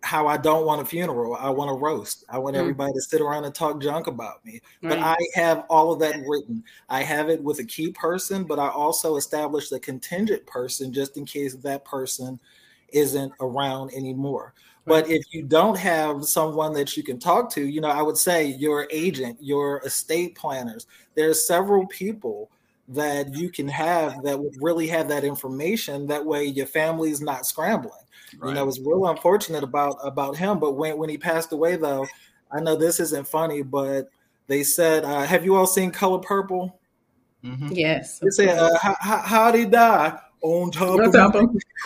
how 0.04 0.28
I 0.28 0.38
don't 0.38 0.66
want 0.66 0.82
a 0.82 0.86
funeral. 0.86 1.36
I 1.36 1.50
want 1.50 1.70
a 1.70 1.74
roast. 1.74 2.26
I 2.30 2.40
want 2.40 2.56
mm. 2.56 2.60
everybody 2.60 2.94
to 2.94 3.02
sit 3.02 3.22
around 3.22 3.46
and 3.46 3.54
talk 3.54 3.82
junk 3.82 4.08
about 4.08 4.44
me. 4.46 4.60
Right. 4.82 4.90
But 4.90 5.00
I 5.00 5.16
have 5.36 5.66
all 5.70 5.92
of 5.92 6.00
that 6.00 6.16
written. 6.28 6.64
I 6.90 7.04
have 7.04 7.30
it 7.30 7.42
with 7.42 7.60
a 7.60 7.64
key 7.64 7.92
person, 7.92 8.44
but 8.44 8.60
I 8.60 8.70
also 8.70 9.16
established 9.16 9.72
a 9.72 9.80
contingent 9.80 10.46
person 10.48 10.92
just 10.92 11.18
in 11.18 11.26
case 11.26 11.54
that 11.56 11.86
person 11.86 12.40
isn't 12.90 13.32
around 13.40 13.92
anymore. 13.94 14.54
But 14.86 15.10
if 15.10 15.24
you 15.32 15.44
don't 15.44 15.78
have 15.78 16.26
someone 16.26 16.74
that 16.74 16.98
you 16.98 17.04
can 17.04 17.20
talk 17.20 17.52
to, 17.52 17.62
you 17.62 17.82
know, 17.82 17.90
I 17.90 18.02
would 18.02 18.18
say 18.18 18.46
your 18.46 18.88
agent, 18.92 19.38
your 19.40 19.80
estate 19.86 20.36
planners, 20.36 20.88
there's 21.16 21.46
several 21.46 21.86
people 21.86 22.50
that 22.88 23.34
you 23.36 23.50
can 23.50 23.68
have 23.68 24.24
that 24.24 24.40
would 24.40 24.56
really 24.60 24.88
have 24.88 25.08
that 25.08 25.24
information. 25.24 26.08
That 26.08 26.26
way 26.26 26.46
your 26.46 26.66
family's 26.66 27.22
not 27.22 27.46
scrambling. 27.46 27.94
Right. 28.38 28.50
You 28.50 28.56
know, 28.56 28.68
it's 28.68 28.80
real 28.80 29.08
unfortunate 29.08 29.64
about 29.64 29.98
about 30.04 30.38
him. 30.38 30.60
But 30.60 30.74
when 30.74 30.98
when 30.98 31.10
he 31.10 31.18
passed 31.18 31.52
away 31.52 31.76
though, 31.76 32.08
I 32.52 32.62
know 32.62 32.76
this 32.76 33.00
isn't 33.00 33.28
funny, 33.28 33.62
but 33.62 34.10
they 34.48 34.64
said, 34.64 35.06
uh, 35.06 35.22
have 35.22 35.46
you 35.46 35.56
all 35.56 35.68
seen 35.68 35.92
Color 35.92 36.20
Purple? 36.20 36.80
Mm-hmm. 37.44 37.70
Yes. 37.72 38.20
They 38.20 38.30
said, 38.30 38.58
uh, 38.58 38.78
how, 38.80 38.96
how, 39.00 39.52
did 39.52 39.60
he 39.60 39.66
die? 39.66 40.20
On 40.42 40.72
top, 40.72 41.00
on 41.00 41.12
top 41.12 41.36
of 41.36 41.42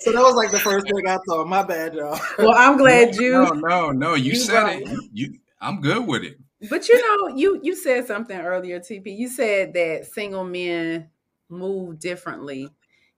so 0.00 0.12
that 0.12 0.22
was 0.22 0.34
like 0.34 0.50
the 0.50 0.58
first 0.58 0.86
thing 0.86 1.08
I 1.08 1.18
saw. 1.26 1.44
My 1.44 1.62
bad, 1.62 1.94
y'all. 1.94 2.20
Well, 2.38 2.54
I'm 2.54 2.76
glad 2.78 3.16
you. 3.16 3.32
No, 3.32 3.50
no, 3.50 3.90
no. 3.90 4.14
You, 4.14 4.32
you 4.32 4.36
said 4.36 4.62
right. 4.62 4.82
it. 4.82 4.88
You, 4.88 5.08
you, 5.12 5.38
I'm 5.60 5.80
good 5.80 6.06
with 6.06 6.22
it. 6.22 6.38
But 6.68 6.88
you 6.88 7.00
know, 7.00 7.36
you 7.36 7.60
you 7.62 7.74
said 7.74 8.06
something 8.06 8.38
earlier, 8.38 8.78
TP. 8.78 9.16
You 9.16 9.28
said 9.28 9.72
that 9.74 10.06
single 10.06 10.44
men 10.44 11.08
move 11.48 11.98
differently. 11.98 12.68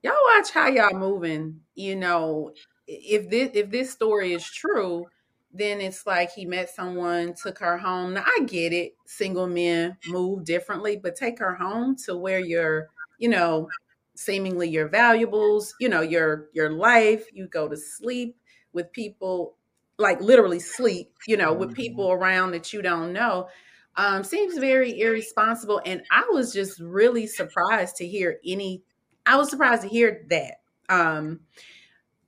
Y'all 0.02 0.14
watch 0.34 0.50
how 0.50 0.68
y'all 0.68 0.98
moving. 0.98 1.60
You 1.74 1.96
know, 1.96 2.52
if 2.86 3.28
this 3.30 3.50
if 3.54 3.70
this 3.70 3.90
story 3.90 4.32
is 4.32 4.44
true, 4.44 5.06
then 5.52 5.80
it's 5.80 6.06
like 6.06 6.32
he 6.32 6.44
met 6.46 6.70
someone, 6.70 7.34
took 7.34 7.58
her 7.58 7.78
home. 7.78 8.14
Now 8.14 8.24
I 8.24 8.44
get 8.44 8.72
it. 8.72 8.94
Single 9.06 9.46
men 9.46 9.96
move 10.08 10.44
differently, 10.44 10.96
but 11.02 11.16
take 11.16 11.38
her 11.38 11.54
home 11.54 11.96
to 12.06 12.16
where 12.16 12.40
you're, 12.40 12.88
you 13.18 13.28
know, 13.28 13.68
seemingly 14.14 14.68
your 14.68 14.88
valuables, 14.88 15.74
you 15.80 15.88
know, 15.88 16.02
your 16.02 16.48
your 16.52 16.70
life, 16.70 17.26
you 17.32 17.48
go 17.48 17.68
to 17.68 17.76
sleep 17.76 18.36
with 18.72 18.92
people 18.92 19.56
like 19.98 20.20
literally 20.20 20.58
sleep, 20.60 21.12
you 21.26 21.36
know, 21.36 21.52
with 21.52 21.70
mm-hmm. 21.70 21.76
people 21.76 22.10
around 22.10 22.52
that 22.52 22.72
you 22.72 22.82
don't 22.82 23.12
know. 23.12 23.48
Um, 23.96 24.24
seems 24.24 24.56
very 24.56 25.00
irresponsible. 25.00 25.82
And 25.84 26.02
I 26.10 26.26
was 26.32 26.52
just 26.52 26.80
really 26.80 27.26
surprised 27.26 27.96
to 27.96 28.06
hear 28.06 28.38
any, 28.46 28.82
I 29.26 29.36
was 29.36 29.50
surprised 29.50 29.82
to 29.82 29.88
hear 29.88 30.24
that. 30.28 30.60
Um, 30.88 31.40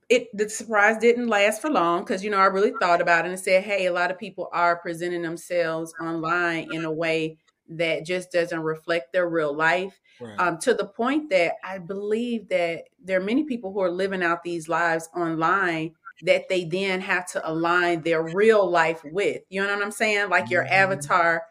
it 0.09 0.35
the 0.35 0.47
surprise 0.49 0.97
didn't 0.97 1.27
last 1.27 1.61
for 1.61 1.69
long 1.69 2.01
because 2.01 2.23
you 2.23 2.29
know 2.29 2.37
I 2.37 2.45
really 2.45 2.73
thought 2.79 3.01
about 3.01 3.25
it 3.25 3.29
and 3.29 3.39
said, 3.39 3.63
hey, 3.63 3.87
a 3.87 3.93
lot 3.93 4.11
of 4.11 4.19
people 4.19 4.49
are 4.51 4.77
presenting 4.77 5.21
themselves 5.21 5.93
online 5.99 6.69
in 6.71 6.85
a 6.85 6.91
way 6.91 7.37
that 7.69 8.05
just 8.05 8.31
doesn't 8.31 8.59
reflect 8.59 9.13
their 9.13 9.29
real 9.29 9.55
life. 9.55 9.99
Right. 10.19 10.39
Um, 10.39 10.59
to 10.59 10.73
the 10.73 10.85
point 10.85 11.29
that 11.31 11.53
I 11.63 11.79
believe 11.79 12.47
that 12.49 12.83
there 13.03 13.19
are 13.19 13.23
many 13.23 13.43
people 13.43 13.73
who 13.73 13.81
are 13.81 13.91
living 13.91 14.21
out 14.21 14.43
these 14.43 14.69
lives 14.69 15.09
online 15.15 15.93
that 16.21 16.47
they 16.47 16.65
then 16.65 17.01
have 17.01 17.25
to 17.31 17.49
align 17.49 18.01
their 18.01 18.23
real 18.23 18.69
life 18.69 19.03
with. 19.03 19.41
You 19.49 19.61
know 19.61 19.73
what 19.73 19.83
I'm 19.83 19.91
saying? 19.91 20.29
Like 20.29 20.49
your 20.49 20.63
mm-hmm. 20.63 20.73
avatar 20.73 21.43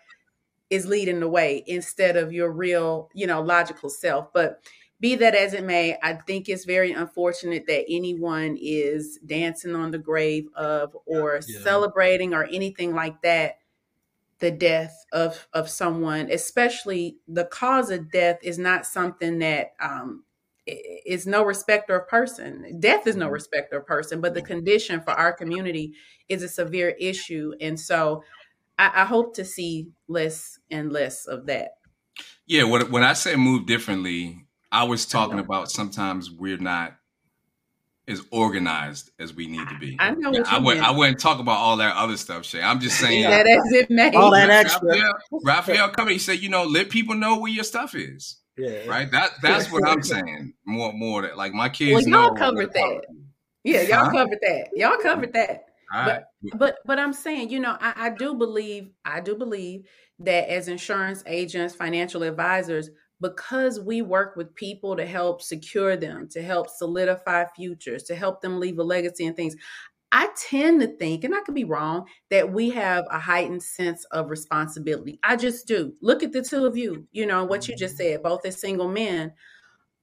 is 0.71 0.87
leading 0.87 1.21
the 1.21 1.29
way 1.29 1.65
instead 1.67 2.17
of 2.17 2.33
your 2.33 2.53
real, 2.53 3.11
you 3.15 3.27
know, 3.27 3.43
logical 3.43 3.91
self. 3.91 4.33
But 4.33 4.63
be 5.03 5.17
that 5.17 5.35
as 5.35 5.53
it 5.53 5.65
may, 5.65 5.99
I 6.01 6.15
think 6.15 6.49
it's 6.49 6.65
very 6.65 6.93
unfortunate 6.93 7.67
that 7.67 7.85
anyone 7.89 8.57
is 8.59 9.19
dancing 9.27 9.75
on 9.75 9.91
the 9.91 9.99
grave 9.99 10.47
of 10.55 10.97
or 11.07 11.41
yeah. 11.47 11.61
celebrating 11.61 12.33
or 12.33 12.45
anything 12.45 12.95
like 12.95 13.21
that 13.23 13.59
the 14.39 14.53
death 14.53 15.05
of 15.13 15.49
of 15.53 15.69
someone, 15.69 16.31
especially 16.31 17.19
the 17.27 17.45
cause 17.47 17.91
of 17.91 18.13
death 18.13 18.39
is 18.43 18.59
not 18.59 18.87
something 18.87 19.41
that 19.41 19.73
um, 19.81 20.23
is 20.67 21.27
no 21.27 21.45
respecter 21.45 21.97
of 21.97 22.09
person. 22.09 22.79
Death 22.79 23.09
is 23.09 23.17
no 23.17 23.27
mm-hmm. 23.27 23.35
respecter 23.35 23.79
of 23.79 23.87
person, 23.87 24.21
but 24.21 24.35
the 24.35 24.43
condition 24.43 25.01
for 25.01 25.11
our 25.11 25.33
community 25.33 25.95
is 26.29 26.45
a 26.45 26.49
severe 26.49 26.91
issue, 26.91 27.53
and 27.61 27.79
so 27.79 28.23
I, 28.79 29.03
I 29.03 29.05
hope 29.05 29.35
to 29.35 29.45
see 29.45 29.89
less 30.07 30.61
and 30.71 30.93
less 30.93 31.27
of 31.27 31.47
that. 31.47 31.75
Yeah, 32.47 32.65
when 32.65 32.89
when 32.91 33.03
I 33.03 33.15
say 33.15 33.35
move 33.35 33.67
differently, 33.67 34.45
I 34.73 34.85
was 34.85 35.07
talking 35.07 35.39
about 35.39 35.71
sometimes 35.71 36.31
we're 36.31 36.57
not 36.57 36.97
as 38.09 38.23
organized 38.31 39.11
as 39.21 39.35
we 39.35 39.47
need 39.47 39.69
to 39.69 39.79
be. 39.79 39.97
I 40.01 40.13
know 40.13 40.31
what 40.31 40.47
I 40.49 40.59
would 40.59 40.79
I 40.79 40.91
wouldn't 40.91 41.21
talk 41.21 41.39
about 41.39 41.59
all 41.59 41.77
that 41.77 41.95
other 41.95 42.17
stuff, 42.17 42.43
Che. 42.45 42.61
I'm 42.61 42.81
just 42.81 42.99
saying 42.99 43.23
that 43.23 43.47
as 43.47 43.73
it 43.73 43.91
may. 43.91 44.11
All 44.13 44.33
that 44.33 44.51
extra. 44.51 44.89
Raphael, 44.89 45.13
Raphael 45.45 45.89
come 45.91 46.09
He 46.09 46.19
said, 46.19 46.41
you 46.41 46.49
know, 46.49 46.65
let 46.65 46.91
people 46.91 47.15
know 47.15 47.39
where 47.39 47.53
your 47.53 47.65
stuff 47.65 47.95
is. 47.95 48.39
Yeah. 48.57 48.87
Right. 48.87 49.11
That 49.11 49.33
that's 49.43 49.71
what 49.71 49.87
I'm 49.87 50.03
saying. 50.03 50.55
More 50.67 50.93
more 50.93 51.23
that 51.23 51.37
like 51.37 51.53
my 51.53 51.69
kids. 51.69 52.07
Well, 52.07 52.27
y'all 52.27 52.35
covered 52.35 52.73
that. 52.73 53.03
Yeah, 53.65 53.83
y'all 53.83 54.07
huh? 54.07 54.11
covered 54.11 54.39
that. 54.41 54.69
Y'all 54.75 54.99
covered 54.99 55.33
that. 55.35 55.67
But 55.93 56.25
but 56.55 56.79
but 56.87 56.99
I'm 56.99 57.13
saying, 57.13 57.51
you 57.51 57.61
know, 57.61 57.77
I, 57.79 57.93
I 57.97 58.11
do 58.11 58.35
believe 58.35 58.91
I 59.05 59.21
do 59.21 59.37
believe 59.37 59.87
that 60.21 60.49
as 60.49 60.69
insurance 60.69 61.23
agents, 61.27 61.75
financial 61.75 62.23
advisors, 62.23 62.91
because 63.23 63.81
we 63.81 64.03
work 64.03 64.37
with 64.37 64.55
people 64.55 64.97
to 64.97 65.07
help 65.07 65.41
secure 65.41 65.97
them, 65.97 66.29
to 66.29 66.43
help 66.43 66.69
solidify 66.69 67.47
futures, 67.57 68.03
to 68.05 68.15
help 68.15 68.43
them 68.43 68.61
leave 68.61 68.79
a 68.79 68.83
legacy 68.83 69.25
and 69.25 69.37
things. 69.37 69.57
I 70.15 70.29
tend 70.37 70.83
to 70.83 70.89
think, 70.89 71.25
and 71.25 71.35
I 71.35 71.41
could 71.41 71.55
be 71.55 71.65
wrong, 71.65 72.05
that 72.29 72.53
we 72.53 72.69
have 72.71 73.07
a 73.11 73.19
heightened 73.19 73.63
sense 73.63 74.05
of 74.07 74.29
responsibility. 74.29 75.19
I 75.23 75.37
just 75.37 75.67
do. 75.67 75.95
Look 76.03 76.23
at 76.23 76.33
the 76.33 76.43
two 76.43 76.67
of 76.67 76.77
you, 76.77 77.07
you 77.13 77.25
know, 77.25 77.45
what 77.45 77.67
you 77.67 77.75
just 77.75 77.97
said, 77.97 78.23
both 78.23 78.45
as 78.45 78.61
single 78.61 78.89
men. 78.89 79.33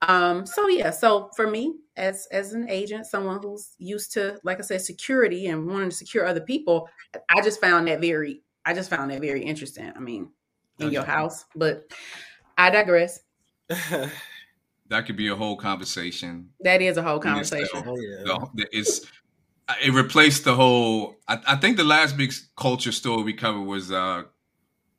Um, 0.02 0.48
so 0.48 0.68
yeah, 0.68 0.90
so 0.90 1.30
for 1.36 1.46
me, 1.46 1.76
as 1.98 2.26
as 2.32 2.54
an 2.54 2.70
agent, 2.70 3.06
someone 3.06 3.40
who's 3.44 3.76
used 3.78 4.14
to, 4.14 4.40
like 4.44 4.58
I 4.58 4.62
said, 4.62 4.82
security 4.82 5.48
and 5.48 5.68
wanting 5.68 5.90
to 5.90 5.96
secure 5.96 6.26
other 6.26 6.42
people, 6.42 6.88
I 7.30 7.42
just 7.42 7.60
found 7.60 7.88
that 7.90 8.00
very, 8.00 8.42
I 8.66 8.74
just 8.74 8.90
found 8.90 9.12
that 9.12 9.22
very 9.22 9.44
interesting. 9.44 9.92
I 9.94 10.00
mean, 10.00 10.32
in 10.80 10.88
okay. 10.88 10.94
your 10.94 11.04
house, 11.04 11.46
but 11.54 11.84
I 12.60 12.70
digress. 12.70 13.22
that 13.70 15.06
could 15.06 15.16
be 15.16 15.30
a 15.30 15.36
whole 15.36 15.56
conversation. 15.56 16.50
That 16.60 16.82
is 16.82 16.98
a 16.98 17.02
whole 17.02 17.20
conversation. 17.20 17.84
Oh, 17.86 17.96
yeah. 17.98 18.66
It's 18.74 19.06
it 19.82 19.94
replaced 19.94 20.44
the 20.44 20.56
whole. 20.56 21.16
I, 21.28 21.40
I, 21.48 21.56
think 21.56 21.78
the 21.78 21.84
last 21.86 22.18
big 22.18 22.34
culture 22.58 22.92
story 22.92 23.24
we 23.24 23.34
covered 23.34 23.62
was 23.62 23.92
uh, 23.92 24.24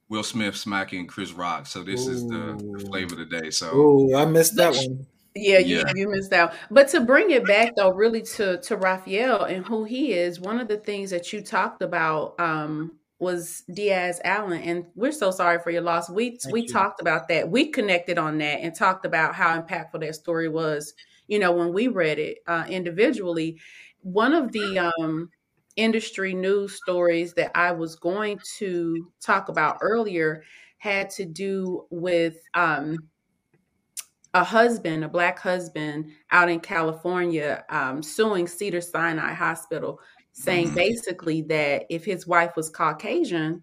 Will 0.09 0.23
Smith 0.23 0.57
smacking 0.57 1.07
Chris 1.07 1.33
Rock. 1.33 1.67
So 1.67 1.83
this 1.83 2.07
Ooh. 2.07 2.11
is 2.13 2.27
the 2.27 2.87
flavor 2.89 3.21
of 3.21 3.29
the 3.29 3.41
day. 3.41 3.51
So 3.51 3.75
Ooh, 3.75 4.17
I 4.17 4.25
missed 4.25 4.57
that 4.57 4.75
one. 4.75 5.07
Yeah, 5.35 5.59
yeah, 5.59 5.93
you, 5.95 6.03
you 6.03 6.09
missed 6.09 6.33
out. 6.33 6.55
But 6.71 6.89
to 6.89 7.01
bring 7.01 7.31
it 7.31 7.47
back 7.47 7.77
though, 7.77 7.93
really 7.93 8.23
to 8.23 8.59
to 8.63 8.77
Raphael 8.77 9.45
and 9.45 9.67
who 9.67 9.85
he 9.85 10.13
is, 10.13 10.41
one 10.41 10.59
of 10.59 10.67
the 10.67 10.79
things 10.79 11.11
that 11.11 11.33
you 11.33 11.43
talked 11.43 11.83
about 11.83 12.39
um, 12.41 12.93
was 13.21 13.63
Diaz 13.73 14.21
Allen, 14.25 14.63
and 14.63 14.87
we're 14.95 15.13
so 15.13 15.31
sorry 15.31 15.59
for 15.59 15.71
your 15.71 15.83
loss. 15.83 16.09
We 16.09 16.39
Thank 16.39 16.53
we 16.53 16.63
you. 16.63 16.69
talked 16.69 17.01
about 17.01 17.29
that. 17.29 17.51
We 17.51 17.69
connected 17.69 18.19
on 18.19 18.39
that 18.39 18.61
and 18.61 18.75
talked 18.75 19.05
about 19.05 19.35
how 19.35 19.61
impactful 19.61 20.01
that 20.01 20.15
story 20.15 20.49
was. 20.49 20.95
You 21.29 21.39
know, 21.39 21.53
when 21.53 21.73
we 21.73 21.89
read 21.89 22.19
it 22.19 22.39
uh, 22.47 22.65
individually, 22.69 23.59
one 24.03 24.33
of 24.33 24.53
the 24.53 24.79
um, 24.99 25.31
industry 25.77 26.35
news 26.35 26.75
stories 26.75 27.35
that 27.35 27.53
I 27.55 27.73
was 27.73 27.97
going 27.97 28.39
to 28.59 29.11
talk 29.21 29.49
about 29.49 29.79
earlier 29.81 30.43
had 30.79 31.11
to 31.11 31.27
do 31.27 31.87
with 31.91 32.39
um, 32.55 32.97
a 34.35 34.45
husband, 34.45 35.05
a 35.05 35.09
black 35.09 35.39
husband 35.39 36.11
out 36.31 36.49
in 36.49 36.61
California, 36.61 37.65
um, 37.69 38.03
suing 38.03 38.47
Cedar 38.47 38.81
Sinai 38.81 39.35
Hospital 39.35 40.01
saying 40.41 40.69
mm-hmm. 40.69 40.77
basically 40.77 41.43
that 41.43 41.85
if 41.91 42.05
his 42.05 42.27
wife 42.27 42.57
was 42.57 42.71
Caucasian, 42.71 43.63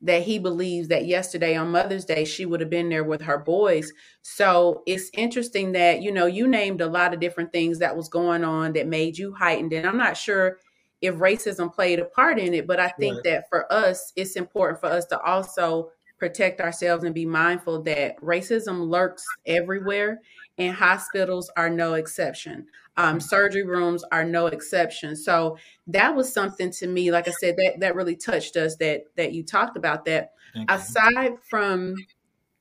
that 0.00 0.22
he 0.22 0.38
believes 0.38 0.88
that 0.88 1.06
yesterday 1.06 1.56
on 1.56 1.70
Mother's 1.70 2.04
Day 2.04 2.24
she 2.24 2.46
would 2.46 2.60
have 2.60 2.70
been 2.70 2.88
there 2.88 3.04
with 3.04 3.22
her 3.22 3.38
boys. 3.38 3.92
So 4.22 4.82
it's 4.86 5.10
interesting 5.14 5.72
that 5.72 6.02
you 6.02 6.12
know 6.12 6.26
you 6.26 6.46
named 6.46 6.80
a 6.80 6.88
lot 6.88 7.12
of 7.12 7.20
different 7.20 7.52
things 7.52 7.78
that 7.80 7.96
was 7.96 8.08
going 8.08 8.44
on 8.44 8.72
that 8.74 8.86
made 8.86 9.18
you 9.18 9.34
heightened, 9.34 9.72
and 9.72 9.86
I'm 9.86 9.96
not 9.96 10.16
sure 10.16 10.58
if 11.00 11.16
racism 11.16 11.74
played 11.74 11.98
a 11.98 12.04
part 12.04 12.38
in 12.38 12.54
it, 12.54 12.68
but 12.68 12.78
I 12.78 12.88
think 12.88 13.16
right. 13.16 13.24
that 13.24 13.48
for 13.48 13.72
us 13.72 14.12
it's 14.14 14.36
important 14.36 14.80
for 14.80 14.86
us 14.86 15.06
to 15.06 15.20
also 15.20 15.90
protect 16.22 16.60
ourselves 16.60 17.02
and 17.02 17.12
be 17.12 17.26
mindful 17.26 17.82
that 17.82 18.16
racism 18.20 18.88
lurks 18.88 19.24
everywhere 19.44 20.20
and 20.56 20.72
hospitals 20.72 21.50
are 21.56 21.68
no 21.68 21.94
exception. 21.94 22.64
Um, 22.96 23.18
surgery 23.18 23.64
rooms 23.64 24.04
are 24.12 24.22
no 24.22 24.46
exception. 24.46 25.16
So 25.16 25.58
that 25.88 26.14
was 26.14 26.32
something 26.32 26.70
to 26.70 26.86
me, 26.86 27.10
like 27.10 27.26
I 27.26 27.32
said, 27.40 27.56
that 27.56 27.80
that 27.80 27.96
really 27.96 28.14
touched 28.14 28.56
us. 28.56 28.76
That 28.76 29.02
that 29.16 29.32
you 29.32 29.42
talked 29.42 29.76
about 29.76 30.04
that. 30.04 30.34
Aside 30.68 31.32
from 31.50 31.96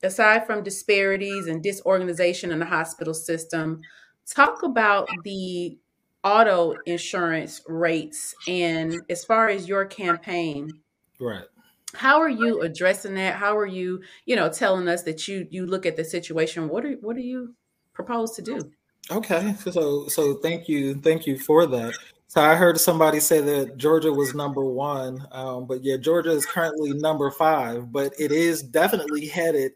aside 0.01 0.47
from 0.47 0.63
disparities 0.63 1.45
and 1.45 1.61
disorganization 1.61 2.51
in 2.51 2.57
the 2.57 2.65
hospital 2.65 3.13
system, 3.13 3.79
talk 4.25 4.63
about 4.63 5.07
the 5.23 5.77
auto 6.23 6.73
insurance 6.87 7.61
rates 7.67 8.33
and 8.47 8.95
as 9.07 9.23
far 9.23 9.49
as 9.49 9.67
your 9.67 9.85
campaign. 9.85 10.71
Right 11.19 11.45
how 11.93 12.19
are 12.19 12.29
you 12.29 12.61
addressing 12.61 13.15
that 13.15 13.35
how 13.35 13.57
are 13.57 13.65
you 13.65 14.01
you 14.25 14.35
know 14.35 14.49
telling 14.49 14.87
us 14.87 15.03
that 15.03 15.27
you 15.27 15.47
you 15.49 15.65
look 15.65 15.85
at 15.85 15.95
the 15.95 16.05
situation 16.05 16.69
what 16.69 16.85
are 16.85 16.93
what 17.01 17.15
do 17.15 17.21
you 17.21 17.53
propose 17.93 18.31
to 18.31 18.41
do? 18.41 18.71
Okay, 19.09 19.55
so 19.71 20.07
so 20.07 20.35
thank 20.35 20.69
you, 20.69 20.95
thank 20.95 21.25
you 21.25 21.37
for 21.37 21.65
that. 21.65 21.93
So 22.27 22.41
I 22.41 22.55
heard 22.55 22.79
somebody 22.79 23.19
say 23.19 23.41
that 23.41 23.77
Georgia 23.77 24.11
was 24.11 24.33
number 24.33 24.63
one, 24.63 25.27
um, 25.31 25.65
but 25.65 25.83
yeah, 25.83 25.97
Georgia 25.97 26.31
is 26.31 26.45
currently 26.45 26.93
number 26.93 27.29
five, 27.31 27.91
but 27.91 28.13
it 28.17 28.31
is 28.31 28.63
definitely 28.63 29.27
headed 29.27 29.73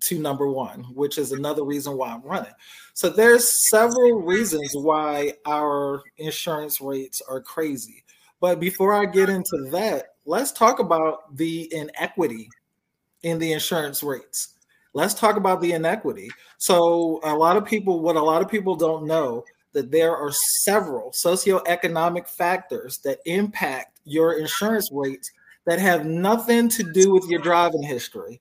to 0.00 0.18
number 0.18 0.48
one, 0.48 0.80
which 0.94 1.16
is 1.16 1.32
another 1.32 1.64
reason 1.64 1.96
why 1.96 2.08
I'm 2.12 2.22
running. 2.22 2.52
So 2.94 3.08
there's 3.08 3.68
several 3.68 4.22
reasons 4.22 4.72
why 4.74 5.34
our 5.46 6.02
insurance 6.16 6.80
rates 6.80 7.22
are 7.28 7.40
crazy. 7.40 8.04
But 8.40 8.58
before 8.58 8.92
I 8.92 9.06
get 9.06 9.28
into 9.28 9.68
that, 9.70 10.15
let's 10.26 10.52
talk 10.52 10.80
about 10.80 11.34
the 11.36 11.72
inequity 11.72 12.50
in 13.22 13.38
the 13.38 13.52
insurance 13.52 14.02
rates. 14.02 14.54
Let's 14.92 15.14
talk 15.14 15.36
about 15.36 15.60
the 15.60 15.72
inequity. 15.72 16.30
So 16.58 17.20
a 17.22 17.34
lot 17.34 17.56
of 17.56 17.64
people, 17.64 18.00
what 18.00 18.16
a 18.16 18.22
lot 18.22 18.42
of 18.42 18.50
people 18.50 18.76
don't 18.76 19.06
know, 19.06 19.44
that 19.72 19.90
there 19.90 20.16
are 20.16 20.32
several 20.32 21.10
socioeconomic 21.10 22.28
factors 22.28 22.98
that 22.98 23.18
impact 23.26 24.00
your 24.04 24.38
insurance 24.38 24.90
rates 24.92 25.30
that 25.66 25.78
have 25.78 26.06
nothing 26.06 26.68
to 26.70 26.82
do 26.92 27.12
with 27.12 27.24
your 27.28 27.40
driving 27.40 27.82
history 27.82 28.40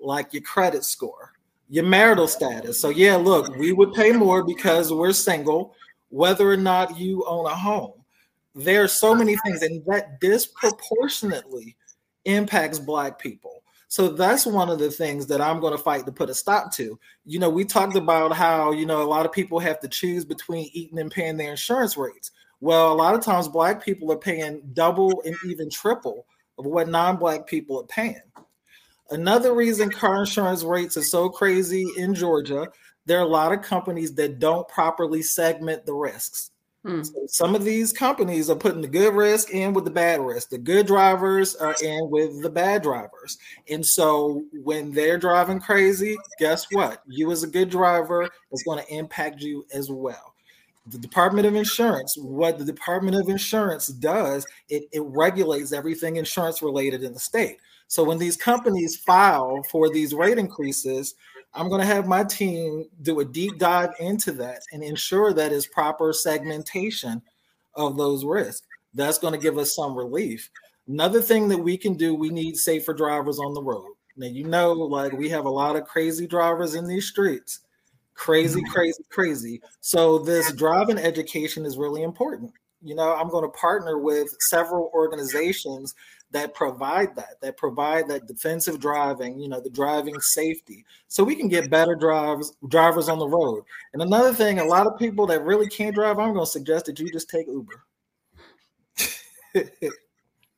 like 0.00 0.32
your 0.32 0.42
credit 0.42 0.84
score, 0.84 1.32
your 1.68 1.84
marital 1.84 2.26
status. 2.26 2.80
So, 2.80 2.88
yeah, 2.88 3.16
look, 3.16 3.54
we 3.56 3.72
would 3.72 3.92
pay 3.92 4.12
more 4.12 4.42
because 4.42 4.92
we're 4.92 5.12
single, 5.12 5.74
whether 6.08 6.50
or 6.50 6.56
not 6.56 6.98
you 6.98 7.24
own 7.26 7.44
a 7.44 7.54
home. 7.54 7.99
There 8.54 8.82
are 8.82 8.88
so 8.88 9.14
many 9.14 9.36
things, 9.44 9.62
and 9.62 9.84
that 9.86 10.20
disproportionately 10.20 11.76
impacts 12.24 12.78
Black 12.78 13.18
people. 13.18 13.62
So 13.88 14.08
that's 14.08 14.46
one 14.46 14.70
of 14.70 14.78
the 14.78 14.90
things 14.90 15.26
that 15.26 15.40
I'm 15.40 15.58
going 15.58 15.76
to 15.76 15.82
fight 15.82 16.06
to 16.06 16.12
put 16.12 16.30
a 16.30 16.34
stop 16.34 16.72
to. 16.74 16.96
You 17.24 17.38
know, 17.40 17.50
we 17.50 17.64
talked 17.64 17.96
about 17.96 18.32
how, 18.32 18.70
you 18.70 18.86
know, 18.86 19.02
a 19.02 19.04
lot 19.04 19.26
of 19.26 19.32
people 19.32 19.58
have 19.58 19.80
to 19.80 19.88
choose 19.88 20.24
between 20.24 20.70
eating 20.72 21.00
and 21.00 21.10
paying 21.10 21.36
their 21.36 21.50
insurance 21.50 21.96
rates. 21.96 22.30
Well, 22.60 22.92
a 22.92 22.94
lot 22.94 23.16
of 23.16 23.24
times 23.24 23.48
black 23.48 23.84
people 23.84 24.12
are 24.12 24.18
paying 24.18 24.62
double 24.74 25.22
and 25.24 25.34
even 25.44 25.70
triple 25.70 26.26
of 26.56 26.66
what 26.66 26.88
non-black 26.88 27.48
people 27.48 27.80
are 27.80 27.86
paying. 27.86 28.20
Another 29.10 29.54
reason 29.54 29.90
car 29.90 30.20
insurance 30.20 30.62
rates 30.62 30.96
are 30.96 31.02
so 31.02 31.28
crazy 31.28 31.84
in 31.96 32.14
Georgia, 32.14 32.68
there 33.06 33.18
are 33.18 33.22
a 33.22 33.26
lot 33.26 33.52
of 33.52 33.62
companies 33.62 34.14
that 34.14 34.38
don't 34.38 34.68
properly 34.68 35.20
segment 35.20 35.84
the 35.84 35.94
risks. 35.94 36.52
Hmm. 36.84 37.02
So 37.02 37.26
some 37.26 37.54
of 37.54 37.64
these 37.64 37.92
companies 37.92 38.48
are 38.48 38.56
putting 38.56 38.80
the 38.80 38.88
good 38.88 39.14
risk 39.14 39.50
in 39.50 39.74
with 39.74 39.84
the 39.84 39.90
bad 39.90 40.20
risk. 40.20 40.48
The 40.48 40.58
good 40.58 40.86
drivers 40.86 41.54
are 41.56 41.74
in 41.82 42.08
with 42.10 42.42
the 42.42 42.48
bad 42.48 42.82
drivers. 42.82 43.36
And 43.68 43.84
so 43.84 44.44
when 44.62 44.92
they're 44.92 45.18
driving 45.18 45.60
crazy, 45.60 46.16
guess 46.38 46.66
what? 46.72 47.02
You 47.06 47.30
as 47.32 47.42
a 47.42 47.48
good 47.48 47.68
driver 47.68 48.28
is 48.50 48.62
going 48.62 48.82
to 48.82 48.94
impact 48.94 49.42
you 49.42 49.66
as 49.74 49.90
well. 49.90 50.34
The 50.86 50.98
Department 50.98 51.46
of 51.46 51.54
Insurance, 51.54 52.16
what 52.18 52.58
the 52.58 52.64
Department 52.64 53.16
of 53.16 53.28
Insurance 53.28 53.88
does, 53.88 54.46
it, 54.70 54.84
it 54.92 55.02
regulates 55.02 55.72
everything 55.72 56.16
insurance 56.16 56.62
related 56.62 57.02
in 57.02 57.12
the 57.12 57.20
state. 57.20 57.58
So 57.88 58.04
when 58.04 58.18
these 58.18 58.36
companies 58.36 58.96
file 58.96 59.62
for 59.70 59.90
these 59.90 60.14
rate 60.14 60.38
increases, 60.38 61.14
I'm 61.54 61.68
going 61.68 61.80
to 61.80 61.86
have 61.86 62.06
my 62.06 62.24
team 62.24 62.86
do 63.02 63.20
a 63.20 63.24
deep 63.24 63.58
dive 63.58 63.90
into 63.98 64.32
that 64.32 64.62
and 64.72 64.82
ensure 64.82 65.32
that 65.32 65.52
is 65.52 65.66
proper 65.66 66.12
segmentation 66.12 67.22
of 67.74 67.96
those 67.96 68.24
risks. 68.24 68.66
That's 68.94 69.18
going 69.18 69.34
to 69.34 69.40
give 69.40 69.58
us 69.58 69.74
some 69.74 69.96
relief. 69.96 70.50
Another 70.88 71.20
thing 71.20 71.48
that 71.48 71.58
we 71.58 71.76
can 71.76 71.94
do, 71.94 72.14
we 72.14 72.30
need 72.30 72.56
safer 72.56 72.92
drivers 72.92 73.38
on 73.38 73.54
the 73.54 73.62
road. 73.62 73.94
Now, 74.16 74.26
you 74.26 74.44
know, 74.44 74.72
like 74.72 75.12
we 75.12 75.28
have 75.30 75.44
a 75.44 75.50
lot 75.50 75.76
of 75.76 75.84
crazy 75.84 76.26
drivers 76.26 76.74
in 76.74 76.86
these 76.86 77.08
streets. 77.08 77.60
Crazy, 78.14 78.60
mm-hmm. 78.60 78.72
crazy, 78.72 79.02
crazy. 79.08 79.62
So, 79.80 80.18
this 80.18 80.52
driving 80.52 80.98
education 80.98 81.64
is 81.64 81.78
really 81.78 82.02
important. 82.02 82.52
You 82.82 82.94
know, 82.94 83.14
I'm 83.14 83.30
going 83.30 83.44
to 83.44 83.58
partner 83.58 83.98
with 83.98 84.28
several 84.40 84.90
organizations 84.92 85.94
that 86.32 86.54
provide 86.54 87.16
that, 87.16 87.40
that 87.40 87.56
provide 87.56 88.08
that 88.08 88.26
defensive 88.26 88.78
driving, 88.78 89.38
you 89.40 89.48
know, 89.48 89.60
the 89.60 89.70
driving 89.70 90.20
safety, 90.20 90.84
so 91.08 91.24
we 91.24 91.34
can 91.34 91.48
get 91.48 91.70
better 91.70 91.94
drivers 91.94 92.52
drivers 92.68 93.08
on 93.08 93.18
the 93.18 93.28
road. 93.28 93.64
And 93.92 94.02
another 94.02 94.32
thing, 94.32 94.58
a 94.58 94.64
lot 94.64 94.86
of 94.86 94.98
people 94.98 95.26
that 95.26 95.42
really 95.42 95.68
can't 95.68 95.94
drive, 95.94 96.18
I'm 96.18 96.32
going 96.32 96.44
to 96.44 96.50
suggest 96.50 96.86
that 96.86 96.98
you 96.98 97.10
just 97.10 97.30
take 97.30 97.46
Uber. 97.46 97.84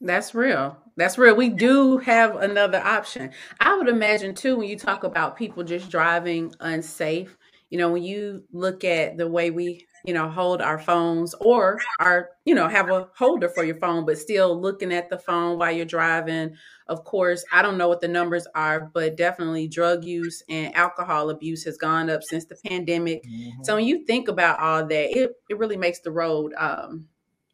That's 0.00 0.34
real. 0.34 0.76
That's 0.96 1.16
real. 1.16 1.36
We 1.36 1.48
do 1.48 1.98
have 1.98 2.36
another 2.36 2.78
option. 2.78 3.30
I 3.60 3.76
would 3.76 3.88
imagine 3.88 4.34
too 4.34 4.56
when 4.56 4.68
you 4.68 4.76
talk 4.76 5.04
about 5.04 5.36
people 5.36 5.62
just 5.62 5.90
driving 5.90 6.52
unsafe. 6.60 7.36
You 7.72 7.78
know, 7.78 7.90
when 7.90 8.02
you 8.02 8.44
look 8.52 8.84
at 8.84 9.16
the 9.16 9.26
way 9.26 9.50
we 9.50 9.86
you 10.04 10.12
know, 10.12 10.28
hold 10.28 10.60
our 10.60 10.78
phones 10.78 11.34
or 11.34 11.78
our, 12.00 12.30
you 12.44 12.54
know, 12.54 12.68
have 12.68 12.90
a 12.90 13.08
holder 13.14 13.48
for 13.48 13.64
your 13.64 13.76
phone, 13.76 14.04
but 14.04 14.18
still 14.18 14.60
looking 14.60 14.92
at 14.92 15.08
the 15.08 15.18
phone 15.18 15.58
while 15.58 15.70
you're 15.70 15.84
driving. 15.84 16.56
Of 16.88 17.04
course, 17.04 17.44
I 17.52 17.62
don't 17.62 17.78
know 17.78 17.88
what 17.88 18.00
the 18.00 18.08
numbers 18.08 18.46
are, 18.54 18.90
but 18.92 19.16
definitely 19.16 19.68
drug 19.68 20.04
use 20.04 20.42
and 20.48 20.74
alcohol 20.74 21.30
abuse 21.30 21.62
has 21.64 21.76
gone 21.76 22.10
up 22.10 22.22
since 22.24 22.44
the 22.44 22.56
pandemic. 22.66 23.24
Mm-hmm. 23.24 23.62
So 23.62 23.76
when 23.76 23.84
you 23.84 24.04
think 24.04 24.28
about 24.28 24.58
all 24.58 24.84
that, 24.86 25.16
it, 25.16 25.30
it 25.48 25.58
really 25.58 25.76
makes 25.76 26.00
the 26.00 26.10
road 26.10 26.52
um, 26.56 27.06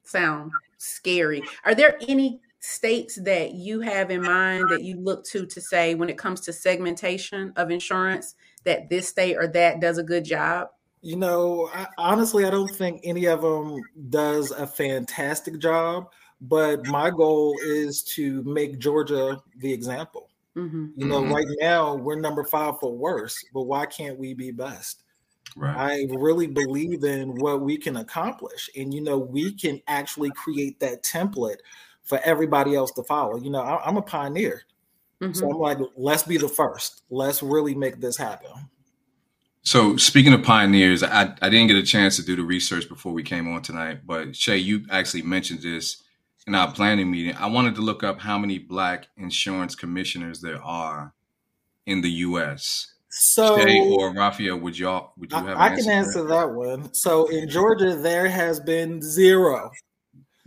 sound 0.04 0.50
scary. 0.78 1.42
Are 1.64 1.74
there 1.74 1.98
any 2.08 2.40
states 2.60 3.16
that 3.16 3.52
you 3.52 3.80
have 3.80 4.10
in 4.10 4.22
mind 4.22 4.68
that 4.70 4.82
you 4.82 4.96
look 4.96 5.24
to 5.24 5.46
to 5.46 5.60
say 5.60 5.94
when 5.94 6.08
it 6.08 6.18
comes 6.18 6.40
to 6.40 6.52
segmentation 6.52 7.52
of 7.56 7.70
insurance 7.70 8.34
that 8.68 8.88
this 8.88 9.08
state 9.08 9.36
or 9.36 9.46
that 9.48 9.80
does 9.80 9.98
a 9.98 10.02
good 10.02 10.24
job? 10.24 10.68
You 11.00 11.16
know, 11.16 11.70
I, 11.72 11.86
honestly, 11.96 12.44
I 12.44 12.50
don't 12.50 12.74
think 12.74 13.00
any 13.04 13.26
of 13.26 13.42
them 13.42 13.80
does 14.10 14.50
a 14.50 14.66
fantastic 14.66 15.58
job. 15.58 16.08
But 16.40 16.86
my 16.86 17.10
goal 17.10 17.56
is 17.64 18.02
to 18.14 18.42
make 18.44 18.78
Georgia 18.78 19.42
the 19.58 19.72
example. 19.72 20.30
Mm-hmm. 20.56 20.86
You 20.96 21.06
know, 21.06 21.20
mm-hmm. 21.22 21.32
right 21.32 21.46
now 21.60 21.94
we're 21.94 22.20
number 22.20 22.44
five 22.44 22.78
for 22.80 22.96
worst, 22.96 23.46
but 23.52 23.62
why 23.62 23.86
can't 23.86 24.18
we 24.18 24.34
be 24.34 24.50
best? 24.50 25.02
Right. 25.56 25.76
I 25.76 26.14
really 26.16 26.46
believe 26.46 27.04
in 27.04 27.34
what 27.36 27.62
we 27.62 27.76
can 27.76 27.96
accomplish, 27.96 28.68
and 28.76 28.92
you 28.92 29.00
know, 29.00 29.18
we 29.18 29.52
can 29.52 29.80
actually 29.88 30.30
create 30.30 30.78
that 30.80 31.02
template 31.02 31.58
for 32.02 32.20
everybody 32.24 32.76
else 32.76 32.92
to 32.92 33.02
follow. 33.02 33.36
You 33.36 33.50
know, 33.50 33.60
I, 33.60 33.88
am 33.88 33.96
a 33.96 34.02
pioneer, 34.02 34.62
mm-hmm. 35.22 35.32
so 35.32 35.50
I'm 35.50 35.58
like, 35.58 35.78
let's 35.96 36.22
be 36.22 36.36
the 36.36 36.48
first. 36.48 37.02
Let's 37.10 37.42
really 37.42 37.74
make 37.74 38.00
this 38.00 38.16
happen. 38.16 38.50
So 39.62 39.96
speaking 39.96 40.32
of 40.32 40.42
pioneers, 40.42 41.02
I, 41.02 41.34
I 41.42 41.48
didn't 41.50 41.66
get 41.66 41.76
a 41.76 41.82
chance 41.82 42.16
to 42.16 42.22
do 42.22 42.36
the 42.36 42.42
research 42.42 42.88
before 42.88 43.12
we 43.12 43.22
came 43.22 43.52
on 43.52 43.60
tonight, 43.62 44.06
but 44.06 44.32
Che, 44.32 44.56
you 44.56 44.86
actually 44.90 45.22
mentioned 45.22 45.60
this 45.60 46.02
in 46.46 46.54
our 46.54 46.72
planning 46.72 47.10
meeting. 47.10 47.34
I 47.36 47.46
wanted 47.46 47.74
to 47.74 47.82
look 47.82 48.02
up 48.02 48.20
how 48.20 48.38
many 48.38 48.58
black 48.58 49.08
insurance 49.16 49.74
commissioners 49.74 50.40
there 50.40 50.62
are 50.62 51.12
in 51.84 52.00
the 52.00 52.10
US. 52.10 52.94
So 53.10 53.62
Che 53.62 53.96
or 53.98 54.14
Raphael, 54.14 54.58
would 54.58 54.78
y'all 54.78 55.12
would 55.18 55.32
you 55.32 55.38
have 55.38 55.58
I, 55.58 55.66
I 55.66 55.76
can 55.76 55.88
answer 55.88 56.22
that? 56.22 56.28
that 56.28 56.50
one. 56.52 56.94
So 56.94 57.26
in 57.26 57.48
Georgia, 57.48 57.94
there 57.94 58.28
has 58.28 58.60
been 58.60 59.02
zero. 59.02 59.70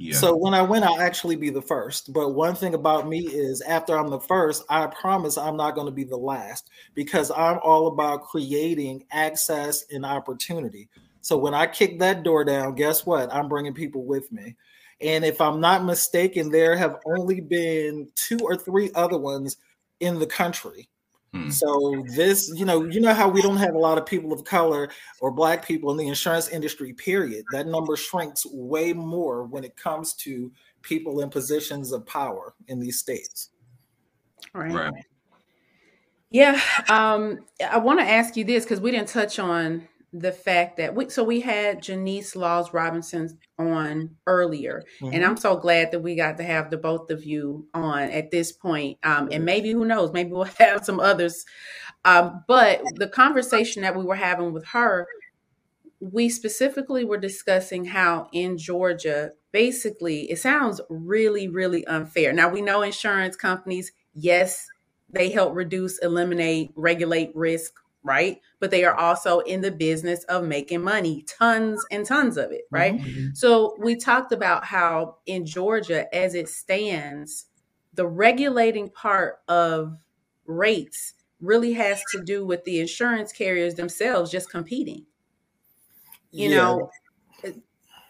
So 0.09 0.35
when 0.35 0.53
I 0.53 0.61
win, 0.61 0.83
I'll 0.83 0.99
actually 0.99 1.35
be 1.35 1.49
the 1.49 1.61
first. 1.61 2.11
But 2.11 2.29
one 2.29 2.55
thing 2.55 2.73
about 2.73 3.07
me 3.07 3.19
is 3.19 3.61
after 3.61 3.97
I'm 3.97 4.09
the 4.09 4.19
first, 4.19 4.63
I 4.69 4.87
promise 4.87 5.37
I'm 5.37 5.57
not 5.57 5.75
going 5.75 5.85
to 5.85 5.91
be 5.91 6.03
the 6.03 6.17
last 6.17 6.69
because 6.95 7.31
I'm 7.31 7.59
all 7.63 7.87
about 7.87 8.23
creating 8.23 9.05
access 9.11 9.85
and 9.91 10.05
opportunity. 10.05 10.89
So 11.21 11.37
when 11.37 11.53
I 11.53 11.67
kick 11.67 11.99
that 11.99 12.23
door 12.23 12.43
down, 12.43 12.75
guess 12.75 13.05
what? 13.05 13.33
I'm 13.33 13.47
bringing 13.47 13.73
people 13.73 14.03
with 14.03 14.31
me. 14.31 14.55
And 15.01 15.23
if 15.23 15.39
I'm 15.41 15.59
not 15.59 15.83
mistaken, 15.83 16.51
there 16.51 16.75
have 16.75 16.97
only 17.05 17.41
been 17.41 18.07
two 18.15 18.39
or 18.41 18.55
three 18.55 18.91
other 18.95 19.17
ones 19.17 19.57
in 19.99 20.19
the 20.19 20.27
country. 20.27 20.89
Hmm. 21.33 21.49
So 21.49 22.03
this, 22.15 22.51
you 22.55 22.65
know, 22.65 22.83
you 22.83 22.99
know 22.99 23.13
how 23.13 23.29
we 23.29 23.41
don't 23.41 23.57
have 23.57 23.73
a 23.73 23.79
lot 23.79 23.97
of 23.97 24.05
people 24.05 24.33
of 24.33 24.43
color 24.43 24.89
or 25.21 25.31
black 25.31 25.65
people 25.65 25.91
in 25.91 25.97
the 25.97 26.07
insurance 26.07 26.49
industry, 26.49 26.93
period. 26.93 27.45
That 27.51 27.67
number 27.67 27.95
shrinks 27.95 28.45
way 28.51 28.91
more 28.91 29.43
when 29.43 29.63
it 29.63 29.77
comes 29.77 30.13
to 30.15 30.51
people 30.81 31.21
in 31.21 31.29
positions 31.29 31.93
of 31.93 32.05
power 32.05 32.53
in 32.67 32.79
these 32.79 32.99
states. 32.99 33.49
Right. 34.53 34.73
right. 34.73 35.05
Yeah. 36.31 36.59
Um, 36.89 37.39
I 37.69 37.77
want 37.77 37.99
to 37.99 38.05
ask 38.05 38.35
you 38.35 38.43
this 38.43 38.63
because 38.63 38.81
we 38.81 38.91
didn't 38.91 39.09
touch 39.09 39.39
on 39.39 39.87
the 40.13 40.31
fact 40.31 40.77
that 40.77 40.93
we 40.93 41.09
so 41.09 41.23
we 41.23 41.39
had 41.39 41.81
Janice 41.81 42.35
Laws 42.35 42.73
Robinson 42.73 43.37
on 43.57 44.17
earlier, 44.27 44.83
mm-hmm. 44.99 45.13
and 45.13 45.23
I'm 45.23 45.37
so 45.37 45.55
glad 45.55 45.91
that 45.91 46.01
we 46.01 46.15
got 46.15 46.37
to 46.37 46.43
have 46.43 46.69
the 46.69 46.77
both 46.77 47.09
of 47.11 47.23
you 47.23 47.67
on 47.73 48.03
at 48.03 48.29
this 48.29 48.51
point. 48.51 48.97
Um, 49.03 49.29
and 49.31 49.45
maybe 49.45 49.71
who 49.71 49.85
knows, 49.85 50.11
maybe 50.11 50.31
we'll 50.31 50.43
have 50.59 50.83
some 50.83 50.99
others. 50.99 51.45
Um, 52.03 52.43
but 52.47 52.81
the 52.95 53.07
conversation 53.07 53.83
that 53.83 53.95
we 53.95 54.03
were 54.03 54.15
having 54.15 54.51
with 54.51 54.65
her, 54.67 55.07
we 56.01 56.29
specifically 56.29 57.05
were 57.05 57.17
discussing 57.17 57.85
how 57.85 58.27
in 58.33 58.57
Georgia, 58.57 59.31
basically, 59.51 60.29
it 60.29 60.39
sounds 60.39 60.81
really, 60.89 61.47
really 61.47 61.85
unfair. 61.85 62.33
Now 62.33 62.49
we 62.49 62.61
know 62.61 62.81
insurance 62.81 63.37
companies, 63.37 63.93
yes, 64.13 64.67
they 65.09 65.29
help 65.29 65.55
reduce, 65.55 65.99
eliminate, 65.99 66.71
regulate 66.75 67.31
risk 67.35 67.73
right? 68.03 68.41
But 68.59 68.71
they 68.71 68.83
are 68.83 68.95
also 68.95 69.39
in 69.39 69.61
the 69.61 69.71
business 69.71 70.23
of 70.25 70.43
making 70.43 70.81
money, 70.81 71.23
tons 71.23 71.83
and 71.91 72.05
tons 72.05 72.37
of 72.37 72.51
it, 72.51 72.63
right? 72.71 72.97
Mm-hmm. 72.97 73.33
So 73.33 73.75
we 73.79 73.95
talked 73.95 74.31
about 74.31 74.65
how 74.65 75.17
in 75.25 75.45
Georgia, 75.45 76.13
as 76.15 76.33
it 76.35 76.49
stands, 76.49 77.45
the 77.93 78.07
regulating 78.07 78.89
part 78.89 79.39
of 79.47 79.97
rates 80.45 81.13
really 81.39 81.73
has 81.73 82.01
to 82.11 82.23
do 82.23 82.45
with 82.45 82.63
the 82.63 82.79
insurance 82.79 83.31
carriers 83.31 83.75
themselves 83.75 84.31
just 84.31 84.49
competing. 84.49 85.05
You 86.31 86.49
Yeah. 86.49 86.57
know, 86.57 86.91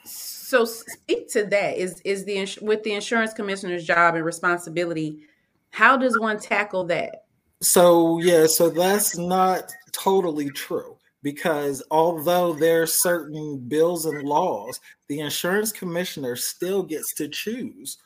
so 0.03 0.65
speak 0.65 1.31
to 1.31 1.45
that. 1.45 1.77
Is 1.77 2.01
is 2.01 2.25
the 2.25 2.47
with 2.61 2.83
the 2.83 2.93
insurance 2.93 3.33
commissioner's 3.33 3.85
job 3.85 4.15
and 4.15 4.25
responsibility? 4.25 5.23
How 5.69 5.97
does 5.97 6.19
one 6.19 6.39
tackle 6.39 6.85
that? 6.85 7.23
So 7.61 8.19
yeah, 8.19 8.47
so 8.47 8.69
that's 8.69 9.17
not 9.17 9.71
totally 9.91 10.49
true 10.49 10.97
because 11.23 11.83
although 11.91 12.53
there 12.53 12.81
are 12.81 12.87
certain 12.87 13.57
bills 13.57 14.05
and 14.05 14.23
laws, 14.23 14.79
the 15.07 15.19
insurance 15.19 15.71
commissioner 15.71 16.35
still 16.35 16.83
gets 16.83 17.13
to 17.15 17.27
choose 17.27 17.97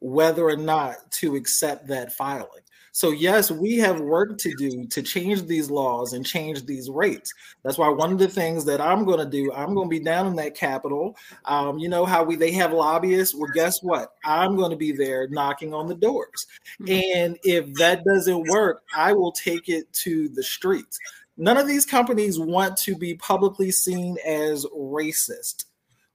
whether 0.00 0.48
or 0.48 0.56
not 0.56 1.10
to 1.12 1.36
accept 1.36 1.86
that 1.88 2.12
filing. 2.12 2.62
So 2.94 3.10
yes, 3.10 3.50
we 3.50 3.78
have 3.78 4.00
work 4.00 4.36
to 4.38 4.54
do 4.58 4.84
to 4.84 5.02
change 5.02 5.46
these 5.46 5.70
laws 5.70 6.12
and 6.12 6.26
change 6.26 6.66
these 6.66 6.90
rates. 6.90 7.32
That's 7.64 7.78
why 7.78 7.88
one 7.88 8.12
of 8.12 8.18
the 8.18 8.28
things 8.28 8.66
that 8.66 8.82
I'm 8.82 9.06
going 9.06 9.18
to 9.18 9.24
do, 9.24 9.50
I'm 9.54 9.74
going 9.74 9.88
to 9.88 9.98
be 9.98 10.04
down 10.04 10.26
in 10.26 10.36
that 10.36 10.54
capital. 10.54 11.16
Um, 11.46 11.78
you 11.78 11.88
know 11.88 12.04
how 12.04 12.22
we 12.22 12.36
they 12.36 12.52
have 12.52 12.72
lobbyists. 12.72 13.34
Well, 13.34 13.50
guess 13.54 13.82
what? 13.82 14.12
I'm 14.26 14.56
going 14.56 14.72
to 14.72 14.76
be 14.76 14.92
there 14.92 15.26
knocking 15.28 15.72
on 15.72 15.86
the 15.86 15.94
doors. 15.94 16.46
And 16.86 17.38
if 17.44 17.72
that 17.74 18.04
doesn't 18.04 18.48
work, 18.48 18.82
I 18.94 19.14
will 19.14 19.32
take 19.32 19.70
it 19.70 19.90
to 20.04 20.28
the 20.28 20.42
streets. 20.42 20.98
None 21.36 21.56
of 21.56 21.66
these 21.66 21.86
companies 21.86 22.38
want 22.38 22.76
to 22.78 22.96
be 22.96 23.14
publicly 23.14 23.70
seen 23.70 24.16
as 24.26 24.66
racist, 24.66 25.64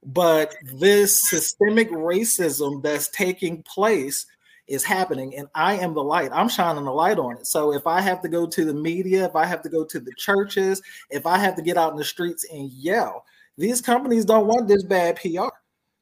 but 0.05 0.53
this 0.75 1.27
systemic 1.29 1.89
racism 1.91 2.83
that's 2.83 3.09
taking 3.09 3.63
place 3.63 4.25
is 4.67 4.83
happening, 4.83 5.35
and 5.35 5.47
I 5.55 5.75
am 5.75 5.93
the 5.93 6.03
light. 6.03 6.29
I'm 6.33 6.49
shining 6.49 6.83
the 6.83 6.91
light 6.91 7.17
on 7.17 7.37
it. 7.37 7.47
So 7.47 7.73
if 7.73 7.87
I 7.87 8.01
have 8.01 8.21
to 8.21 8.27
go 8.27 8.45
to 8.45 8.65
the 8.65 8.73
media, 8.73 9.25
if 9.25 9.35
I 9.35 9.45
have 9.45 9.61
to 9.63 9.69
go 9.69 9.85
to 9.85 9.99
the 9.99 10.13
churches, 10.17 10.81
if 11.09 11.25
I 11.25 11.37
have 11.37 11.55
to 11.55 11.61
get 11.61 11.77
out 11.77 11.93
in 11.93 11.97
the 11.97 12.03
streets 12.03 12.45
and 12.51 12.69
yell, 12.71 13.25
these 13.57 13.81
companies 13.81 14.25
don't 14.25 14.45
want 14.45 14.67
this 14.67 14.83
bad 14.83 15.15
PR. 15.15 15.49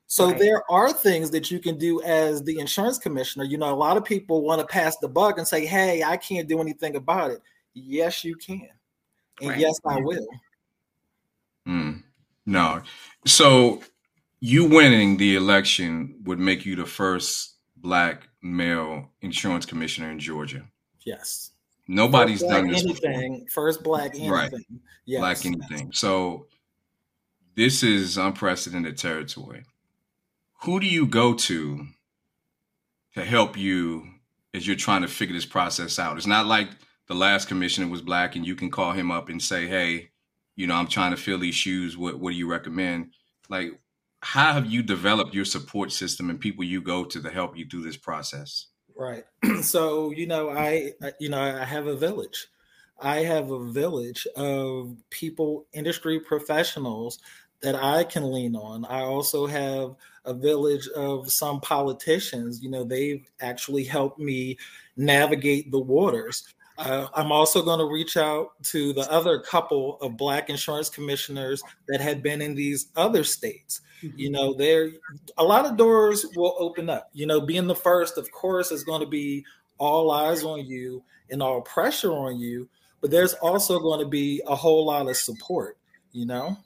So 0.08 0.30
Right. 0.30 0.40
there 0.40 0.72
are 0.72 0.92
things 0.92 1.32
that 1.32 1.50
you 1.50 1.60
can 1.60 1.78
do 1.78 2.02
as 2.02 2.44
the 2.44 2.60
insurance 2.60 2.98
commissioner. 2.98 3.46
You 3.46 3.58
know, 3.58 3.74
a 3.74 3.76
lot 3.76 3.98
of 3.98 4.04
people 4.04 4.42
want 4.42 4.62
to 4.62 4.68
pass 4.68 4.98
the 4.98 5.08
buck 5.08 5.38
and 5.38 5.48
say, 5.48 5.66
"Hey, 5.66 6.04
I 6.04 6.18
can't 6.18 6.48
do 6.48 6.60
anything 6.60 6.96
about 6.96 7.32
it." 7.32 7.42
Yes, 7.74 8.24
you 8.24 8.36
can, 8.36 8.70
and 9.42 9.50
Right. 9.50 9.60
yes, 9.60 9.80
I 9.86 10.00
will. 10.00 10.28
Mm, 11.68 12.04
no. 12.46 12.82
So 13.26 13.82
you 14.40 14.66
winning 14.66 15.18
the 15.18 15.36
election 15.36 16.22
would 16.26 16.40
make 16.40 16.66
you 16.66 16.76
the 16.76 16.86
first 16.86 17.56
black 17.78 18.28
male 18.42 19.12
insurance 19.22 19.66
commissioner 19.66 20.12
in 20.12 20.20
Georgia. 20.20 20.68
Yes, 21.06 21.52
Nobody's 21.88 22.42
done 22.42 22.68
this 22.68 22.82
before. 22.84 23.10
anything. 23.10 23.48
First 23.48 23.84
black 23.84 24.12
anything. 24.16 24.32
Right. 24.32 24.52
Yes. 25.06 25.20
Black 25.20 25.46
anything. 25.46 25.92
So 25.92 26.48
this 27.56 27.84
is 27.84 28.18
unprecedented 28.18 28.98
territory. 28.98 29.64
Who 30.64 30.80
do 30.80 30.88
you 30.88 31.06
go 31.06 31.34
to 31.36 31.86
to 33.14 33.24
help 33.24 33.56
you 33.56 34.08
as 34.54 34.66
you're 34.66 34.76
trying 34.76 35.04
to 35.04 35.08
figure 35.08 35.36
this 35.36 35.46
process 35.46 36.00
out? 36.00 36.18
It's 36.18 36.26
not 36.26 36.48
like 36.48 36.70
the 37.08 37.16
last 37.16 37.48
commissioner 37.48 37.88
was 37.88 38.02
black 38.02 38.36
and 38.36 38.46
you 38.46 38.56
can 38.56 38.72
call 38.72 38.92
him 38.92 39.12
up 39.12 39.30
and 39.30 39.42
say, 39.42 39.68
"Hey, 39.68 40.10
you 40.56 40.68
know, 40.68 40.76
I'm 40.76 40.88
trying 40.88 41.12
to 41.12 41.18
fill 41.18 41.40
these 41.40 41.56
shoes. 41.56 41.98
What 41.98 42.20
what 42.20 42.32
do 42.32 42.38
you 42.38 42.50
recommend?" 42.50 43.14
Like 43.50 43.80
how 44.26 44.54
have 44.54 44.66
you 44.66 44.82
developed 44.82 45.36
your 45.36 45.46
support 45.46 45.92
system 45.92 46.32
and 46.32 46.40
people 46.40 46.64
you 46.64 46.82
go 46.82 47.06
to 47.06 47.22
to 47.22 47.30
help 47.30 47.56
you 47.56 47.64
through 47.70 47.84
this 47.84 47.96
process? 47.96 48.66
Right. 48.98 49.24
so, 49.62 50.10
you 50.10 50.26
know, 50.26 50.50
I, 50.50 50.94
you 51.20 51.30
know, 51.30 51.40
I 51.40 51.64
have 51.64 51.86
a 51.86 51.96
village. 51.96 52.48
I 53.00 53.18
have 53.18 53.52
a 53.52 53.64
village 53.72 54.26
of 54.36 54.98
people, 55.12 55.68
industry 55.74 56.20
professionals 56.20 57.20
that 57.62 57.76
I 57.76 58.04
can 58.04 58.32
lean 58.32 58.56
on. 58.56 58.84
I 58.86 59.02
also 59.02 59.46
have 59.46 59.96
a 60.26 60.34
village 60.34 60.88
of 60.96 61.32
some 61.32 61.62
politicians. 61.62 62.64
You 62.64 62.72
know, 62.72 62.84
they've 62.84 63.30
actually 63.42 63.84
helped 63.84 64.18
me 64.18 64.58
navigate 64.98 65.70
the 65.70 65.80
waters. 65.80 66.48
Uh, 66.78 67.08
I'm 67.14 67.32
also 67.32 67.62
going 67.62 67.80
to 67.80 67.86
reach 67.86 68.18
out 68.18 68.62
to 68.64 68.92
the 68.94 69.10
other 69.12 69.40
couple 69.40 69.98
of 70.02 70.18
Black 70.18 70.50
insurance 70.50 70.90
commissioners 70.90 71.64
that 71.88 72.02
had 72.02 72.22
been 72.22 72.42
in 72.42 72.54
these 72.56 72.88
other 72.96 73.24
states. 73.24 73.82
You 74.02 74.30
know, 74.30 74.54
there 74.54 74.90
a 75.38 75.44
lot 75.44 75.66
of 75.66 75.78
doors 75.78 76.26
will 76.36 76.56
open 76.60 76.90
up. 76.90 77.10
You 77.14 77.26
know, 77.26 77.42
being 77.42 77.66
the 77.66 77.76
first, 77.76 78.18
of 78.18 78.30
course, 78.32 78.72
is 78.72 78.84
going 78.84 79.02
to 79.02 79.08
be 79.08 79.44
all 79.78 80.12
eyes 80.12 80.44
on 80.44 80.66
you 80.66 81.04
and 81.32 81.42
all 81.42 81.62
pressure 81.62 82.12
on 82.12 82.38
you, 82.38 82.68
but 83.02 83.10
there's 83.10 83.34
also 83.36 83.80
going 83.80 84.00
to 84.02 84.08
be 84.08 84.42
a 84.48 84.56
whole 84.56 84.86
lot 84.86 85.08
of 85.08 85.18
support. 85.18 85.78
You 86.12 86.26
know, 86.26 86.58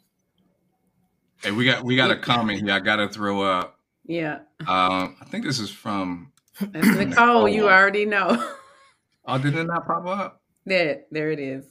Hey, 1.43 1.51
we 1.51 1.63
got 1.65 1.83
we 1.83 1.95
got 1.95 2.11
a 2.11 2.17
comment 2.17 2.61
here. 2.61 2.73
I 2.73 2.79
got 2.79 2.97
to 2.97 3.07
throw 3.07 3.41
up. 3.41 3.79
Yeah, 4.05 4.39
Um, 4.67 5.15
I 5.21 5.25
think 5.29 5.45
this 5.45 5.59
is 5.59 5.69
from. 5.69 6.31
that's 6.59 6.87
Nicole. 6.97 7.47
You 7.47 7.69
already 7.69 8.05
know. 8.05 8.55
Oh, 9.29 9.37
did 9.37 9.55
it 9.55 9.65
not 9.65 9.85
pop 9.85 10.05
up? 10.05 10.41
there, 10.65 11.03
there 11.11 11.31
it 11.31 11.39
is. 11.39 11.65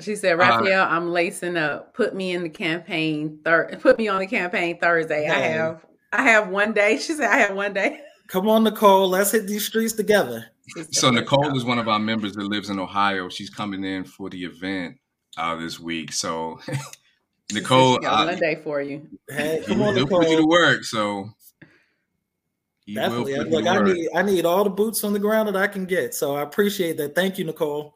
She 0.00 0.14
said, 0.14 0.34
Uh, 0.34 0.36
"Raphael, 0.36 0.86
I'm 0.88 1.10
lacing 1.10 1.56
up. 1.56 1.94
Put 1.94 2.14
me 2.14 2.32
in 2.32 2.42
the 2.42 2.48
campaign. 2.48 3.40
Thir- 3.44 3.76
put 3.80 3.98
me 3.98 4.08
on 4.08 4.20
the 4.20 4.26
campaign 4.26 4.78
Thursday. 4.78 5.28
I 5.28 5.38
have, 5.38 5.84
I 6.12 6.22
have 6.22 6.48
one 6.48 6.72
day." 6.72 6.98
She 6.98 7.14
said, 7.14 7.30
"I 7.30 7.38
have 7.38 7.56
one 7.56 7.72
day." 7.72 8.00
come 8.28 8.48
on, 8.48 8.62
Nicole, 8.62 9.08
let's 9.08 9.32
hit 9.32 9.46
these 9.46 9.66
streets 9.66 9.94
together. 9.94 10.46
So 10.92 11.10
Nicole 11.10 11.56
is 11.56 11.64
one 11.64 11.78
of 11.78 11.88
our 11.88 11.98
members 11.98 12.34
that 12.34 12.44
lives 12.44 12.68
in 12.70 12.78
Ohio. 12.78 13.28
She's 13.28 13.50
coming 13.50 13.82
in 13.84 14.04
for 14.04 14.30
the 14.30 14.44
event 14.44 14.96
uh, 15.36 15.56
this 15.56 15.80
week. 15.80 16.12
So 16.12 16.60
Nicole, 17.52 17.94
she 17.94 18.00
got 18.00 18.22
uh, 18.22 18.30
one 18.30 18.38
day 18.38 18.60
for 18.62 18.82
you. 18.82 19.08
Hey, 19.28 19.60
he 19.60 19.66
come 19.66 19.82
on, 19.82 19.94
will 19.94 20.06
put 20.06 20.28
you 20.28 20.36
to 20.36 20.46
work. 20.46 20.84
So 20.84 21.30
he 22.88 22.94
Definitely. 22.94 23.38
will 23.38 23.50
Look, 23.50 23.66
I 23.66 23.82
need 23.82 24.08
I 24.14 24.22
need 24.22 24.46
all 24.46 24.64
the 24.64 24.70
boots 24.70 25.04
on 25.04 25.12
the 25.12 25.18
ground 25.18 25.46
that 25.46 25.56
I 25.56 25.66
can 25.66 25.84
get. 25.84 26.14
So 26.14 26.34
I 26.34 26.40
appreciate 26.40 26.96
that. 26.96 27.14
Thank 27.14 27.36
you, 27.36 27.44
Nicole. 27.44 27.94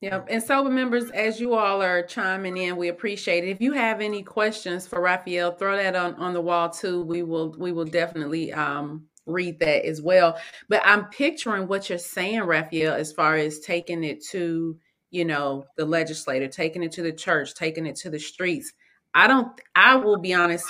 Yep. 0.00 0.28
And 0.30 0.42
SOBA 0.42 0.70
members, 0.70 1.10
as 1.10 1.38
you 1.38 1.52
all 1.52 1.82
are 1.82 2.02
chiming 2.02 2.56
in, 2.56 2.78
we 2.78 2.88
appreciate 2.88 3.44
it. 3.44 3.50
If 3.50 3.60
you 3.60 3.74
have 3.74 4.00
any 4.00 4.22
questions 4.22 4.86
for 4.86 5.02
Raphael, 5.02 5.52
throw 5.52 5.76
that 5.76 5.94
on, 5.94 6.14
on 6.14 6.32
the 6.32 6.40
wall 6.40 6.70
too. 6.70 7.02
We 7.02 7.22
will 7.22 7.54
we 7.58 7.70
will 7.70 7.84
definitely 7.84 8.50
um 8.50 9.04
read 9.26 9.60
that 9.60 9.84
as 9.84 10.00
well. 10.00 10.38
But 10.70 10.80
I'm 10.86 11.04
picturing 11.10 11.68
what 11.68 11.90
you're 11.90 11.98
saying, 11.98 12.40
Raphael, 12.40 12.94
as 12.94 13.12
far 13.12 13.36
as 13.36 13.58
taking 13.58 14.04
it 14.04 14.24
to, 14.30 14.78
you 15.10 15.26
know, 15.26 15.66
the 15.76 15.84
legislator, 15.84 16.48
taking 16.48 16.82
it 16.82 16.92
to 16.92 17.02
the 17.02 17.12
church, 17.12 17.52
taking 17.52 17.84
it 17.84 17.96
to 17.96 18.08
the 18.08 18.18
streets. 18.18 18.72
I 19.12 19.26
don't 19.26 19.48
I 19.76 19.96
will 19.96 20.18
be 20.18 20.32
honest, 20.32 20.64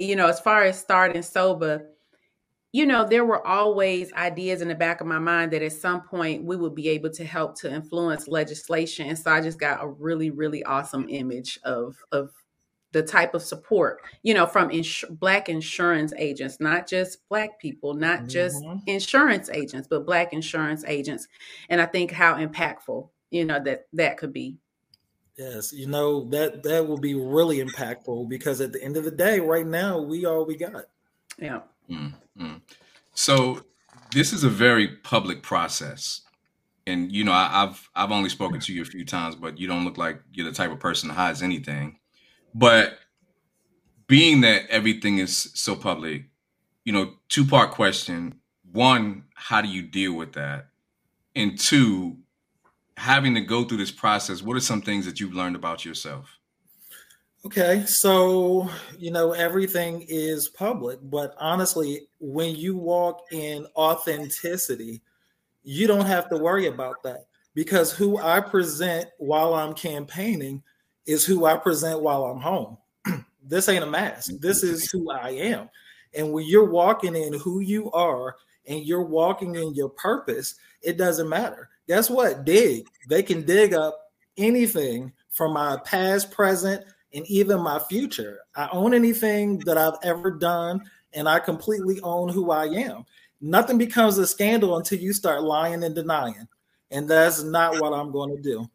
you 0.00 0.16
know, 0.16 0.28
as 0.28 0.40
far 0.40 0.62
as 0.62 0.80
starting 0.80 1.20
SOBA, 1.20 1.82
you 2.72 2.86
know, 2.86 3.04
there 3.04 3.24
were 3.24 3.44
always 3.46 4.12
ideas 4.12 4.62
in 4.62 4.68
the 4.68 4.74
back 4.74 5.00
of 5.00 5.06
my 5.06 5.18
mind 5.18 5.52
that 5.52 5.62
at 5.62 5.72
some 5.72 6.02
point 6.02 6.44
we 6.44 6.56
would 6.56 6.74
be 6.74 6.88
able 6.88 7.10
to 7.10 7.24
help 7.24 7.56
to 7.60 7.72
influence 7.72 8.28
legislation. 8.28 9.08
And 9.08 9.18
so 9.18 9.30
I 9.32 9.40
just 9.40 9.58
got 9.58 9.82
a 9.82 9.88
really, 9.88 10.30
really 10.30 10.62
awesome 10.64 11.08
image 11.08 11.58
of 11.64 11.96
of 12.12 12.30
the 12.92 13.02
type 13.02 13.34
of 13.34 13.42
support, 13.42 14.00
you 14.22 14.34
know, 14.34 14.46
from 14.46 14.70
ins- 14.70 15.04
black 15.10 15.48
insurance 15.48 16.12
agents, 16.16 16.58
not 16.58 16.88
just 16.88 17.28
black 17.28 17.60
people, 17.60 17.94
not 17.94 18.28
just 18.28 18.64
Mhm. 18.64 18.82
insurance 18.86 19.48
agents, 19.50 19.86
but 19.88 20.04
black 20.06 20.32
insurance 20.32 20.84
agents. 20.84 21.28
And 21.68 21.80
I 21.80 21.86
think 21.86 22.10
how 22.10 22.34
impactful, 22.34 23.08
you 23.30 23.44
know, 23.44 23.60
that 23.64 23.86
that 23.92 24.16
could 24.16 24.32
be. 24.32 24.58
Yes, 25.36 25.72
you 25.72 25.86
know 25.86 26.28
that 26.30 26.62
that 26.64 26.86
will 26.86 26.98
be 26.98 27.14
really 27.14 27.58
impactful 27.58 28.28
because 28.28 28.60
at 28.60 28.72
the 28.72 28.82
end 28.82 28.96
of 28.96 29.04
the 29.04 29.10
day, 29.10 29.40
right 29.40 29.66
now 29.66 29.98
we 30.00 30.24
all 30.24 30.44
we 30.44 30.56
got. 30.56 30.86
Yeah. 31.38 31.62
Mm, 31.88 32.14
mm. 32.38 32.60
So 33.14 33.62
this 34.12 34.32
is 34.32 34.44
a 34.44 34.48
very 34.48 34.88
public 34.88 35.42
process, 35.42 36.22
and 36.86 37.12
you 37.12 37.24
know 37.24 37.32
I, 37.32 37.64
I've 37.64 37.90
I've 37.94 38.10
only 38.10 38.28
spoken 38.28 38.60
to 38.60 38.72
you 38.72 38.82
a 38.82 38.86
few 38.86 39.04
times, 39.04 39.34
but 39.34 39.58
you 39.58 39.66
don't 39.66 39.84
look 39.84 39.98
like 39.98 40.20
you're 40.32 40.46
the 40.46 40.52
type 40.52 40.70
of 40.70 40.80
person 40.80 41.08
that 41.08 41.14
hides 41.14 41.42
anything. 41.42 41.98
But 42.54 42.98
being 44.06 44.40
that 44.40 44.68
everything 44.68 45.18
is 45.18 45.50
so 45.54 45.76
public, 45.76 46.24
you 46.84 46.92
know, 46.92 47.14
two 47.28 47.44
part 47.44 47.70
question: 47.70 48.40
one, 48.72 49.24
how 49.34 49.60
do 49.60 49.68
you 49.68 49.82
deal 49.82 50.14
with 50.14 50.32
that? 50.32 50.66
And 51.36 51.58
two, 51.58 52.18
having 52.96 53.34
to 53.34 53.40
go 53.40 53.64
through 53.64 53.78
this 53.78 53.92
process, 53.92 54.42
what 54.42 54.56
are 54.56 54.60
some 54.60 54.82
things 54.82 55.06
that 55.06 55.20
you've 55.20 55.34
learned 55.34 55.56
about 55.56 55.84
yourself? 55.84 56.39
Okay, 57.42 57.84
so 57.86 58.68
you 58.98 59.10
know 59.10 59.32
everything 59.32 60.04
is 60.08 60.48
public, 60.50 60.98
but 61.02 61.34
honestly, 61.38 62.06
when 62.18 62.54
you 62.54 62.76
walk 62.76 63.24
in 63.32 63.66
authenticity, 63.76 65.00
you 65.62 65.86
don't 65.86 66.04
have 66.04 66.28
to 66.28 66.36
worry 66.36 66.66
about 66.66 67.02
that 67.02 67.26
because 67.54 67.92
who 67.92 68.18
I 68.18 68.40
present 68.40 69.06
while 69.16 69.54
I'm 69.54 69.72
campaigning 69.72 70.62
is 71.06 71.24
who 71.24 71.46
I 71.46 71.56
present 71.56 72.02
while 72.02 72.24
I'm 72.24 72.40
home. 72.40 72.76
this 73.42 73.70
ain't 73.70 73.84
a 73.84 73.90
mask. 73.90 74.32
Mm-hmm. 74.32 74.46
This 74.46 74.62
is 74.62 74.90
who 74.90 75.10
I 75.10 75.30
am. 75.30 75.70
And 76.14 76.32
when 76.32 76.46
you're 76.46 76.70
walking 76.70 77.16
in 77.16 77.32
who 77.32 77.60
you 77.60 77.90
are 77.92 78.36
and 78.66 78.84
you're 78.84 79.02
walking 79.02 79.54
in 79.54 79.74
your 79.74 79.88
purpose, 79.88 80.56
it 80.82 80.98
doesn't 80.98 81.28
matter. 81.28 81.70
Guess 81.88 82.10
what? 82.10 82.44
Dig. 82.44 82.86
They 83.08 83.22
can 83.22 83.46
dig 83.46 83.72
up 83.72 83.98
anything 84.36 85.12
from 85.30 85.54
my 85.54 85.78
past, 85.84 86.30
present, 86.30 86.84
and 87.12 87.26
even 87.26 87.60
my 87.60 87.78
future. 87.78 88.40
I 88.54 88.68
own 88.72 88.94
anything 88.94 89.58
that 89.60 89.78
I've 89.78 89.98
ever 90.02 90.30
done, 90.30 90.82
and 91.12 91.28
I 91.28 91.38
completely 91.38 92.00
own 92.02 92.28
who 92.28 92.50
I 92.50 92.66
am. 92.66 93.04
Nothing 93.40 93.78
becomes 93.78 94.18
a 94.18 94.26
scandal 94.26 94.76
until 94.76 94.98
you 94.98 95.12
start 95.12 95.42
lying 95.42 95.82
and 95.82 95.94
denying. 95.94 96.46
And 96.90 97.08
that's 97.08 97.42
not 97.42 97.80
what 97.80 97.92
I'm 97.92 98.12
going 98.12 98.36
to 98.36 98.42
do. 98.42 98.68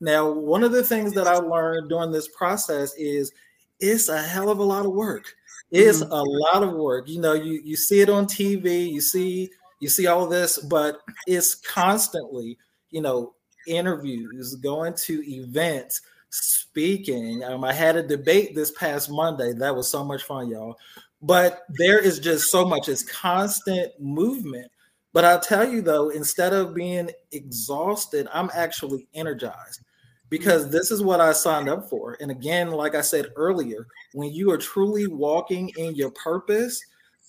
Now, 0.00 0.30
one 0.30 0.62
of 0.62 0.72
the 0.72 0.82
things 0.82 1.12
that 1.14 1.26
I 1.26 1.36
learned 1.36 1.88
during 1.88 2.10
this 2.10 2.28
process 2.28 2.94
is 2.96 3.32
it's 3.80 4.08
a 4.08 4.20
hell 4.20 4.50
of 4.50 4.58
a 4.58 4.64
lot 4.64 4.86
of 4.86 4.92
work. 4.92 5.34
It's 5.70 6.02
mm-hmm. 6.02 6.12
a 6.12 6.22
lot 6.22 6.62
of 6.62 6.72
work. 6.72 7.08
You 7.08 7.20
know, 7.20 7.34
you 7.34 7.60
you 7.64 7.76
see 7.76 8.00
it 8.00 8.10
on 8.10 8.26
TV, 8.26 8.90
you 8.90 9.00
see 9.00 9.50
you 9.80 9.88
see 9.88 10.06
all 10.06 10.26
this, 10.26 10.58
but 10.58 11.00
it's 11.26 11.54
constantly, 11.54 12.58
you 12.90 13.00
know, 13.00 13.34
interviews, 13.66 14.54
going 14.56 14.94
to 14.94 15.22
events, 15.26 16.02
speaking. 16.30 17.42
Um, 17.44 17.64
I 17.64 17.72
had 17.72 17.96
a 17.96 18.02
debate 18.02 18.54
this 18.54 18.70
past 18.72 19.10
Monday. 19.10 19.52
That 19.52 19.74
was 19.74 19.88
so 19.88 20.04
much 20.04 20.22
fun, 20.22 20.48
y'all. 20.48 20.76
But 21.22 21.62
there 21.68 21.98
is 21.98 22.18
just 22.18 22.50
so 22.50 22.64
much. 22.64 22.88
It's 22.88 23.02
constant 23.02 23.92
movement. 24.00 24.70
But 25.12 25.24
I'll 25.24 25.40
tell 25.40 25.68
you 25.68 25.82
though, 25.82 26.10
instead 26.10 26.52
of 26.52 26.74
being 26.74 27.10
exhausted, 27.32 28.28
I'm 28.32 28.50
actually 28.54 29.08
energized 29.12 29.80
because 30.28 30.70
this 30.70 30.92
is 30.92 31.02
what 31.02 31.20
I 31.20 31.32
signed 31.32 31.68
up 31.68 31.90
for. 31.90 32.16
And 32.20 32.30
again, 32.30 32.70
like 32.70 32.94
I 32.94 33.00
said 33.00 33.32
earlier, 33.36 33.88
when 34.12 34.32
you 34.32 34.50
are 34.52 34.58
truly 34.58 35.08
walking 35.08 35.70
in 35.76 35.96
your 35.96 36.12
purpose, 36.12 36.80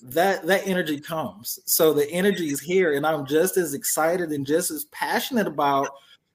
that 0.04 0.46
that 0.48 0.66
energy 0.66 1.00
comes. 1.00 1.60
So 1.66 1.94
the 1.94 2.10
energy 2.12 2.50
is 2.50 2.60
here, 2.60 2.94
and 2.94 3.06
I'm 3.06 3.26
just 3.26 3.58
as 3.58 3.74
excited 3.74 4.32
and 4.32 4.46
just 4.46 4.72
as 4.72 4.86
passionate 4.86 5.48
about 5.48 5.90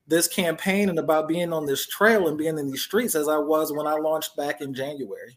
this 0.06 0.28
campaign 0.28 0.88
and 0.88 0.98
about 0.98 1.28
being 1.28 1.52
on 1.52 1.66
this 1.66 1.86
trail 1.86 2.28
and 2.28 2.38
being 2.38 2.58
in 2.58 2.70
these 2.70 2.82
streets 2.82 3.14
as 3.14 3.28
I 3.28 3.38
was 3.38 3.72
when 3.72 3.86
I 3.86 3.94
launched 3.94 4.36
back 4.36 4.60
in 4.60 4.72
January. 4.72 5.36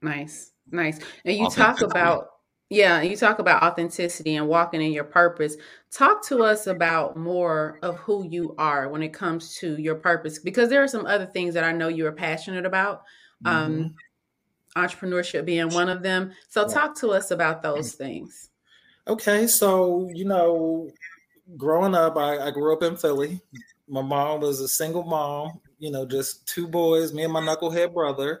Nice, 0.00 0.52
nice. 0.70 0.98
And 1.24 1.36
you 1.36 1.48
talk 1.50 1.82
about 1.82 2.28
yeah, 2.72 3.02
you 3.02 3.18
talk 3.18 3.38
about 3.38 3.62
authenticity 3.62 4.36
and 4.36 4.48
walking 4.48 4.80
in 4.80 4.92
your 4.92 5.04
purpose. 5.04 5.56
Talk 5.90 6.24
to 6.28 6.42
us 6.42 6.66
about 6.66 7.18
more 7.18 7.78
of 7.82 7.98
who 7.98 8.26
you 8.26 8.54
are 8.56 8.88
when 8.88 9.02
it 9.02 9.12
comes 9.12 9.56
to 9.56 9.76
your 9.76 9.94
purpose, 9.94 10.38
because 10.38 10.70
there 10.70 10.82
are 10.82 10.88
some 10.88 11.04
other 11.04 11.26
things 11.26 11.52
that 11.52 11.64
I 11.64 11.72
know 11.72 11.88
you 11.88 12.06
are 12.06 12.12
passionate 12.12 12.64
about. 12.64 13.02
Um, 13.44 13.72
mm-hmm. 13.72 13.82
Um, 13.82 13.94
entrepreneurship 14.74 15.44
being 15.44 15.68
one 15.68 15.90
of 15.90 16.02
them. 16.02 16.32
So, 16.48 16.66
talk 16.66 16.96
to 17.00 17.10
us 17.10 17.30
about 17.30 17.62
those 17.62 17.92
things. 17.92 18.48
Okay, 19.06 19.46
so 19.46 20.08
you 20.14 20.24
know, 20.24 20.88
growing 21.58 21.94
up, 21.94 22.16
I, 22.16 22.38
I 22.38 22.50
grew 22.50 22.72
up 22.72 22.82
in 22.82 22.96
Philly. 22.96 23.38
My 23.92 24.02
mom 24.02 24.40
was 24.40 24.60
a 24.60 24.68
single 24.68 25.04
mom. 25.04 25.60
You 25.78 25.90
know, 25.90 26.04
just 26.06 26.46
two 26.46 26.66
boys, 26.66 27.12
me 27.12 27.24
and 27.24 27.32
my 27.32 27.40
knucklehead 27.40 27.94
brother. 27.94 28.40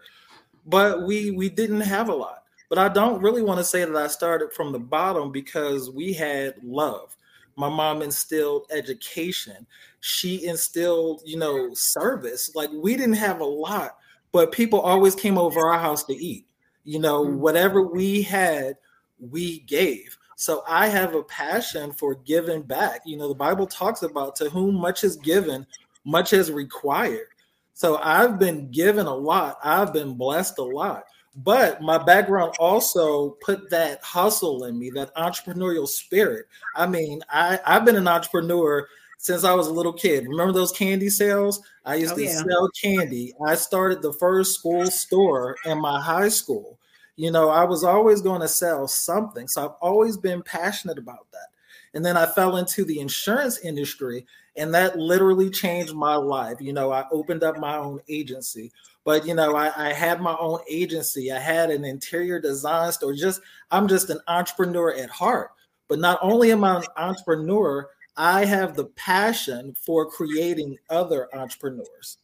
But 0.66 1.06
we 1.06 1.30
we 1.32 1.48
didn't 1.48 1.82
have 1.82 2.08
a 2.08 2.14
lot 2.14 2.42
but 2.72 2.78
I 2.78 2.88
don't 2.88 3.20
really 3.20 3.42
want 3.42 3.58
to 3.58 3.64
say 3.64 3.84
that 3.84 3.94
I 3.94 4.06
started 4.06 4.50
from 4.54 4.72
the 4.72 4.78
bottom 4.78 5.30
because 5.30 5.90
we 5.90 6.14
had 6.14 6.54
love. 6.62 7.14
My 7.54 7.68
mom 7.68 8.00
instilled 8.00 8.64
education. 8.70 9.66
She 10.00 10.46
instilled, 10.46 11.20
you 11.26 11.36
know, 11.36 11.74
service. 11.74 12.54
Like 12.54 12.70
we 12.72 12.96
didn't 12.96 13.16
have 13.16 13.40
a 13.40 13.44
lot, 13.44 13.98
but 14.32 14.52
people 14.52 14.80
always 14.80 15.14
came 15.14 15.36
over 15.36 15.68
our 15.68 15.78
house 15.78 16.04
to 16.04 16.14
eat. 16.14 16.46
You 16.84 16.98
know, 16.98 17.26
mm-hmm. 17.26 17.40
whatever 17.40 17.82
we 17.82 18.22
had, 18.22 18.78
we 19.20 19.58
gave. 19.58 20.16
So 20.42 20.64
I 20.66 20.88
have 20.88 21.14
a 21.14 21.22
passion 21.22 21.92
for 21.92 22.16
giving 22.16 22.62
back. 22.62 23.02
You 23.06 23.16
know, 23.16 23.28
the 23.28 23.34
Bible 23.34 23.64
talks 23.64 24.02
about 24.02 24.34
to 24.36 24.50
whom 24.50 24.74
much 24.74 25.04
is 25.04 25.14
given, 25.14 25.64
much 26.04 26.32
is 26.32 26.50
required. 26.50 27.28
So 27.74 27.98
I've 27.98 28.40
been 28.40 28.68
given 28.72 29.06
a 29.06 29.14
lot. 29.14 29.58
I've 29.62 29.92
been 29.92 30.14
blessed 30.14 30.58
a 30.58 30.64
lot. 30.64 31.04
But 31.36 31.80
my 31.80 31.96
background 31.96 32.56
also 32.58 33.36
put 33.40 33.70
that 33.70 34.02
hustle 34.02 34.64
in 34.64 34.76
me, 34.76 34.90
that 34.90 35.14
entrepreneurial 35.14 35.86
spirit. 35.86 36.46
I 36.74 36.88
mean, 36.88 37.20
I, 37.30 37.60
I've 37.64 37.84
been 37.84 37.94
an 37.94 38.08
entrepreneur 38.08 38.88
since 39.18 39.44
I 39.44 39.54
was 39.54 39.68
a 39.68 39.72
little 39.72 39.92
kid. 39.92 40.26
Remember 40.26 40.52
those 40.52 40.72
candy 40.72 41.08
sales? 41.08 41.62
I 41.84 41.94
used 41.94 42.14
oh, 42.14 42.16
to 42.16 42.24
yeah. 42.24 42.42
sell 42.42 42.68
candy. 42.82 43.32
I 43.46 43.54
started 43.54 44.02
the 44.02 44.12
first 44.14 44.56
school 44.56 44.86
store 44.86 45.54
in 45.66 45.80
my 45.80 46.00
high 46.00 46.30
school. 46.30 46.80
You 47.16 47.30
know, 47.30 47.50
I 47.50 47.64
was 47.64 47.84
always 47.84 48.22
going 48.22 48.40
to 48.40 48.48
sell 48.48 48.88
something. 48.88 49.48
So 49.48 49.64
I've 49.64 49.76
always 49.80 50.16
been 50.16 50.42
passionate 50.42 50.98
about 50.98 51.26
that. 51.32 51.48
And 51.94 52.04
then 52.04 52.16
I 52.16 52.26
fell 52.26 52.56
into 52.56 52.84
the 52.84 53.00
insurance 53.00 53.58
industry, 53.58 54.24
and 54.56 54.74
that 54.74 54.98
literally 54.98 55.50
changed 55.50 55.94
my 55.94 56.14
life. 56.14 56.56
You 56.60 56.72
know, 56.72 56.90
I 56.90 57.04
opened 57.12 57.42
up 57.42 57.58
my 57.58 57.76
own 57.76 58.00
agency 58.08 58.72
but 59.04 59.26
you 59.26 59.34
know 59.34 59.56
I, 59.56 59.88
I, 59.88 59.92
had 59.92 60.20
my 60.20 60.36
own 60.38 60.60
agency 60.68 61.32
i 61.32 61.38
had 61.38 61.70
an 61.70 61.84
interior 61.84 62.40
design 62.40 62.92
store 62.92 63.14
just 63.14 63.40
i'm 63.70 63.88
just 63.88 64.10
an 64.10 64.20
entrepreneur 64.28 64.92
at 64.94 65.10
heart 65.10 65.50
but 65.88 65.98
not 65.98 66.18
only 66.22 66.52
am 66.52 66.64
i 66.64 66.76
an 66.76 66.84
entrepreneur 66.96 67.88
i 68.16 68.44
have 68.44 68.76
the 68.76 68.86
passion 68.86 69.74
for 69.74 70.10
creating 70.10 70.76
other 70.90 71.28
entrepreneurs 71.34 72.18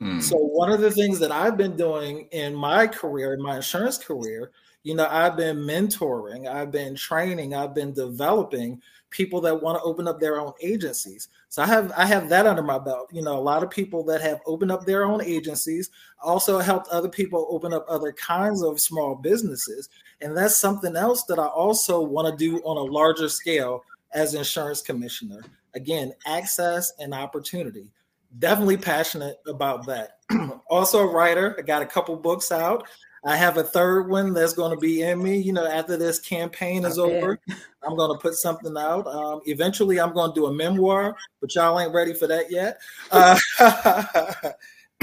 mm. 0.00 0.22
so 0.22 0.36
one 0.36 0.70
of 0.70 0.80
the 0.80 0.90
things 0.90 1.18
that 1.18 1.32
i've 1.32 1.56
been 1.56 1.76
doing 1.76 2.26
in 2.32 2.54
my 2.54 2.86
career 2.86 3.34
in 3.34 3.42
my 3.42 3.56
insurance 3.56 3.98
career 3.98 4.50
you 4.82 4.94
know 4.94 5.06
i've 5.10 5.36
been 5.36 5.58
mentoring 5.58 6.46
i've 6.46 6.70
been 6.70 6.94
training 6.94 7.54
i've 7.54 7.74
been 7.74 7.92
developing 7.92 8.80
people 9.10 9.40
that 9.40 9.60
want 9.60 9.76
to 9.76 9.82
open 9.82 10.08
up 10.08 10.20
their 10.20 10.40
own 10.40 10.52
agencies. 10.62 11.28
So 11.48 11.62
I 11.62 11.66
have 11.66 11.92
I 11.96 12.06
have 12.06 12.28
that 12.30 12.46
under 12.46 12.62
my 12.62 12.78
belt. 12.78 13.08
You 13.12 13.22
know, 13.22 13.36
a 13.36 13.40
lot 13.40 13.62
of 13.62 13.70
people 13.70 14.04
that 14.04 14.20
have 14.22 14.40
opened 14.46 14.72
up 14.72 14.86
their 14.86 15.04
own 15.04 15.22
agencies 15.22 15.90
also 16.22 16.58
helped 16.60 16.88
other 16.88 17.08
people 17.08 17.48
open 17.50 17.72
up 17.72 17.84
other 17.88 18.12
kinds 18.12 18.62
of 18.62 18.80
small 18.80 19.16
businesses. 19.16 19.88
And 20.20 20.36
that's 20.36 20.56
something 20.56 20.96
else 20.96 21.24
that 21.24 21.38
I 21.38 21.46
also 21.46 22.00
want 22.00 22.28
to 22.28 22.44
do 22.44 22.58
on 22.60 22.76
a 22.76 22.92
larger 22.92 23.28
scale 23.28 23.84
as 24.12 24.34
insurance 24.34 24.80
commissioner. 24.80 25.42
Again, 25.74 26.12
access 26.26 26.92
and 26.98 27.14
opportunity. 27.14 27.90
Definitely 28.38 28.76
passionate 28.76 29.38
about 29.46 29.86
that. 29.86 30.18
also 30.70 31.00
a 31.00 31.06
writer. 31.06 31.56
I 31.58 31.62
got 31.62 31.82
a 31.82 31.86
couple 31.86 32.16
books 32.16 32.52
out. 32.52 32.86
I 33.24 33.36
have 33.36 33.58
a 33.58 33.62
third 33.62 34.08
one 34.08 34.32
that's 34.32 34.54
going 34.54 34.70
to 34.70 34.78
be 34.78 35.02
in 35.02 35.22
me. 35.22 35.38
You 35.38 35.52
know, 35.52 35.66
after 35.66 35.96
this 35.96 36.18
campaign 36.18 36.84
is 36.86 36.98
okay. 36.98 37.18
over, 37.18 37.38
I'm 37.82 37.96
going 37.96 38.16
to 38.16 38.18
put 38.18 38.34
something 38.34 38.74
out. 38.78 39.06
Um, 39.06 39.40
eventually, 39.44 40.00
I'm 40.00 40.14
going 40.14 40.30
to 40.32 40.34
do 40.34 40.46
a 40.46 40.52
memoir, 40.52 41.14
but 41.40 41.54
y'all 41.54 41.78
ain't 41.78 41.92
ready 41.92 42.14
for 42.14 42.26
that 42.26 42.50
yet. 42.50 42.78
Uh, 43.62 44.52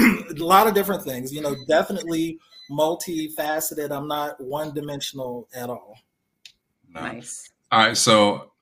a 0.00 0.34
lot 0.36 0.68
of 0.68 0.74
different 0.74 1.02
things. 1.02 1.32
You 1.32 1.40
know, 1.40 1.56
definitely 1.66 2.38
multifaceted. 2.70 3.90
I'm 3.90 4.06
not 4.06 4.40
one 4.40 4.72
dimensional 4.72 5.48
at 5.54 5.68
all. 5.68 5.96
Nice. 6.88 7.50
All 7.70 7.80
right, 7.80 7.96
so 7.96 8.52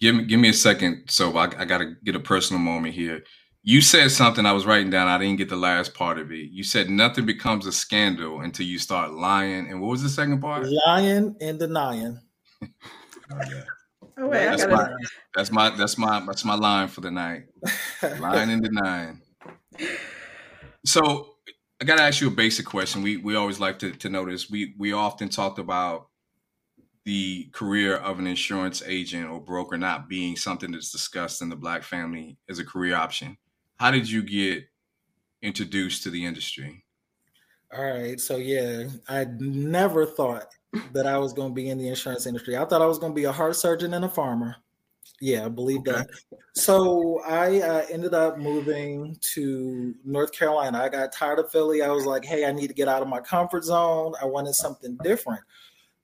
give 0.00 0.14
me 0.14 0.24
give 0.24 0.38
me 0.38 0.50
a 0.50 0.54
second. 0.54 1.04
So 1.08 1.36
I, 1.36 1.44
I 1.58 1.64
got 1.64 1.78
to 1.78 1.96
get 2.04 2.14
a 2.14 2.20
personal 2.20 2.60
moment 2.60 2.94
here. 2.94 3.24
You 3.64 3.80
said 3.80 4.10
something 4.10 4.44
I 4.44 4.52
was 4.52 4.66
writing 4.66 4.90
down. 4.90 5.06
I 5.06 5.18
didn't 5.18 5.36
get 5.36 5.48
the 5.48 5.56
last 5.56 5.94
part 5.94 6.18
of 6.18 6.32
it. 6.32 6.50
You 6.50 6.64
said 6.64 6.90
nothing 6.90 7.26
becomes 7.26 7.64
a 7.64 7.72
scandal 7.72 8.40
until 8.40 8.66
you 8.66 8.78
start 8.78 9.12
lying. 9.12 9.70
And 9.70 9.80
what 9.80 9.90
was 9.90 10.02
the 10.02 10.08
second 10.08 10.40
part? 10.40 10.66
Lying 10.86 11.36
and 11.40 11.60
denying. 11.60 12.18
oh, 12.62 12.68
yeah. 13.30 13.62
Oh, 14.18 14.26
wait, 14.26 14.44
that's, 14.46 14.66
my, 14.66 14.90
that's 15.34 15.52
my 15.52 15.70
that's 15.70 15.96
my 15.96 16.20
that's 16.26 16.44
my 16.44 16.54
line 16.54 16.88
for 16.88 17.00
the 17.00 17.10
night. 17.10 17.44
lying 18.18 18.50
and 18.50 18.62
denying. 18.62 19.22
So 20.84 21.36
I 21.80 21.84
gotta 21.84 22.02
ask 22.02 22.20
you 22.20 22.28
a 22.28 22.32
basic 22.32 22.66
question. 22.66 23.02
We 23.02 23.16
we 23.16 23.36
always 23.36 23.58
like 23.58 23.78
to, 23.78 23.92
to 23.92 24.08
know 24.10 24.26
this. 24.26 24.50
We 24.50 24.74
we 24.76 24.92
often 24.92 25.28
talked 25.28 25.58
about 25.58 26.08
the 27.04 27.48
career 27.52 27.96
of 27.96 28.18
an 28.18 28.26
insurance 28.26 28.82
agent 28.84 29.30
or 29.30 29.40
broker 29.40 29.78
not 29.78 30.08
being 30.08 30.36
something 30.36 30.72
that's 30.72 30.92
discussed 30.92 31.40
in 31.40 31.48
the 31.48 31.56
black 31.56 31.82
family 31.82 32.38
as 32.50 32.58
a 32.58 32.64
career 32.64 32.94
option 32.94 33.38
how 33.82 33.90
did 33.90 34.08
you 34.08 34.22
get 34.22 34.62
introduced 35.42 36.04
to 36.04 36.10
the 36.10 36.24
industry? 36.24 36.84
All 37.76 37.82
right. 37.82 38.20
So 38.20 38.36
yeah, 38.36 38.84
I 39.08 39.26
never 39.40 40.06
thought 40.06 40.54
that 40.92 41.04
I 41.04 41.18
was 41.18 41.32
going 41.32 41.48
to 41.48 41.54
be 41.54 41.68
in 41.68 41.78
the 41.78 41.88
insurance 41.88 42.26
industry. 42.26 42.56
I 42.56 42.64
thought 42.64 42.80
I 42.80 42.86
was 42.86 43.00
going 43.00 43.10
to 43.10 43.16
be 43.16 43.24
a 43.24 43.32
heart 43.32 43.56
surgeon 43.56 43.94
and 43.94 44.04
a 44.04 44.08
farmer. 44.08 44.54
Yeah, 45.20 45.46
I 45.46 45.48
believe 45.48 45.80
okay. 45.80 45.90
that. 45.90 46.10
So 46.54 47.22
I 47.26 47.60
uh, 47.60 47.86
ended 47.90 48.14
up 48.14 48.38
moving 48.38 49.16
to 49.34 49.96
North 50.04 50.30
Carolina. 50.30 50.78
I 50.78 50.88
got 50.88 51.12
tired 51.12 51.40
of 51.40 51.50
Philly. 51.50 51.82
I 51.82 51.90
was 51.90 52.06
like, 52.06 52.24
hey, 52.24 52.44
I 52.44 52.52
need 52.52 52.68
to 52.68 52.74
get 52.74 52.86
out 52.86 53.02
of 53.02 53.08
my 53.08 53.20
comfort 53.20 53.64
zone. 53.64 54.12
I 54.22 54.26
wanted 54.26 54.54
something 54.54 54.96
different. 55.02 55.40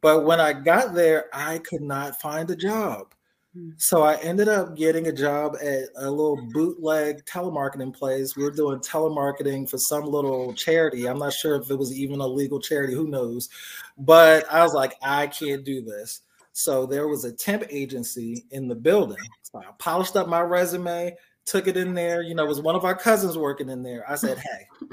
But 0.01 0.25
when 0.25 0.41
I 0.41 0.53
got 0.53 0.95
there, 0.95 1.27
I 1.33 1.59
could 1.59 1.83
not 1.83 2.21
find 2.21 2.51
a 2.51 2.57
job. 2.57 3.15
Mm-hmm. 3.59 3.71
So 3.77 4.03
I 4.03 4.17
ended 4.17 4.49
up 4.49 4.77
getting 4.77 5.09
a 5.09 5.13
job 5.13 5.57
at 5.61 5.85
a 5.97 6.11
little 6.11 6.37
bootleg 6.53 7.25
telemarketing 7.25 7.95
place. 7.95 8.37
We 8.37 8.45
were 8.45 8.51
doing 8.51 8.81
telemarketing 8.81 9.69
for 9.69 9.79
some 9.79 10.05
little 10.05 10.53
charity. 10.55 11.07
I'm 11.07 11.19
not 11.19 11.33
sure 11.33 11.57
if 11.57 11.71
it 11.71 11.77
was 11.77 11.93
even 11.93 12.21
a 12.21 12.27
legal 12.27 12.61
charity, 12.61 12.95
who 12.95 13.09
knows. 13.09 13.49
But 13.97 14.51
I 14.53 14.63
was 14.63 14.75
like, 14.75 14.95
I 15.03 15.27
can't 15.27 15.65
do 15.65 15.83
this. 15.83 16.21
So 16.53 16.87
there 16.87 17.09
was 17.09 17.25
a 17.25 17.33
temp 17.33 17.65
agency 17.71 18.45
in 18.51 18.69
the 18.69 18.75
building. 18.75 19.17
So 19.43 19.59
I 19.59 19.67
polished 19.79 20.17
up 20.17 20.29
my 20.29 20.41
resume, 20.41 21.17
took 21.45 21.67
it 21.67 21.77
in 21.77 21.95
there. 21.95 22.23
You 22.23 22.35
know, 22.35 22.45
it 22.45 22.49
was 22.49 22.61
one 22.61 22.77
of 22.77 22.85
our 22.85 22.97
cousins 22.97 23.39
working 23.39 23.69
in 23.69 23.83
there. 23.83 24.09
I 24.11 24.17
said, 24.17 24.39
Hey, 24.39 24.89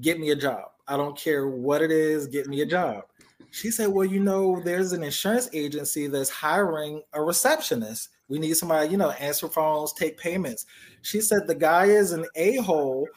get 0.00 0.18
me 0.18 0.30
a 0.30 0.36
job. 0.36 0.70
I 0.88 0.96
don't 0.96 1.16
care 1.16 1.46
what 1.48 1.82
it 1.82 1.90
is, 1.90 2.26
get 2.26 2.46
me 2.46 2.62
a 2.62 2.66
job. 2.66 3.04
She 3.50 3.70
said, 3.70 3.88
Well, 3.88 4.06
you 4.06 4.20
know, 4.20 4.60
there's 4.60 4.92
an 4.92 5.02
insurance 5.02 5.48
agency 5.52 6.06
that's 6.06 6.30
hiring 6.30 7.02
a 7.12 7.22
receptionist. 7.22 8.10
We 8.28 8.38
need 8.38 8.56
somebody, 8.56 8.88
you 8.88 8.96
know, 8.96 9.10
answer 9.10 9.48
phones, 9.48 9.92
take 9.92 10.16
payments. 10.18 10.66
She 11.02 11.20
said, 11.20 11.46
The 11.46 11.54
guy 11.54 11.86
is 11.86 12.12
an 12.12 12.26
a 12.36 12.56
hole, 12.56 13.08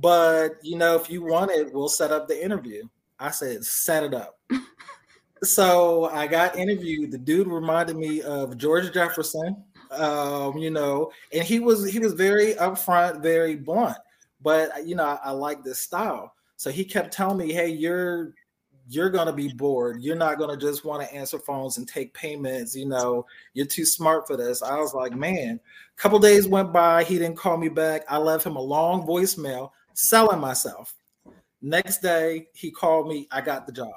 but, 0.00 0.52
you 0.62 0.76
know, 0.76 0.96
if 0.96 1.10
you 1.10 1.22
want 1.22 1.50
it, 1.50 1.72
we'll 1.72 1.88
set 1.88 2.10
up 2.10 2.26
the 2.26 2.42
interview. 2.42 2.84
I 3.18 3.30
said, 3.30 3.64
Set 3.64 4.02
it 4.02 4.14
up. 4.14 4.38
so 5.42 6.06
I 6.06 6.26
got 6.26 6.56
interviewed. 6.56 7.10
The 7.10 7.18
dude 7.18 7.48
reminded 7.48 7.96
me 7.96 8.22
of 8.22 8.56
George 8.56 8.92
Jefferson, 8.92 9.62
um, 9.90 10.56
you 10.56 10.70
know, 10.70 11.10
and 11.32 11.42
he 11.42 11.60
was 11.60 11.90
he 11.90 11.98
was 11.98 12.14
very 12.14 12.54
upfront, 12.54 13.22
very 13.22 13.56
blunt. 13.56 13.98
But 14.40 14.86
you 14.86 14.94
know, 14.94 15.04
I, 15.04 15.18
I 15.24 15.30
like 15.32 15.62
this 15.62 15.78
style. 15.78 16.34
So 16.56 16.70
he 16.70 16.84
kept 16.84 17.12
telling 17.12 17.38
me, 17.38 17.52
"Hey, 17.52 17.68
you're 17.68 18.32
you're 18.88 19.10
going 19.10 19.26
to 19.26 19.32
be 19.32 19.48
bored. 19.48 20.02
You're 20.02 20.16
not 20.16 20.38
going 20.38 20.50
to 20.50 20.56
just 20.56 20.84
want 20.84 21.02
to 21.02 21.14
answer 21.14 21.38
phones 21.38 21.78
and 21.78 21.86
take 21.86 22.14
payments. 22.14 22.74
You 22.76 22.86
know, 22.86 23.26
you're 23.54 23.66
too 23.66 23.84
smart 23.84 24.26
for 24.26 24.36
this. 24.36 24.62
I 24.62 24.76
was 24.76 24.94
like, 24.94 25.14
man, 25.14 25.60
a 25.96 26.00
couple 26.00 26.18
days 26.18 26.48
went 26.48 26.72
by. 26.72 27.04
He 27.04 27.18
didn't 27.18 27.36
call 27.36 27.56
me 27.56 27.68
back. 27.68 28.04
I 28.08 28.18
left 28.18 28.46
him 28.46 28.56
a 28.56 28.60
long 28.60 29.06
voicemail 29.06 29.70
selling 29.94 30.40
myself. 30.40 30.94
Next 31.60 32.02
day, 32.02 32.48
he 32.54 32.70
called 32.70 33.08
me. 33.08 33.28
I 33.30 33.40
got 33.40 33.66
the 33.66 33.72
job. 33.72 33.92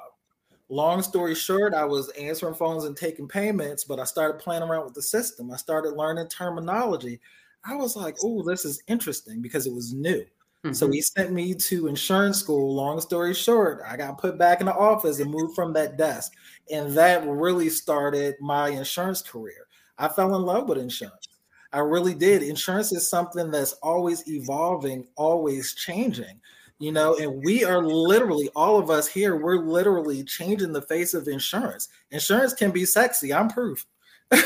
Long 0.68 1.02
story 1.02 1.34
short, 1.34 1.74
I 1.74 1.84
was 1.84 2.08
answering 2.10 2.54
phones 2.54 2.84
and 2.84 2.96
taking 2.96 3.28
payments, 3.28 3.84
but 3.84 4.00
I 4.00 4.04
started 4.04 4.40
playing 4.40 4.62
around 4.62 4.84
with 4.84 4.94
the 4.94 5.02
system. 5.02 5.52
I 5.52 5.56
started 5.56 5.94
learning 5.94 6.28
terminology. 6.28 7.20
I 7.64 7.74
was 7.76 7.96
like, 7.96 8.16
oh, 8.22 8.42
this 8.42 8.64
is 8.64 8.82
interesting 8.88 9.42
because 9.42 9.66
it 9.66 9.72
was 9.72 9.92
new. 9.92 10.24
Mm-hmm. 10.66 10.74
So 10.74 10.90
he 10.90 11.00
sent 11.00 11.32
me 11.32 11.54
to 11.54 11.86
insurance 11.86 12.38
school. 12.38 12.74
Long 12.74 13.00
story 13.00 13.34
short, 13.34 13.82
I 13.86 13.96
got 13.96 14.18
put 14.18 14.36
back 14.36 14.60
in 14.60 14.66
the 14.66 14.74
office 14.74 15.20
and 15.20 15.30
moved 15.30 15.54
from 15.54 15.72
that 15.74 15.96
desk. 15.96 16.32
And 16.72 16.92
that 16.94 17.26
really 17.26 17.70
started 17.70 18.34
my 18.40 18.70
insurance 18.70 19.22
career. 19.22 19.68
I 19.98 20.08
fell 20.08 20.34
in 20.34 20.42
love 20.42 20.68
with 20.68 20.78
insurance. 20.78 21.28
I 21.72 21.78
really 21.78 22.14
did. 22.14 22.42
Insurance 22.42 22.92
is 22.92 23.08
something 23.08 23.50
that's 23.50 23.74
always 23.74 24.26
evolving, 24.28 25.06
always 25.16 25.74
changing, 25.74 26.40
you 26.78 26.90
know, 26.90 27.16
and 27.16 27.44
we 27.44 27.64
are 27.64 27.82
literally, 27.84 28.48
all 28.56 28.78
of 28.78 28.90
us 28.90 29.06
here, 29.06 29.36
we're 29.36 29.58
literally 29.58 30.24
changing 30.24 30.72
the 30.72 30.82
face 30.82 31.14
of 31.14 31.28
insurance. 31.28 31.88
Insurance 32.10 32.54
can 32.54 32.70
be 32.70 32.84
sexy. 32.84 33.32
I'm 33.32 33.48
proof. 33.48 33.86
there 34.30 34.42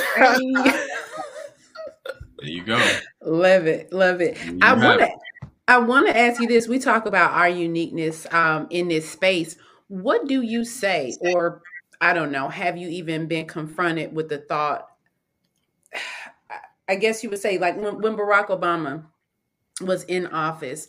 you 2.43 2.64
go. 2.64 2.79
Love 3.23 3.66
it. 3.66 3.93
Love 3.93 4.21
it. 4.21 4.43
You 4.45 4.59
I 4.61 4.73
want 4.75 5.01
to 5.01 5.09
I 5.71 5.79
want 5.79 6.09
to 6.09 6.18
ask 6.18 6.41
you 6.41 6.49
this. 6.49 6.66
We 6.66 6.81
talk 6.81 7.07
about 7.07 7.31
our 7.31 7.49
uniqueness 7.49 8.27
um, 8.33 8.66
in 8.71 8.89
this 8.89 9.09
space. 9.09 9.55
What 9.87 10.27
do 10.27 10.43
you 10.43 10.64
say, 10.64 11.14
or 11.21 11.62
I 12.01 12.12
don't 12.12 12.33
know, 12.33 12.49
have 12.49 12.77
you 12.77 12.89
even 12.89 13.29
been 13.29 13.47
confronted 13.47 14.12
with 14.12 14.29
the 14.29 14.39
thought? 14.39 14.89
I 16.89 16.97
guess 16.97 17.23
you 17.23 17.31
would 17.31 17.39
say, 17.39 17.57
like 17.59 17.77
when, 17.77 18.01
when 18.01 18.16
Barack 18.16 18.49
Obama 18.49 19.05
was 19.81 20.03
in 20.05 20.27
office, 20.27 20.89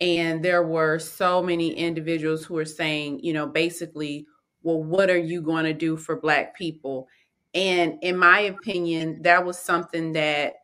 and 0.00 0.44
there 0.44 0.64
were 0.64 0.98
so 0.98 1.40
many 1.40 1.72
individuals 1.74 2.44
who 2.44 2.54
were 2.54 2.64
saying, 2.64 3.20
you 3.22 3.32
know, 3.32 3.46
basically, 3.46 4.26
well, 4.64 4.82
what 4.82 5.08
are 5.08 5.16
you 5.16 5.40
going 5.40 5.66
to 5.66 5.72
do 5.72 5.96
for 5.96 6.16
Black 6.16 6.56
people? 6.56 7.06
And 7.54 7.96
in 8.02 8.16
my 8.16 8.40
opinion, 8.40 9.22
that 9.22 9.46
was 9.46 9.56
something 9.56 10.14
that 10.14 10.54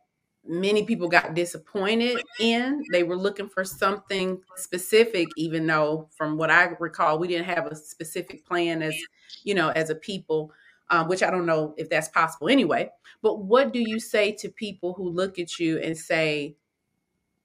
many 0.45 0.83
people 0.83 1.07
got 1.07 1.33
disappointed 1.33 2.21
in. 2.39 2.83
They 2.91 3.03
were 3.03 3.15
looking 3.15 3.49
for 3.49 3.63
something 3.63 4.41
specific, 4.57 5.27
even 5.37 5.65
though, 5.65 6.09
from 6.15 6.37
what 6.37 6.51
I 6.51 6.71
recall, 6.79 7.19
we 7.19 7.27
didn't 7.27 7.45
have 7.45 7.65
a 7.67 7.75
specific 7.75 8.45
plan 8.45 8.81
as, 8.81 8.95
you 9.43 9.55
know, 9.55 9.69
as 9.69 9.89
a 9.89 9.95
people, 9.95 10.51
um, 10.89 11.07
which 11.07 11.23
I 11.23 11.31
don't 11.31 11.45
know 11.45 11.73
if 11.77 11.89
that's 11.89 12.09
possible 12.09 12.49
anyway. 12.49 12.89
But 13.21 13.43
what 13.43 13.71
do 13.71 13.79
you 13.79 13.99
say 13.99 14.31
to 14.33 14.49
people 14.49 14.93
who 14.93 15.09
look 15.09 15.39
at 15.39 15.59
you 15.59 15.79
and 15.79 15.97
say, 15.97 16.55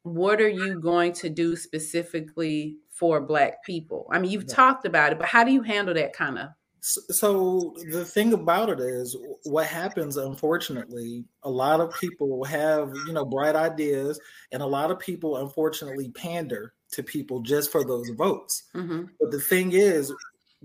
what 0.02 0.40
are 0.40 0.48
you 0.48 0.80
going 0.80 1.12
to 1.12 1.28
do 1.28 1.54
specifically 1.54 2.76
for 2.90 3.20
Black 3.20 3.62
people? 3.64 4.08
I 4.10 4.18
mean, 4.18 4.30
you've 4.30 4.44
yeah. 4.48 4.54
talked 4.54 4.86
about 4.86 5.12
it, 5.12 5.18
but 5.18 5.28
how 5.28 5.44
do 5.44 5.52
you 5.52 5.62
handle 5.62 5.94
that 5.94 6.14
kind 6.14 6.38
of 6.38 6.48
so 6.80 7.74
the 7.90 8.04
thing 8.04 8.32
about 8.32 8.68
it 8.68 8.80
is 8.80 9.16
what 9.44 9.66
happens 9.66 10.16
unfortunately 10.16 11.24
a 11.42 11.50
lot 11.50 11.80
of 11.80 11.92
people 11.98 12.44
have 12.44 12.92
you 13.06 13.12
know 13.12 13.24
bright 13.24 13.56
ideas 13.56 14.20
and 14.52 14.62
a 14.62 14.66
lot 14.66 14.90
of 14.90 14.98
people 14.98 15.38
unfortunately 15.38 16.08
pander 16.10 16.72
to 16.90 17.02
people 17.02 17.40
just 17.40 17.72
for 17.72 17.84
those 17.84 18.08
votes 18.10 18.64
mm-hmm. 18.74 19.04
but 19.20 19.30
the 19.30 19.40
thing 19.40 19.72
is 19.72 20.12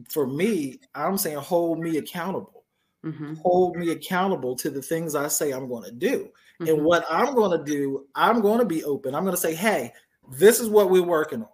for 0.09 0.27
me 0.27 0.79
i'm 0.95 1.17
saying 1.17 1.37
hold 1.37 1.79
me 1.79 1.97
accountable 1.97 2.63
mm-hmm. 3.03 3.33
hold 3.35 3.75
me 3.75 3.89
accountable 3.91 4.55
to 4.55 4.69
the 4.69 4.81
things 4.81 5.15
i 5.15 5.27
say 5.27 5.51
i'm 5.51 5.67
going 5.67 5.83
to 5.83 5.91
do 5.91 6.29
mm-hmm. 6.61 6.67
and 6.67 6.83
what 6.83 7.05
i'm 7.09 7.33
going 7.33 7.57
to 7.57 7.63
do 7.65 8.05
i'm 8.15 8.41
going 8.41 8.59
to 8.59 8.65
be 8.65 8.83
open 8.83 9.15
i'm 9.15 9.23
going 9.23 9.35
to 9.35 9.41
say 9.41 9.55
hey 9.55 9.91
this 10.31 10.59
is 10.59 10.69
what 10.69 10.89
we're 10.89 11.01
working 11.01 11.41
on 11.41 11.49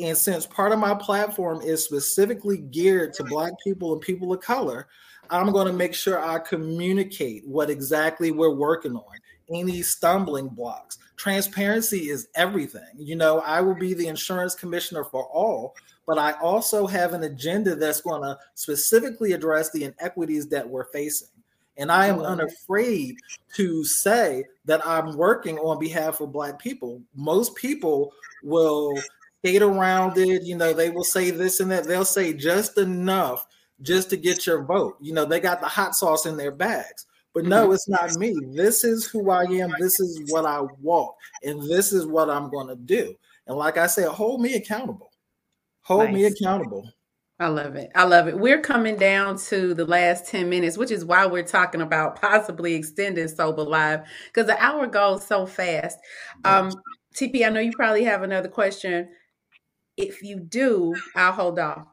and 0.00 0.16
since 0.16 0.46
part 0.46 0.72
of 0.72 0.78
my 0.78 0.94
platform 0.94 1.60
is 1.62 1.84
specifically 1.84 2.58
geared 2.58 3.14
to 3.14 3.24
Black 3.24 3.52
people 3.62 3.92
and 3.92 4.00
people 4.00 4.32
of 4.32 4.40
color, 4.40 4.88
I'm 5.30 5.52
going 5.52 5.66
to 5.66 5.72
make 5.72 5.94
sure 5.94 6.22
I 6.22 6.38
communicate 6.38 7.46
what 7.46 7.70
exactly 7.70 8.30
we're 8.30 8.54
working 8.54 8.96
on, 8.96 9.18
any 9.52 9.82
stumbling 9.82 10.48
blocks. 10.48 10.98
Transparency 11.16 12.10
is 12.10 12.28
everything. 12.34 12.82
You 12.96 13.16
know, 13.16 13.40
I 13.40 13.60
will 13.60 13.76
be 13.76 13.94
the 13.94 14.08
insurance 14.08 14.54
commissioner 14.54 15.04
for 15.04 15.24
all, 15.26 15.74
but 16.06 16.18
I 16.18 16.32
also 16.32 16.86
have 16.86 17.12
an 17.12 17.22
agenda 17.22 17.76
that's 17.76 18.00
going 18.00 18.22
to 18.22 18.36
specifically 18.54 19.32
address 19.32 19.70
the 19.70 19.84
inequities 19.84 20.48
that 20.48 20.68
we're 20.68 20.86
facing. 20.86 21.28
And 21.76 21.90
I 21.90 22.06
am 22.06 22.20
unafraid 22.20 23.16
to 23.56 23.84
say 23.84 24.44
that 24.64 24.86
I'm 24.86 25.16
working 25.16 25.58
on 25.58 25.78
behalf 25.78 26.20
of 26.20 26.32
Black 26.32 26.58
people. 26.58 27.02
Most 27.14 27.56
people 27.56 28.12
will 28.42 28.94
skate 29.44 29.62
around 29.62 30.16
it. 30.16 30.42
You 30.42 30.56
know, 30.56 30.72
they 30.72 30.90
will 30.90 31.04
say 31.04 31.30
this 31.30 31.60
and 31.60 31.70
that. 31.70 31.84
They'll 31.84 32.04
say 32.04 32.32
just 32.32 32.78
enough 32.78 33.46
just 33.82 34.10
to 34.10 34.16
get 34.16 34.46
your 34.46 34.64
vote. 34.64 34.96
You 35.00 35.12
know, 35.12 35.24
they 35.24 35.40
got 35.40 35.60
the 35.60 35.66
hot 35.66 35.94
sauce 35.94 36.26
in 36.26 36.36
their 36.36 36.52
bags. 36.52 37.06
But 37.34 37.44
no, 37.44 37.64
mm-hmm. 37.64 37.74
it's 37.74 37.88
not 37.88 38.14
me. 38.14 38.34
This 38.52 38.84
is 38.84 39.06
who 39.06 39.30
I 39.30 39.42
am. 39.42 39.74
This 39.78 39.98
is 39.98 40.30
what 40.30 40.46
I 40.46 40.62
walk, 40.80 41.16
and 41.42 41.60
this 41.68 41.92
is 41.92 42.06
what 42.06 42.30
I'm 42.30 42.48
going 42.48 42.68
to 42.68 42.76
do. 42.76 43.12
And 43.48 43.58
like 43.58 43.76
I 43.76 43.88
said, 43.88 44.08
hold 44.08 44.40
me 44.40 44.54
accountable. 44.54 45.10
Hold 45.82 46.04
nice. 46.04 46.14
me 46.14 46.24
accountable. 46.26 46.88
I 47.40 47.48
love 47.48 47.74
it. 47.74 47.90
I 47.96 48.04
love 48.04 48.28
it. 48.28 48.38
We're 48.38 48.60
coming 48.60 48.94
down 48.94 49.36
to 49.48 49.74
the 49.74 49.84
last 49.84 50.28
10 50.28 50.48
minutes, 50.48 50.78
which 50.78 50.92
is 50.92 51.04
why 51.04 51.26
we're 51.26 51.42
talking 51.42 51.80
about 51.80 52.20
possibly 52.20 52.74
extending 52.74 53.26
SOBA 53.26 53.66
Live 53.66 54.02
because 54.26 54.46
the 54.46 54.56
hour 54.62 54.86
goes 54.86 55.26
so 55.26 55.44
fast. 55.44 55.98
Um, 56.44 56.70
TP, 57.16 57.44
I 57.44 57.48
know 57.48 57.58
you 57.58 57.72
probably 57.72 58.04
have 58.04 58.22
another 58.22 58.48
question 58.48 59.08
if 59.96 60.22
you 60.22 60.40
do, 60.40 60.94
I'll 61.14 61.32
hold 61.32 61.58
off. 61.58 61.86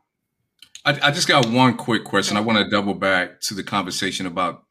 I, 0.85 0.99
I 1.03 1.11
just 1.11 1.27
got 1.27 1.47
one 1.47 1.77
quick 1.77 2.03
question. 2.03 2.37
I 2.37 2.41
want 2.41 2.57
to 2.57 2.69
double 2.69 2.93
back 2.93 3.39
to 3.41 3.53
the 3.53 3.63
conversation 3.63 4.25
about 4.25 4.65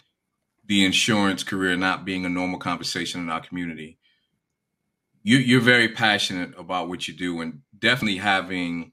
the 0.66 0.84
insurance 0.84 1.42
career 1.42 1.76
not 1.76 2.04
being 2.04 2.24
a 2.24 2.28
normal 2.28 2.58
conversation 2.58 3.20
in 3.20 3.30
our 3.30 3.40
community. 3.40 3.98
You, 5.22 5.36
you're 5.36 5.60
very 5.60 5.88
passionate 5.88 6.58
about 6.58 6.88
what 6.88 7.06
you 7.06 7.14
do, 7.14 7.40
and 7.40 7.60
definitely 7.78 8.18
having 8.18 8.92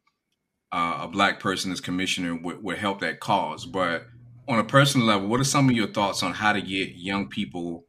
uh, 0.71 0.99
a 1.03 1.07
black 1.07 1.39
person 1.39 1.71
as 1.71 1.79
commissioner 1.79 2.35
would, 2.35 2.61
would 2.63 2.77
help 2.77 2.99
that 3.01 3.19
cause. 3.19 3.65
But 3.65 4.05
on 4.47 4.59
a 4.59 4.63
personal 4.63 5.07
level, 5.07 5.27
what 5.27 5.39
are 5.39 5.45
some 5.45 5.69
of 5.69 5.75
your 5.75 5.87
thoughts 5.87 6.23
on 6.23 6.33
how 6.33 6.53
to 6.53 6.61
get 6.61 6.95
young 6.95 7.29
people, 7.29 7.85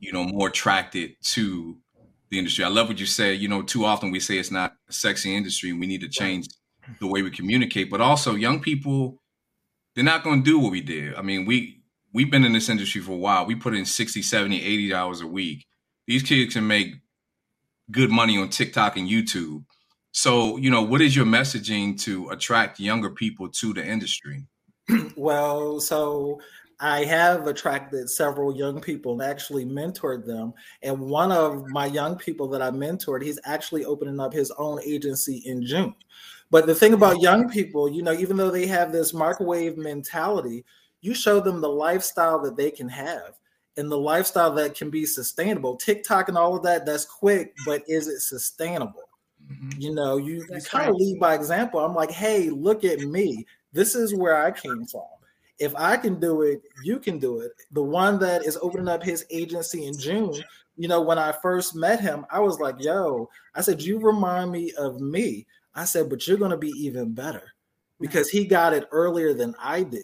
you 0.00 0.12
know, 0.12 0.24
more 0.24 0.48
attracted 0.48 1.12
to 1.22 1.78
the 2.34 2.38
industry. 2.38 2.64
I 2.64 2.68
love 2.68 2.88
what 2.88 3.00
you 3.00 3.06
said. 3.06 3.38
You 3.38 3.48
know, 3.48 3.62
too 3.62 3.84
often 3.84 4.10
we 4.10 4.20
say 4.20 4.38
it's 4.38 4.50
not 4.50 4.74
a 4.88 4.92
sexy 4.92 5.34
industry. 5.34 5.72
We 5.72 5.86
need 5.86 6.02
to 6.02 6.08
change 6.08 6.46
the 7.00 7.06
way 7.06 7.22
we 7.22 7.30
communicate. 7.30 7.90
But 7.90 8.00
also, 8.00 8.34
young 8.34 8.60
people, 8.60 9.18
they're 9.94 10.04
not 10.04 10.24
going 10.24 10.42
to 10.42 10.50
do 10.50 10.58
what 10.58 10.72
we 10.72 10.80
did. 10.80 11.14
I 11.14 11.22
mean, 11.22 11.46
we 11.46 11.80
we've 12.12 12.30
been 12.30 12.44
in 12.44 12.52
this 12.52 12.68
industry 12.68 13.00
for 13.00 13.12
a 13.12 13.16
while. 13.16 13.46
We 13.46 13.54
put 13.54 13.74
in 13.74 13.84
60, 13.84 14.22
70, 14.22 14.62
80 14.62 14.94
hours 14.94 15.20
a 15.20 15.26
week. 15.26 15.66
These 16.06 16.22
kids 16.22 16.54
can 16.54 16.66
make 16.66 16.94
good 17.90 18.10
money 18.10 18.38
on 18.38 18.48
TikTok 18.48 18.96
and 18.96 19.08
YouTube. 19.08 19.64
So, 20.12 20.56
you 20.58 20.70
know, 20.70 20.82
what 20.82 21.00
is 21.00 21.16
your 21.16 21.26
messaging 21.26 22.00
to 22.02 22.28
attract 22.30 22.78
younger 22.78 23.10
people 23.10 23.48
to 23.48 23.74
the 23.74 23.84
industry? 23.84 24.46
well, 25.16 25.80
so 25.80 26.40
I 26.80 27.04
have 27.04 27.46
attracted 27.46 28.10
several 28.10 28.56
young 28.56 28.80
people 28.80 29.12
and 29.12 29.22
actually 29.22 29.64
mentored 29.64 30.26
them. 30.26 30.52
And 30.82 30.98
one 30.98 31.32
of 31.32 31.66
my 31.68 31.86
young 31.86 32.16
people 32.16 32.48
that 32.48 32.62
I 32.62 32.70
mentored, 32.70 33.22
he's 33.22 33.38
actually 33.44 33.84
opening 33.84 34.20
up 34.20 34.32
his 34.32 34.50
own 34.52 34.80
agency 34.84 35.42
in 35.46 35.64
June. 35.64 35.94
But 36.50 36.66
the 36.66 36.74
thing 36.74 36.92
about 36.92 37.20
young 37.20 37.48
people, 37.48 37.88
you 37.90 38.02
know, 38.02 38.12
even 38.12 38.36
though 38.36 38.50
they 38.50 38.66
have 38.66 38.92
this 38.92 39.14
microwave 39.14 39.76
mentality, 39.76 40.64
you 41.00 41.14
show 41.14 41.40
them 41.40 41.60
the 41.60 41.68
lifestyle 41.68 42.40
that 42.42 42.56
they 42.56 42.70
can 42.70 42.88
have 42.88 43.34
and 43.76 43.90
the 43.90 43.98
lifestyle 43.98 44.52
that 44.54 44.74
can 44.74 44.90
be 44.90 45.04
sustainable. 45.04 45.76
TikTok 45.76 46.28
and 46.28 46.38
all 46.38 46.56
of 46.56 46.62
that, 46.62 46.86
that's 46.86 47.04
quick, 47.04 47.54
but 47.66 47.82
is 47.88 48.08
it 48.08 48.20
sustainable? 48.20 49.08
Mm-hmm. 49.50 49.80
You 49.80 49.94
know, 49.94 50.16
you, 50.16 50.46
you 50.48 50.60
kind 50.62 50.88
of 50.88 50.96
lead 50.96 51.18
by 51.18 51.34
example. 51.34 51.80
I'm 51.80 51.94
like, 51.94 52.10
hey, 52.10 52.50
look 52.50 52.84
at 52.84 53.00
me. 53.00 53.46
This 53.72 53.94
is 53.94 54.14
where 54.14 54.36
I 54.36 54.50
came 54.50 54.86
from. 54.86 55.02
If 55.58 55.74
I 55.76 55.96
can 55.96 56.18
do 56.18 56.42
it, 56.42 56.62
you 56.82 56.98
can 56.98 57.18
do 57.18 57.40
it. 57.40 57.52
The 57.72 57.82
one 57.82 58.18
that 58.20 58.44
is 58.44 58.58
opening 58.60 58.88
up 58.88 59.02
his 59.02 59.24
agency 59.30 59.86
in 59.86 59.96
June, 59.98 60.34
you 60.76 60.88
know, 60.88 61.00
when 61.00 61.18
I 61.18 61.32
first 61.32 61.76
met 61.76 62.00
him, 62.00 62.26
I 62.30 62.40
was 62.40 62.58
like, 62.58 62.76
yo, 62.78 63.28
I 63.54 63.60
said, 63.60 63.80
you 63.80 63.98
remind 63.98 64.50
me 64.50 64.72
of 64.76 65.00
me. 65.00 65.46
I 65.74 65.84
said, 65.84 66.08
but 66.08 66.26
you're 66.26 66.38
going 66.38 66.50
to 66.50 66.56
be 66.56 66.70
even 66.70 67.12
better 67.12 67.54
because 68.00 68.28
he 68.28 68.44
got 68.44 68.72
it 68.72 68.88
earlier 68.90 69.32
than 69.34 69.54
I 69.60 69.82
did. 69.84 70.02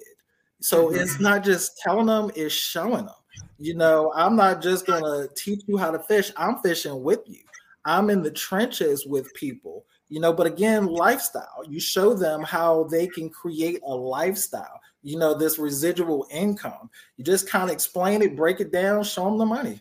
So 0.61 0.89
mm-hmm. 0.89 1.01
it's 1.01 1.21
not 1.21 1.45
just 1.45 1.79
telling 1.79 2.07
them, 2.07 2.31
it's 2.35 2.55
showing 2.55 3.07
them. 3.07 3.15
You 3.59 3.75
know, 3.75 4.13
I'm 4.15 4.37
not 4.37 4.63
just 4.63 4.87
going 4.87 5.03
to 5.03 5.33
teach 5.35 5.63
you 5.67 5.77
how 5.77 5.91
to 5.91 5.99
fish, 5.99 6.31
I'm 6.37 6.59
fishing 6.59 7.03
with 7.03 7.21
you. 7.27 7.41
I'm 7.85 8.11
in 8.11 8.23
the 8.23 8.31
trenches 8.31 9.07
with 9.07 9.33
people, 9.35 9.85
you 10.09 10.21
know, 10.21 10.33
but 10.33 10.47
again, 10.47 10.87
lifestyle. 10.87 11.63
You 11.67 11.81
show 11.81 12.15
them 12.15 12.43
how 12.43 12.85
they 12.85 13.07
can 13.07 13.31
create 13.31 13.81
a 13.85 13.95
lifestyle, 13.95 14.80
you 15.03 15.19
know, 15.19 15.35
this 15.35 15.59
residual 15.59 16.27
income. 16.31 16.91
You 17.17 17.25
just 17.25 17.49
kind 17.49 17.65
of 17.65 17.71
explain 17.71 18.23
it, 18.23 18.37
break 18.37 18.61
it 18.61 18.73
down, 18.73 19.03
show 19.05 19.25
them 19.25 19.39
the 19.39 19.47
money. 19.47 19.81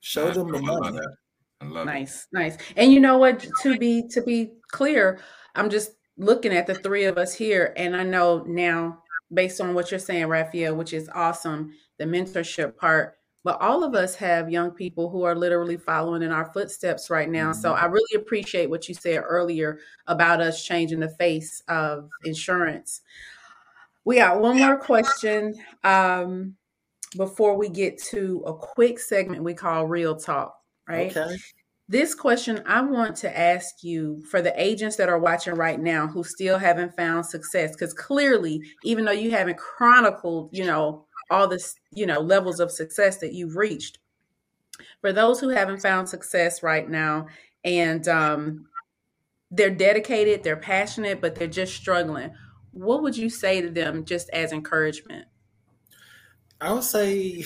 Show 0.00 0.30
them 0.30 0.50
the 0.50 0.60
money. 0.60 0.98
nice, 1.62 2.24
it. 2.24 2.28
nice. 2.32 2.56
And 2.76 2.92
you 2.92 3.00
know 3.00 3.18
what? 3.18 3.46
To 3.62 3.76
be 3.78 4.08
to 4.08 4.22
be 4.22 4.52
clear, 4.70 5.20
I'm 5.54 5.70
just 5.70 5.92
looking 6.16 6.52
at 6.52 6.66
the 6.66 6.74
three 6.74 7.04
of 7.04 7.18
us 7.18 7.34
here, 7.34 7.72
and 7.76 7.96
I 7.96 8.02
know 8.02 8.44
now, 8.46 9.02
based 9.32 9.60
on 9.60 9.74
what 9.74 9.90
you're 9.90 10.00
saying, 10.00 10.26
Raphael, 10.26 10.74
which 10.74 10.92
is 10.92 11.10
awesome, 11.14 11.72
the 11.98 12.04
mentorship 12.04 12.76
part 12.76 13.16
but 13.42 13.60
all 13.60 13.82
of 13.82 13.94
us 13.94 14.14
have 14.16 14.50
young 14.50 14.70
people 14.70 15.08
who 15.08 15.22
are 15.22 15.34
literally 15.34 15.76
following 15.76 16.22
in 16.22 16.30
our 16.30 16.52
footsteps 16.52 17.08
right 17.08 17.28
now. 17.28 17.52
So 17.52 17.72
mm-hmm. 17.72 17.84
I 17.84 17.86
really 17.88 18.22
appreciate 18.22 18.68
what 18.68 18.88
you 18.88 18.94
said 18.94 19.22
earlier 19.26 19.78
about 20.06 20.40
us 20.40 20.64
changing 20.64 21.00
the 21.00 21.08
face 21.08 21.62
of 21.68 22.10
insurance. 22.24 23.00
We 24.04 24.16
got 24.16 24.40
one 24.40 24.58
more 24.58 24.78
question 24.78 25.54
um, 25.84 26.56
before 27.16 27.56
we 27.56 27.68
get 27.68 28.02
to 28.10 28.42
a 28.46 28.54
quick 28.54 28.98
segment 28.98 29.44
we 29.44 29.54
call 29.54 29.86
Real 29.86 30.16
Talk, 30.16 30.54
right? 30.88 31.16
Okay. 31.16 31.36
This 31.88 32.14
question 32.14 32.62
I 32.66 32.82
want 32.82 33.16
to 33.16 33.38
ask 33.38 33.82
you 33.82 34.22
for 34.30 34.40
the 34.40 34.54
agents 34.60 34.94
that 34.96 35.08
are 35.08 35.18
watching 35.18 35.54
right 35.54 35.80
now 35.80 36.06
who 36.06 36.22
still 36.22 36.56
haven't 36.56 36.94
found 36.94 37.26
success, 37.26 37.72
because 37.72 37.92
clearly, 37.92 38.62
even 38.84 39.04
though 39.04 39.10
you 39.10 39.32
haven't 39.32 39.58
chronicled, 39.58 40.50
you 40.52 40.64
know, 40.64 41.04
all 41.30 41.48
this, 41.48 41.74
you 41.92 42.06
know, 42.06 42.20
levels 42.20 42.60
of 42.60 42.70
success 42.70 43.18
that 43.18 43.32
you've 43.32 43.56
reached. 43.56 43.98
For 45.00 45.12
those 45.12 45.40
who 45.40 45.48
haven't 45.48 45.82
found 45.82 46.08
success 46.08 46.62
right 46.62 46.88
now 46.88 47.26
and 47.64 48.06
um, 48.08 48.66
they're 49.50 49.70
dedicated, 49.70 50.42
they're 50.42 50.56
passionate, 50.56 51.20
but 51.20 51.34
they're 51.34 51.48
just 51.48 51.74
struggling, 51.74 52.30
what 52.72 53.02
would 53.02 53.16
you 53.16 53.28
say 53.28 53.60
to 53.60 53.70
them 53.70 54.04
just 54.04 54.30
as 54.30 54.52
encouragement? 54.52 55.26
I 56.60 56.72
would 56.72 56.84
say 56.84 57.44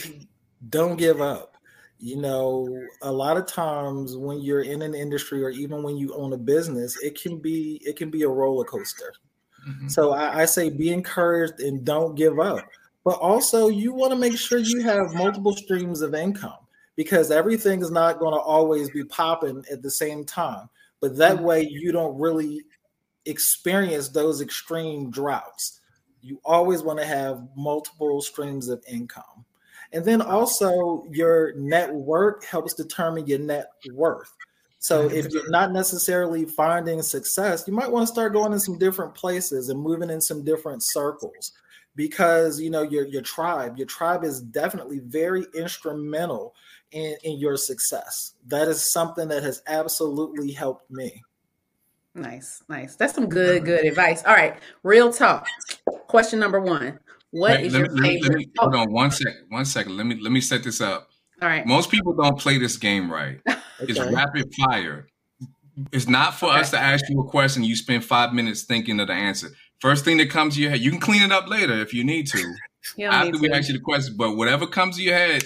don't 0.68 0.96
give 0.96 1.20
up. 1.20 1.52
You 2.00 2.20
know, 2.20 2.68
a 3.02 3.10
lot 3.10 3.36
of 3.36 3.46
times 3.46 4.16
when 4.16 4.40
you're 4.40 4.62
in 4.62 4.82
an 4.82 4.94
industry 4.94 5.42
or 5.42 5.50
even 5.50 5.82
when 5.82 5.96
you 5.96 6.14
own 6.14 6.32
a 6.32 6.38
business, 6.38 7.00
it 7.02 7.20
can 7.20 7.38
be 7.38 7.80
it 7.84 7.96
can 7.96 8.10
be 8.10 8.22
a 8.22 8.28
roller 8.28 8.64
coaster. 8.64 9.14
Mm-hmm. 9.66 9.88
So 9.88 10.12
I, 10.12 10.42
I 10.42 10.44
say 10.44 10.68
be 10.68 10.92
encouraged 10.92 11.60
and 11.60 11.84
don't 11.84 12.14
give 12.14 12.38
up 12.38 12.68
but 13.04 13.18
also 13.18 13.68
you 13.68 13.92
want 13.92 14.12
to 14.12 14.18
make 14.18 14.36
sure 14.36 14.58
you 14.58 14.82
have 14.82 15.14
multiple 15.14 15.54
streams 15.54 16.00
of 16.00 16.14
income 16.14 16.56
because 16.96 17.30
everything 17.30 17.82
is 17.82 17.90
not 17.90 18.18
going 18.18 18.32
to 18.32 18.40
always 18.40 18.90
be 18.90 19.04
popping 19.04 19.62
at 19.70 19.82
the 19.82 19.90
same 19.90 20.24
time. 20.24 20.68
But 21.00 21.16
that 21.18 21.36
mm-hmm. 21.36 21.44
way 21.44 21.68
you 21.70 21.92
don't 21.92 22.18
really 22.18 22.62
experience 23.26 24.08
those 24.08 24.40
extreme 24.40 25.10
droughts. 25.10 25.80
You 26.22 26.40
always 26.44 26.82
want 26.82 26.98
to 27.00 27.06
have 27.06 27.46
multiple 27.56 28.20
streams 28.22 28.68
of 28.68 28.82
income. 28.88 29.44
And 29.92 30.04
then 30.04 30.20
also 30.20 31.04
your 31.10 31.54
net 31.56 31.90
network 31.90 32.44
helps 32.44 32.74
determine 32.74 33.26
your 33.26 33.38
net 33.38 33.70
worth. 33.92 34.32
So 34.78 35.08
mm-hmm. 35.08 35.16
if 35.16 35.30
you're 35.30 35.50
not 35.50 35.72
necessarily 35.72 36.44
finding 36.44 37.00
success, 37.02 37.64
you 37.66 37.72
might 37.72 37.90
want 37.90 38.06
to 38.06 38.12
start 38.12 38.32
going 38.32 38.52
in 38.52 38.60
some 38.60 38.78
different 38.78 39.14
places 39.14 39.68
and 39.68 39.80
moving 39.80 40.10
in 40.10 40.20
some 40.20 40.44
different 40.44 40.82
circles 40.82 41.52
because 41.96 42.60
you 42.60 42.70
know 42.70 42.82
your 42.82 43.06
your 43.06 43.22
tribe 43.22 43.76
your 43.76 43.86
tribe 43.86 44.24
is 44.24 44.40
definitely 44.40 44.98
very 45.00 45.46
instrumental 45.54 46.54
in, 46.92 47.16
in 47.22 47.38
your 47.38 47.56
success 47.56 48.34
that 48.46 48.68
is 48.68 48.92
something 48.92 49.28
that 49.28 49.42
has 49.42 49.62
absolutely 49.66 50.50
helped 50.50 50.90
me 50.90 51.22
nice 52.14 52.62
nice 52.68 52.96
that's 52.96 53.14
some 53.14 53.28
good 53.28 53.64
good 53.64 53.84
advice 53.84 54.22
all 54.24 54.34
right 54.34 54.56
real 54.82 55.12
talk 55.12 55.46
question 56.06 56.38
number 56.38 56.60
one 56.60 56.98
What 57.30 57.60
is 57.60 57.74
your 57.74 57.90
me, 57.90 58.20
favorite 58.20 58.38
me, 58.38 58.50
hold 58.58 58.74
on 58.74 58.92
one 58.92 59.10
second 59.10 59.46
one 59.48 59.64
second 59.64 59.96
let 59.96 60.06
me 60.06 60.16
let 60.20 60.32
me 60.32 60.40
set 60.40 60.62
this 60.62 60.80
up 60.80 61.08
all 61.42 61.48
right 61.48 61.66
most 61.66 61.90
people 61.90 62.12
don't 62.12 62.38
play 62.38 62.58
this 62.58 62.76
game 62.76 63.10
right 63.10 63.40
okay. 63.48 63.58
it's 63.80 63.98
rapid 63.98 64.52
fire 64.54 65.08
it's 65.90 66.06
not 66.06 66.34
for 66.34 66.50
okay. 66.50 66.60
us 66.60 66.70
to 66.70 66.78
ask 66.78 67.04
you 67.08 67.20
a 67.20 67.28
question 67.28 67.64
you 67.64 67.74
spend 67.74 68.04
five 68.04 68.32
minutes 68.32 68.62
thinking 68.62 69.00
of 69.00 69.08
the 69.08 69.12
answer 69.12 69.48
First 69.84 70.06
thing 70.06 70.16
that 70.16 70.30
comes 70.30 70.54
to 70.54 70.62
your 70.62 70.70
head, 70.70 70.80
you 70.80 70.90
can 70.90 70.98
clean 70.98 71.22
it 71.22 71.30
up 71.30 71.46
later 71.46 71.74
if 71.74 71.92
you 71.92 72.04
need 72.04 72.26
to. 72.28 72.38
after 73.04 73.32
need 73.32 73.40
we 73.40 73.48
to. 73.48 73.54
ask 73.54 73.68
you 73.68 73.74
the 73.74 73.80
question, 73.80 74.14
but 74.16 74.34
whatever 74.34 74.66
comes 74.66 74.96
to 74.96 75.02
your 75.02 75.14
head, 75.14 75.42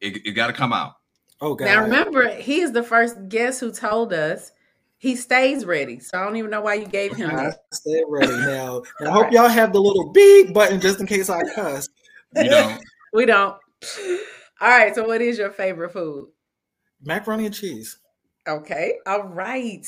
it, 0.00 0.24
it 0.24 0.32
got 0.36 0.46
to 0.46 0.52
come 0.52 0.72
out. 0.72 0.92
Oh, 1.40 1.56
God. 1.56 1.64
Now 1.64 1.82
remember, 1.82 2.28
he 2.28 2.60
is 2.60 2.70
the 2.70 2.84
first 2.84 3.28
guest 3.28 3.58
who 3.58 3.72
told 3.72 4.12
us 4.12 4.52
he 4.98 5.16
stays 5.16 5.64
ready. 5.64 6.00
So 6.00 6.18
I 6.18 6.24
don't 6.24 6.36
even 6.36 6.50
know 6.50 6.62
why 6.62 6.74
you 6.74 6.86
gave 6.86 7.16
him 7.16 7.30
I 7.30 7.52
Stay 7.72 8.02
ready 8.08 8.36
now. 8.36 8.82
I 9.00 9.10
hope 9.10 9.24
right. 9.24 9.32
y'all 9.32 9.48
have 9.48 9.72
the 9.72 9.80
little 9.80 10.12
beep 10.12 10.52
button 10.54 10.80
just 10.80 11.00
in 11.00 11.06
case 11.06 11.28
I 11.28 11.42
cuss. 11.54 11.88
We 12.34 12.48
don't. 12.48 12.82
we 13.12 13.26
don't. 13.26 13.56
All 14.60 14.68
right. 14.68 14.94
So 14.94 15.06
what 15.06 15.20
is 15.20 15.38
your 15.38 15.50
favorite 15.50 15.92
food? 15.92 16.28
Macaroni 17.02 17.46
and 17.46 17.54
cheese. 17.54 17.98
Okay. 18.48 18.94
All 19.06 19.24
right. 19.24 19.86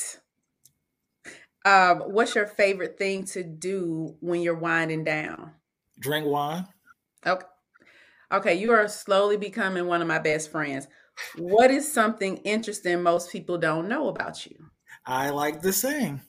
Um, 1.65 1.99
what's 1.99 2.35
your 2.35 2.47
favorite 2.47 2.97
thing 2.97 3.25
to 3.25 3.43
do 3.43 4.15
when 4.21 4.41
you're 4.41 4.55
winding 4.55 5.03
down? 5.03 5.51
Drink 5.99 6.25
wine. 6.25 6.67
Okay. 7.25 7.45
Okay, 8.31 8.53
you 8.53 8.71
are 8.71 8.87
slowly 8.87 9.37
becoming 9.37 9.87
one 9.87 10.03
of 10.03 10.07
my 10.07 10.19
best 10.19 10.51
friends. 10.51 10.87
What 11.37 11.71
is 11.71 11.91
something 11.91 12.37
interesting 12.37 13.01
most 13.01 13.31
people 13.31 13.57
don't 13.57 13.89
know 13.89 14.07
about 14.07 14.45
you? 14.45 14.68
I 15.09 15.31
like 15.31 15.63
to 15.63 15.73
sing. 15.73 16.21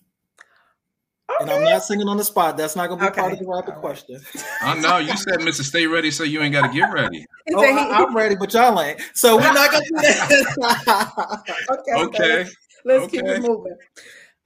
Okay. 1.31 1.43
And 1.43 1.51
I'm 1.51 1.63
not 1.63 1.85
singing 1.85 2.09
on 2.09 2.17
the 2.17 2.25
spot. 2.25 2.57
That's 2.57 2.75
not 2.75 2.89
going 2.89 2.99
to 2.99 3.05
be 3.05 3.11
okay. 3.11 3.21
part 3.21 3.33
of 3.35 3.39
the 3.39 3.47
rapid 3.47 3.75
question. 3.75 4.19
Oh 4.63 4.75
no, 4.81 4.97
you 4.97 5.15
said 5.19 5.35
Mr. 5.41 5.63
Stay 5.63 5.87
Ready, 5.87 6.11
so 6.11 6.25
you 6.25 6.41
ain't 6.41 6.55
got 6.55 6.69
to 6.69 6.73
get 6.73 6.91
ready. 6.91 7.27
oh, 7.55 7.63
I, 7.63 8.03
am 8.03 8.17
ready, 8.17 8.37
but 8.37 8.55
y'all 8.55 8.81
ain't. 8.81 8.99
So 9.13 9.37
we're 9.37 9.53
not 9.53 9.71
going 9.71 9.85
to 9.85 9.89
do 9.91 9.97
that. 9.97 11.43
okay. 11.71 12.05
Okay. 12.05 12.51
Let's 12.87 13.05
okay. 13.05 13.19
keep 13.19 13.27
it 13.27 13.43
moving. 13.43 13.77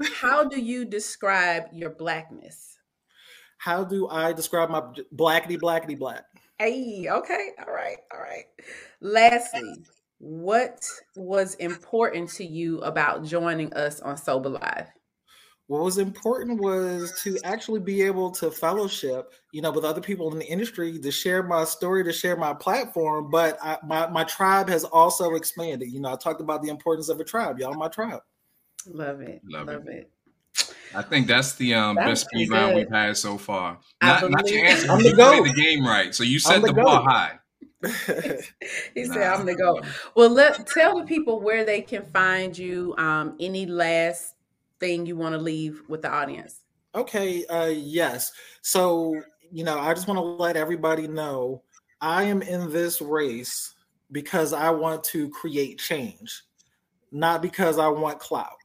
How 0.03 0.43
do 0.43 0.61
you 0.61 0.85
describe 0.85 1.67
your 1.73 1.91
blackness? 1.91 2.77
How 3.59 3.85
do 3.85 4.09
I 4.09 4.33
describe 4.33 4.69
my 4.69 4.83
blackity 5.15 5.61
blackity 5.61 5.97
black? 5.97 6.25
Hey, 6.59 7.07
okay, 7.09 7.51
all 7.67 7.73
right, 7.73 7.99
all 8.13 8.21
right. 8.21 8.45
Lastly, 9.01 9.85
what 10.25 10.83
was 11.17 11.55
important 11.57 12.31
to 12.31 12.45
you 12.47 12.81
about 12.81 13.25
joining 13.25 13.71
us 13.75 14.01
on 14.01 14.17
SOBA 14.17 14.49
Live? 14.49 14.87
What 15.67 15.83
was 15.83 15.99
important 15.99 16.63
was 16.63 17.21
to 17.23 17.39
actually 17.45 17.81
be 17.81 18.01
able 18.03 18.31
to 18.33 18.51
fellowship, 18.51 19.35
you 19.53 19.61
know, 19.61 19.71
with 19.71 19.85
other 19.85 20.01
people 20.01 20.33
in 20.33 20.39
the 20.39 20.47
industry 20.47 20.99
to 20.99 21.11
share 21.11 21.43
my 21.43 21.65
story, 21.65 22.05
to 22.05 22.13
share 22.13 22.37
my 22.37 22.55
platform. 22.55 23.31
But 23.31 23.59
I, 23.63 23.77
my 23.85 24.07
my 24.09 24.25
tribe 24.25 24.69
has 24.71 24.85
also 24.85 25.35
expanded. 25.35 25.91
You 25.93 26.01
know, 26.01 26.13
I 26.13 26.17
talked 26.17 26.41
about 26.41 26.63
the 26.63 26.71
importance 26.71 27.11
of 27.11 27.21
a 27.21 27.25
tribe. 27.25 27.59
Y'all, 27.59 27.75
my 27.75 27.89
tribe. 27.89 28.21
Love 28.87 29.21
it. 29.21 29.43
Love, 29.47 29.67
Love 29.67 29.89
it. 29.89 30.11
it. 30.57 30.75
I 30.95 31.03
think 31.03 31.27
that's 31.27 31.55
the 31.57 31.75
um, 31.75 31.97
that's 31.97 32.09
best 32.09 32.27
speed 32.31 32.51
round 32.51 32.77
we've 32.77 32.91
had 32.91 33.17
so 33.19 33.37
far. 33.37 33.79
Not, 34.03 34.31
not 34.31 34.51
your 34.51 34.65
answer. 34.65 34.91
I'm 34.91 35.01
you 35.01 35.15
played 35.15 35.45
the 35.45 35.53
game 35.53 35.87
right, 35.87 36.15
so 36.15 36.25
you 36.25 36.39
set 36.39 36.63
the, 36.63 36.69
the 36.69 36.75
bar 36.75 37.03
high. 37.03 37.39
he 38.95 39.05
nah. 39.05 39.15
said, 39.15 39.23
"I'm 39.33 39.47
the 39.47 39.55
go." 39.55 39.81
Well, 40.15 40.31
let 40.31 40.67
tell 40.67 40.99
the 40.99 41.05
people 41.05 41.41
where 41.41 41.65
they 41.65 41.81
can 41.81 42.05
find 42.07 42.57
you. 42.57 42.95
Um, 42.99 43.37
any 43.41 43.67
last 43.67 44.35
thing 44.81 45.07
you 45.07 45.17
want 45.17 45.35
to 45.35 45.41
leave 45.41 45.83
with 45.89 46.03
the 46.03 46.11
audience? 46.11 46.61
Okay. 46.95 47.45
Uh, 47.47 47.73
yes. 47.75 48.33
So 48.63 49.15
you 49.55 49.63
know, 49.63 49.79
I 49.79 49.95
just 49.95 50.09
want 50.09 50.19
to 50.19 50.23
let 50.23 50.57
everybody 50.57 51.07
know 51.07 51.63
I 52.01 52.25
am 52.25 52.43
in 52.43 52.73
this 52.73 53.01
race 53.01 53.75
because 54.11 54.53
I 54.53 54.71
want 54.71 55.05
to 55.05 55.29
create 55.31 55.79
change, 55.79 56.43
not 57.13 57.41
because 57.41 57.79
I 57.79 57.89
want 57.89 58.19
clout. 58.19 58.57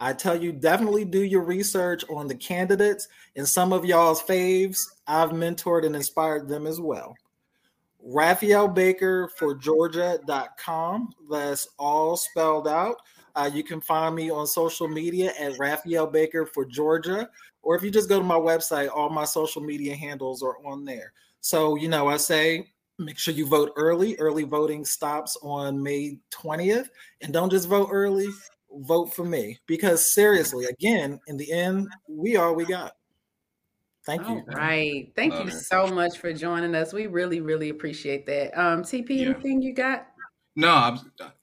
I 0.00 0.14
tell 0.14 0.34
you, 0.34 0.50
definitely 0.50 1.04
do 1.04 1.22
your 1.22 1.42
research 1.42 2.04
on 2.10 2.26
the 2.26 2.34
candidates 2.34 3.06
and 3.36 3.46
some 3.46 3.72
of 3.72 3.84
y'all's 3.84 4.22
faves. 4.22 4.78
I've 5.06 5.30
mentored 5.30 5.86
and 5.86 5.94
inspired 5.94 6.48
them 6.48 6.66
as 6.66 6.80
well. 6.80 7.14
Raphael 8.02 8.68
Baker 8.68 9.30
for 9.36 9.54
Georgia.com. 9.54 11.12
That's 11.30 11.68
all 11.78 12.16
spelled 12.16 12.68
out. 12.68 12.96
Uh, 13.34 13.50
you 13.52 13.62
can 13.62 13.80
find 13.80 14.14
me 14.14 14.30
on 14.30 14.46
social 14.46 14.88
media 14.88 15.32
at 15.38 15.58
Raphael 15.58 16.06
Baker 16.06 16.46
for 16.46 16.64
Georgia. 16.64 17.28
Or 17.62 17.76
if 17.76 17.82
you 17.82 17.90
just 17.90 18.08
go 18.08 18.18
to 18.18 18.24
my 18.24 18.36
website, 18.36 18.88
all 18.94 19.10
my 19.10 19.24
social 19.24 19.62
media 19.62 19.94
handles 19.94 20.42
are 20.42 20.56
on 20.64 20.84
there. 20.84 21.12
So, 21.40 21.76
you 21.76 21.88
know, 21.88 22.08
I 22.08 22.16
say 22.16 22.66
make 22.98 23.18
sure 23.18 23.34
you 23.34 23.46
vote 23.46 23.72
early. 23.76 24.16
Early 24.16 24.44
voting 24.44 24.84
stops 24.84 25.36
on 25.42 25.82
May 25.82 26.18
20th. 26.30 26.88
And 27.22 27.32
don't 27.32 27.50
just 27.50 27.68
vote 27.68 27.88
early, 27.90 28.28
vote 28.72 29.12
for 29.14 29.24
me. 29.24 29.58
Because 29.66 30.12
seriously, 30.12 30.66
again, 30.66 31.20
in 31.26 31.36
the 31.36 31.50
end, 31.52 31.88
we 32.08 32.36
are 32.36 32.52
we 32.52 32.64
got. 32.64 32.92
Thank 34.06 34.22
you. 34.22 34.36
All 34.36 34.44
right. 34.54 35.12
Thank 35.14 35.34
Love 35.34 35.46
you 35.46 35.52
it. 35.52 35.60
so 35.60 35.86
much 35.86 36.18
for 36.18 36.32
joining 36.32 36.74
us. 36.74 36.92
We 36.92 37.06
really, 37.06 37.40
really 37.40 37.68
appreciate 37.68 38.26
that. 38.26 38.58
Um, 38.58 38.82
TP, 38.82 39.10
yeah. 39.10 39.26
anything 39.26 39.62
you 39.62 39.74
got? 39.74 40.06
No, 40.56 40.70
I'm, 40.70 40.98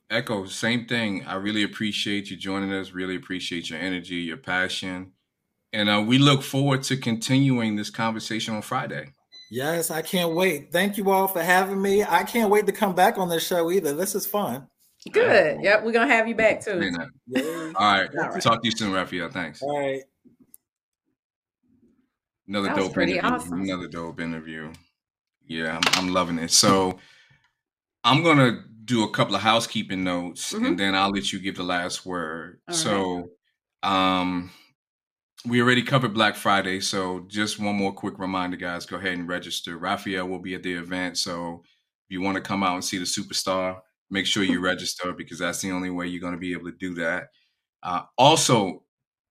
echo 0.09 0.45
same 0.45 0.85
thing. 0.85 1.25
I 1.25 1.35
really 1.35 1.63
appreciate 1.63 2.29
you 2.29 2.37
joining 2.37 2.73
us. 2.73 2.91
Really 2.91 3.15
appreciate 3.15 3.69
your 3.69 3.79
energy, 3.79 4.15
your 4.15 4.37
passion, 4.37 5.11
and 5.73 5.89
uh, 5.89 6.03
we 6.05 6.17
look 6.17 6.41
forward 6.41 6.83
to 6.83 6.97
continuing 6.97 7.75
this 7.75 7.89
conversation 7.89 8.55
on 8.55 8.61
Friday. 8.61 9.13
Yes, 9.49 9.91
I 9.91 10.01
can't 10.01 10.35
wait. 10.35 10.71
Thank 10.71 10.97
you 10.97 11.09
all 11.09 11.27
for 11.27 11.41
having 11.41 11.81
me. 11.81 12.03
I 12.03 12.23
can't 12.23 12.49
wait 12.49 12.65
to 12.65 12.73
come 12.73 12.95
back 12.95 13.17
on 13.17 13.29
this 13.29 13.45
show 13.45 13.71
either. 13.71 13.93
This 13.93 14.13
is 14.13 14.25
fun. 14.25 14.67
Good. 15.11 15.61
Yep, 15.61 15.83
we're 15.85 15.93
gonna 15.93 16.11
have 16.11 16.27
you 16.27 16.35
back 16.35 16.61
too. 16.63 16.71
All 16.73 16.79
right. 16.81 17.75
All 17.75 18.29
right. 18.29 18.41
Talk 18.41 18.61
to 18.61 18.67
you 18.67 18.71
soon, 18.71 18.91
Raphael. 18.91 19.29
Thanks. 19.29 19.61
All 19.61 19.79
right. 19.79 20.01
Another 22.47 22.73
dope 22.73 22.97
interview. 22.97 23.21
Awesome. 23.21 23.61
Another 23.61 23.87
dope 23.87 24.21
interview. 24.21 24.71
Yeah, 25.45 25.79
I'm, 25.81 25.99
I'm, 25.99 26.13
loving 26.13 26.39
it. 26.39 26.51
So 26.51 26.99
I'm 28.03 28.23
gonna 28.23 28.63
do 28.85 29.03
a 29.03 29.11
couple 29.11 29.35
of 29.35 29.41
housekeeping 29.41 30.03
notes, 30.03 30.53
mm-hmm. 30.53 30.65
and 30.65 30.79
then 30.79 30.95
I'll 30.95 31.11
let 31.11 31.31
you 31.33 31.39
give 31.39 31.55
the 31.55 31.63
last 31.63 32.05
word. 32.05 32.59
All 32.67 32.73
so, 32.73 33.29
um, 33.83 34.51
we 35.45 35.61
already 35.61 35.83
covered 35.83 36.13
Black 36.13 36.35
Friday, 36.35 36.79
so 36.79 37.25
just 37.27 37.59
one 37.59 37.75
more 37.75 37.93
quick 37.93 38.17
reminder, 38.17 38.57
guys. 38.57 38.85
Go 38.85 38.97
ahead 38.97 39.13
and 39.13 39.27
register. 39.27 39.77
Raphael 39.77 40.27
will 40.27 40.39
be 40.39 40.55
at 40.55 40.63
the 40.63 40.73
event, 40.73 41.17
so 41.17 41.61
if 41.63 42.13
you 42.13 42.21
want 42.21 42.35
to 42.35 42.41
come 42.41 42.63
out 42.63 42.75
and 42.75 42.83
see 42.83 42.97
the 42.97 43.03
superstar, 43.03 43.77
make 44.09 44.25
sure 44.25 44.43
you 44.43 44.59
register 44.63 45.13
because 45.13 45.39
that's 45.39 45.61
the 45.61 45.71
only 45.71 45.89
way 45.89 46.07
you're 46.07 46.21
going 46.21 46.33
to 46.33 46.39
be 46.39 46.53
able 46.53 46.71
to 46.71 46.77
do 46.77 46.95
that. 46.95 47.27
Uh, 47.83 48.03
also, 48.17 48.83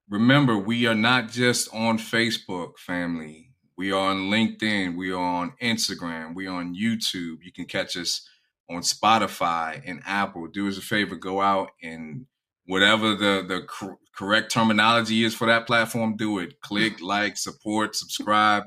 remember 0.09 0.57
we 0.57 0.87
are 0.87 0.95
not 0.95 1.31
just 1.31 1.73
on 1.75 1.99
Facebook, 1.99 2.79
family. 2.79 3.51
We 3.77 3.93
are 3.93 4.11
on 4.11 4.31
LinkedIn. 4.31 4.97
We 4.97 5.13
are 5.13 5.23
on 5.23 5.53
Instagram. 5.63 6.35
We 6.35 6.47
are 6.47 6.57
on 6.57 6.75
YouTube. 6.75 7.39
You 7.43 7.53
can 7.55 7.67
catch 7.67 7.97
us 7.97 8.29
on 8.71 8.81
Spotify 8.83 9.83
and 9.87 10.03
Apple. 10.07 10.47
Do 10.49 10.69
us 10.69 10.79
a 10.79 10.83
favor, 10.83 11.17
go 11.17 11.41
out 11.41 11.71
and 11.83 12.27
whatever 12.67 13.15
the 13.15 13.45
the 13.47 13.63
cor- 13.63 13.99
correct 14.15 14.51
terminology 14.51 15.25
is 15.25 15.35
for 15.35 15.47
that 15.47 15.67
platform, 15.67 16.17
do 16.17 16.39
it. 16.39 16.61
Click, 16.61 17.01
like, 17.03 17.37
support, 17.37 17.95
subscribe, 17.95 18.65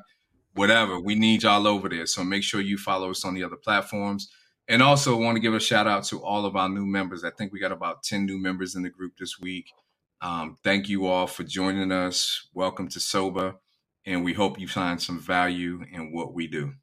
whatever. 0.54 1.00
We 1.00 1.16
need 1.16 1.44
y'all 1.44 1.68
over 1.68 1.90
there. 1.90 2.06
So 2.06 2.24
make 2.24 2.44
sure 2.44 2.62
you 2.62 2.78
follow 2.78 3.10
us 3.12 3.26
on 3.26 3.34
the 3.34 3.44
other 3.44 3.58
platforms. 3.58 4.32
And 4.68 4.84
also 4.84 5.18
want 5.18 5.36
to 5.36 5.42
give 5.42 5.56
a 5.56 5.60
shout 5.60 5.88
out 5.88 6.04
to 6.06 6.22
all 6.24 6.46
of 6.46 6.56
our 6.56 6.70
new 6.70 6.86
members. 6.86 7.24
I 7.24 7.32
think 7.32 7.52
we 7.52 7.60
got 7.60 7.72
about 7.72 8.04
10 8.04 8.28
new 8.28 8.38
members 8.38 8.76
in 8.76 8.84
the 8.84 8.90
group 8.92 9.14
this 9.18 9.40
week. 9.40 9.66
Um, 10.22 10.58
thank 10.64 10.90
you 10.90 11.06
all 11.06 11.28
for 11.28 11.44
joining 11.44 11.92
us. 11.92 12.48
Welcome 12.54 12.90
to 12.90 13.00
SOBA. 13.00 13.56
And 14.06 14.24
we 14.24 14.34
hope 14.34 14.60
you 14.60 14.68
find 14.68 15.02
some 15.02 15.20
value 15.20 15.84
in 15.92 16.12
what 16.12 16.34
we 16.34 16.48
do. 16.48 16.74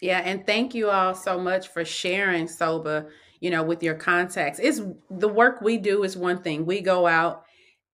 Yeah, 0.00 0.20
and 0.20 0.46
thank 0.46 0.74
you 0.74 0.88
all 0.90 1.14
so 1.14 1.38
much 1.38 1.68
for 1.68 1.84
sharing 1.84 2.46
SOBA, 2.46 3.08
you 3.40 3.50
know, 3.50 3.62
with 3.62 3.82
your 3.82 3.94
contacts. 3.94 4.58
It's 4.58 4.80
the 5.10 5.28
work 5.28 5.60
we 5.60 5.76
do 5.76 6.04
is 6.04 6.16
one 6.16 6.42
thing. 6.42 6.64
We 6.64 6.80
go 6.80 7.06
out 7.06 7.44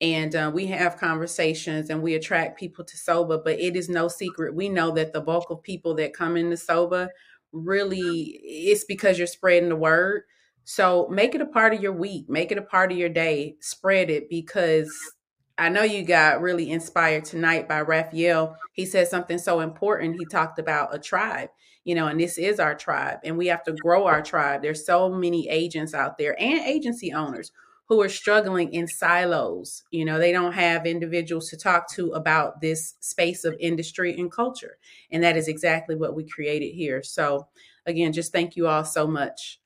and 0.01 0.35
uh, 0.35 0.51
we 0.55 0.67
have 0.67 0.99
conversations 0.99 1.91
and 1.91 2.03
we 2.03 2.15
attract 2.15 2.59
people 2.59 2.85
to 2.85 2.97
SOBA, 2.97 3.43
but 3.45 3.59
it 3.59 3.77
is 3.77 3.89
no 3.89 4.09
secret. 4.09 4.55
We 4.55 4.69
know 4.69 4.93
that 4.93 5.13
the 5.13 5.21
bulk 5.21 5.51
of 5.51 5.63
people 5.63 5.95
that 5.97 6.15
come 6.15 6.37
into 6.37 6.57
SOBA 6.57 7.09
really 7.53 8.41
it's 8.43 8.85
because 8.85 9.17
you're 9.19 9.27
spreading 9.27 9.69
the 9.69 9.77
word 9.77 10.23
so 10.69 11.07
make 11.13 11.37
it 11.37 11.41
a 11.41 11.47
part 11.47 11.73
of 11.73 11.81
your 11.81 11.93
week, 11.93 12.29
make 12.29 12.51
it 12.51 12.59
a 12.59 12.63
part 12.63 12.91
of 12.91 12.99
your 12.99 13.09
day, 13.09 13.55
spread 13.61 14.11
it 14.11 14.29
because 14.29 14.93
I 15.57 15.69
know 15.69 15.85
you 15.85 16.05
got 16.05 16.41
really 16.41 16.73
inspired 16.73 17.25
tonight 17.25 17.69
by 17.69 17.83
Raphael. 17.83 18.57
He 18.73 18.85
said 18.85 19.07
something 19.07 19.39
so 19.39 19.61
important. 19.61 20.17
He 20.19 20.25
talked 20.25 20.59
about 20.59 20.93
a 20.93 20.99
tribe, 20.99 21.51
you 21.85 21.95
know, 21.95 22.09
and 22.09 22.19
this 22.19 22.37
is 22.37 22.59
our 22.59 22.75
tribe, 22.75 23.21
and 23.23 23.39
we 23.39 23.47
have 23.47 23.63
to 23.63 23.75
grow 23.75 24.07
our 24.07 24.21
tribe. 24.21 24.61
There's 24.61 24.85
so 24.85 25.09
many 25.09 25.49
agents 25.49 25.95
out 25.95 26.19
there 26.19 26.35
and 26.43 26.59
agency 26.59 27.13
owners 27.13 27.53
who 27.89 28.03
are 28.03 28.09
struggling 28.09 28.73
in 28.73 28.89
silos. 28.89 29.85
You 29.93 30.05
know, 30.05 30.19
they 30.19 30.33
don't 30.33 30.53
have 30.53 30.85
individuals 30.85 31.49
to 31.51 31.57
talk 31.57 31.89
to 31.93 32.11
about 32.11 32.61
this 32.61 32.95
space 32.99 33.45
of 33.45 33.55
industry 33.61 34.19
and 34.19 34.33
culture. 34.33 34.79
And 35.13 35.23
that 35.23 35.37
is 35.37 35.47
exactly 35.47 35.95
what 35.95 36.17
we 36.17 36.29
created 36.29 36.73
here. 36.75 37.05
So, 37.05 37.47
again, 37.87 38.13
just 38.13 38.33
thank 38.33 38.57
you 38.57 38.67
all 38.67 38.85
so 38.85 39.07
much. 39.07 39.61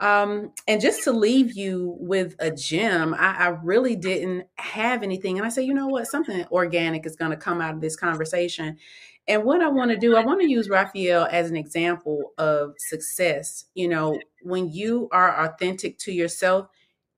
Um, 0.00 0.52
and 0.68 0.80
just 0.80 1.02
to 1.04 1.12
leave 1.12 1.56
you 1.56 1.96
with 1.98 2.36
a 2.38 2.50
gem, 2.50 3.14
I, 3.14 3.34
I 3.34 3.48
really 3.48 3.96
didn't 3.96 4.46
have 4.56 5.02
anything. 5.02 5.38
And 5.38 5.46
I 5.46 5.50
said, 5.50 5.64
you 5.64 5.74
know 5.74 5.88
what? 5.88 6.06
Something 6.06 6.44
organic 6.52 7.04
is 7.04 7.16
going 7.16 7.32
to 7.32 7.36
come 7.36 7.60
out 7.60 7.74
of 7.74 7.80
this 7.80 7.96
conversation. 7.96 8.76
And 9.26 9.44
what 9.44 9.60
I 9.60 9.68
want 9.68 9.90
to 9.90 9.96
do, 9.96 10.16
I 10.16 10.24
want 10.24 10.40
to 10.40 10.48
use 10.48 10.68
Raphael 10.68 11.28
as 11.30 11.50
an 11.50 11.56
example 11.56 12.32
of 12.38 12.74
success. 12.78 13.66
You 13.74 13.88
know, 13.88 14.18
when 14.42 14.70
you 14.70 15.08
are 15.12 15.44
authentic 15.44 15.98
to 15.98 16.12
yourself, 16.12 16.68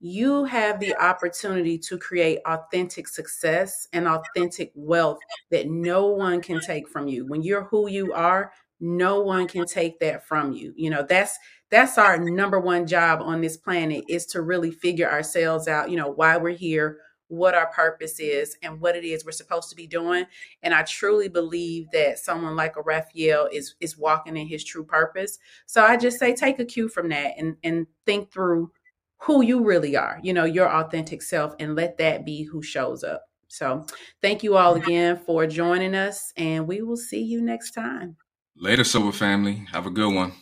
you 0.00 0.44
have 0.44 0.80
the 0.80 0.96
opportunity 0.96 1.76
to 1.78 1.98
create 1.98 2.38
authentic 2.46 3.06
success 3.06 3.86
and 3.92 4.08
authentic 4.08 4.72
wealth 4.74 5.18
that 5.50 5.68
no 5.68 6.06
one 6.06 6.40
can 6.40 6.58
take 6.60 6.88
from 6.88 7.06
you. 7.06 7.26
When 7.26 7.42
you're 7.42 7.64
who 7.64 7.88
you 7.88 8.14
are, 8.14 8.50
no 8.80 9.20
one 9.20 9.46
can 9.46 9.66
take 9.66 10.00
that 10.00 10.26
from 10.26 10.52
you. 10.52 10.72
You 10.76 10.90
know, 10.90 11.04
that's 11.08 11.38
that's 11.70 11.98
our 11.98 12.18
number 12.18 12.58
one 12.58 12.86
job 12.86 13.20
on 13.22 13.40
this 13.40 13.56
planet 13.56 14.04
is 14.08 14.26
to 14.26 14.42
really 14.42 14.70
figure 14.70 15.10
ourselves 15.10 15.68
out, 15.68 15.90
you 15.90 15.96
know, 15.96 16.08
why 16.10 16.36
we're 16.36 16.50
here, 16.56 16.98
what 17.28 17.54
our 17.54 17.70
purpose 17.70 18.18
is, 18.18 18.56
and 18.62 18.80
what 18.80 18.96
it 18.96 19.04
is 19.04 19.24
we're 19.24 19.30
supposed 19.30 19.70
to 19.70 19.76
be 19.76 19.86
doing. 19.86 20.24
And 20.62 20.74
I 20.74 20.82
truly 20.82 21.28
believe 21.28 21.86
that 21.92 22.18
someone 22.18 22.56
like 22.56 22.76
a 22.76 22.82
Raphael 22.82 23.48
is 23.52 23.74
is 23.80 23.96
walking 23.98 24.36
in 24.36 24.48
his 24.48 24.64
true 24.64 24.84
purpose. 24.84 25.38
So 25.66 25.84
I 25.84 25.96
just 25.96 26.18
say 26.18 26.34
take 26.34 26.58
a 26.58 26.64
cue 26.64 26.88
from 26.88 27.08
that 27.10 27.34
and 27.38 27.56
and 27.62 27.86
think 28.06 28.32
through 28.32 28.72
who 29.18 29.42
you 29.42 29.62
really 29.62 29.96
are, 29.96 30.18
you 30.22 30.32
know, 30.32 30.44
your 30.44 30.68
authentic 30.68 31.22
self, 31.22 31.54
and 31.60 31.76
let 31.76 31.98
that 31.98 32.24
be 32.24 32.42
who 32.44 32.62
shows 32.62 33.04
up. 33.04 33.26
So 33.48 33.84
thank 34.22 34.42
you 34.42 34.56
all 34.56 34.74
again 34.74 35.18
for 35.18 35.46
joining 35.46 35.94
us, 35.94 36.32
and 36.36 36.66
we 36.66 36.82
will 36.82 36.96
see 36.96 37.22
you 37.22 37.42
next 37.42 37.72
time. 37.72 38.16
Later, 38.62 38.84
SOBA 38.84 39.14
Family. 39.14 39.64
Have 39.72 39.86
a 39.86 39.90
good 39.90 40.14
one. 40.14 40.34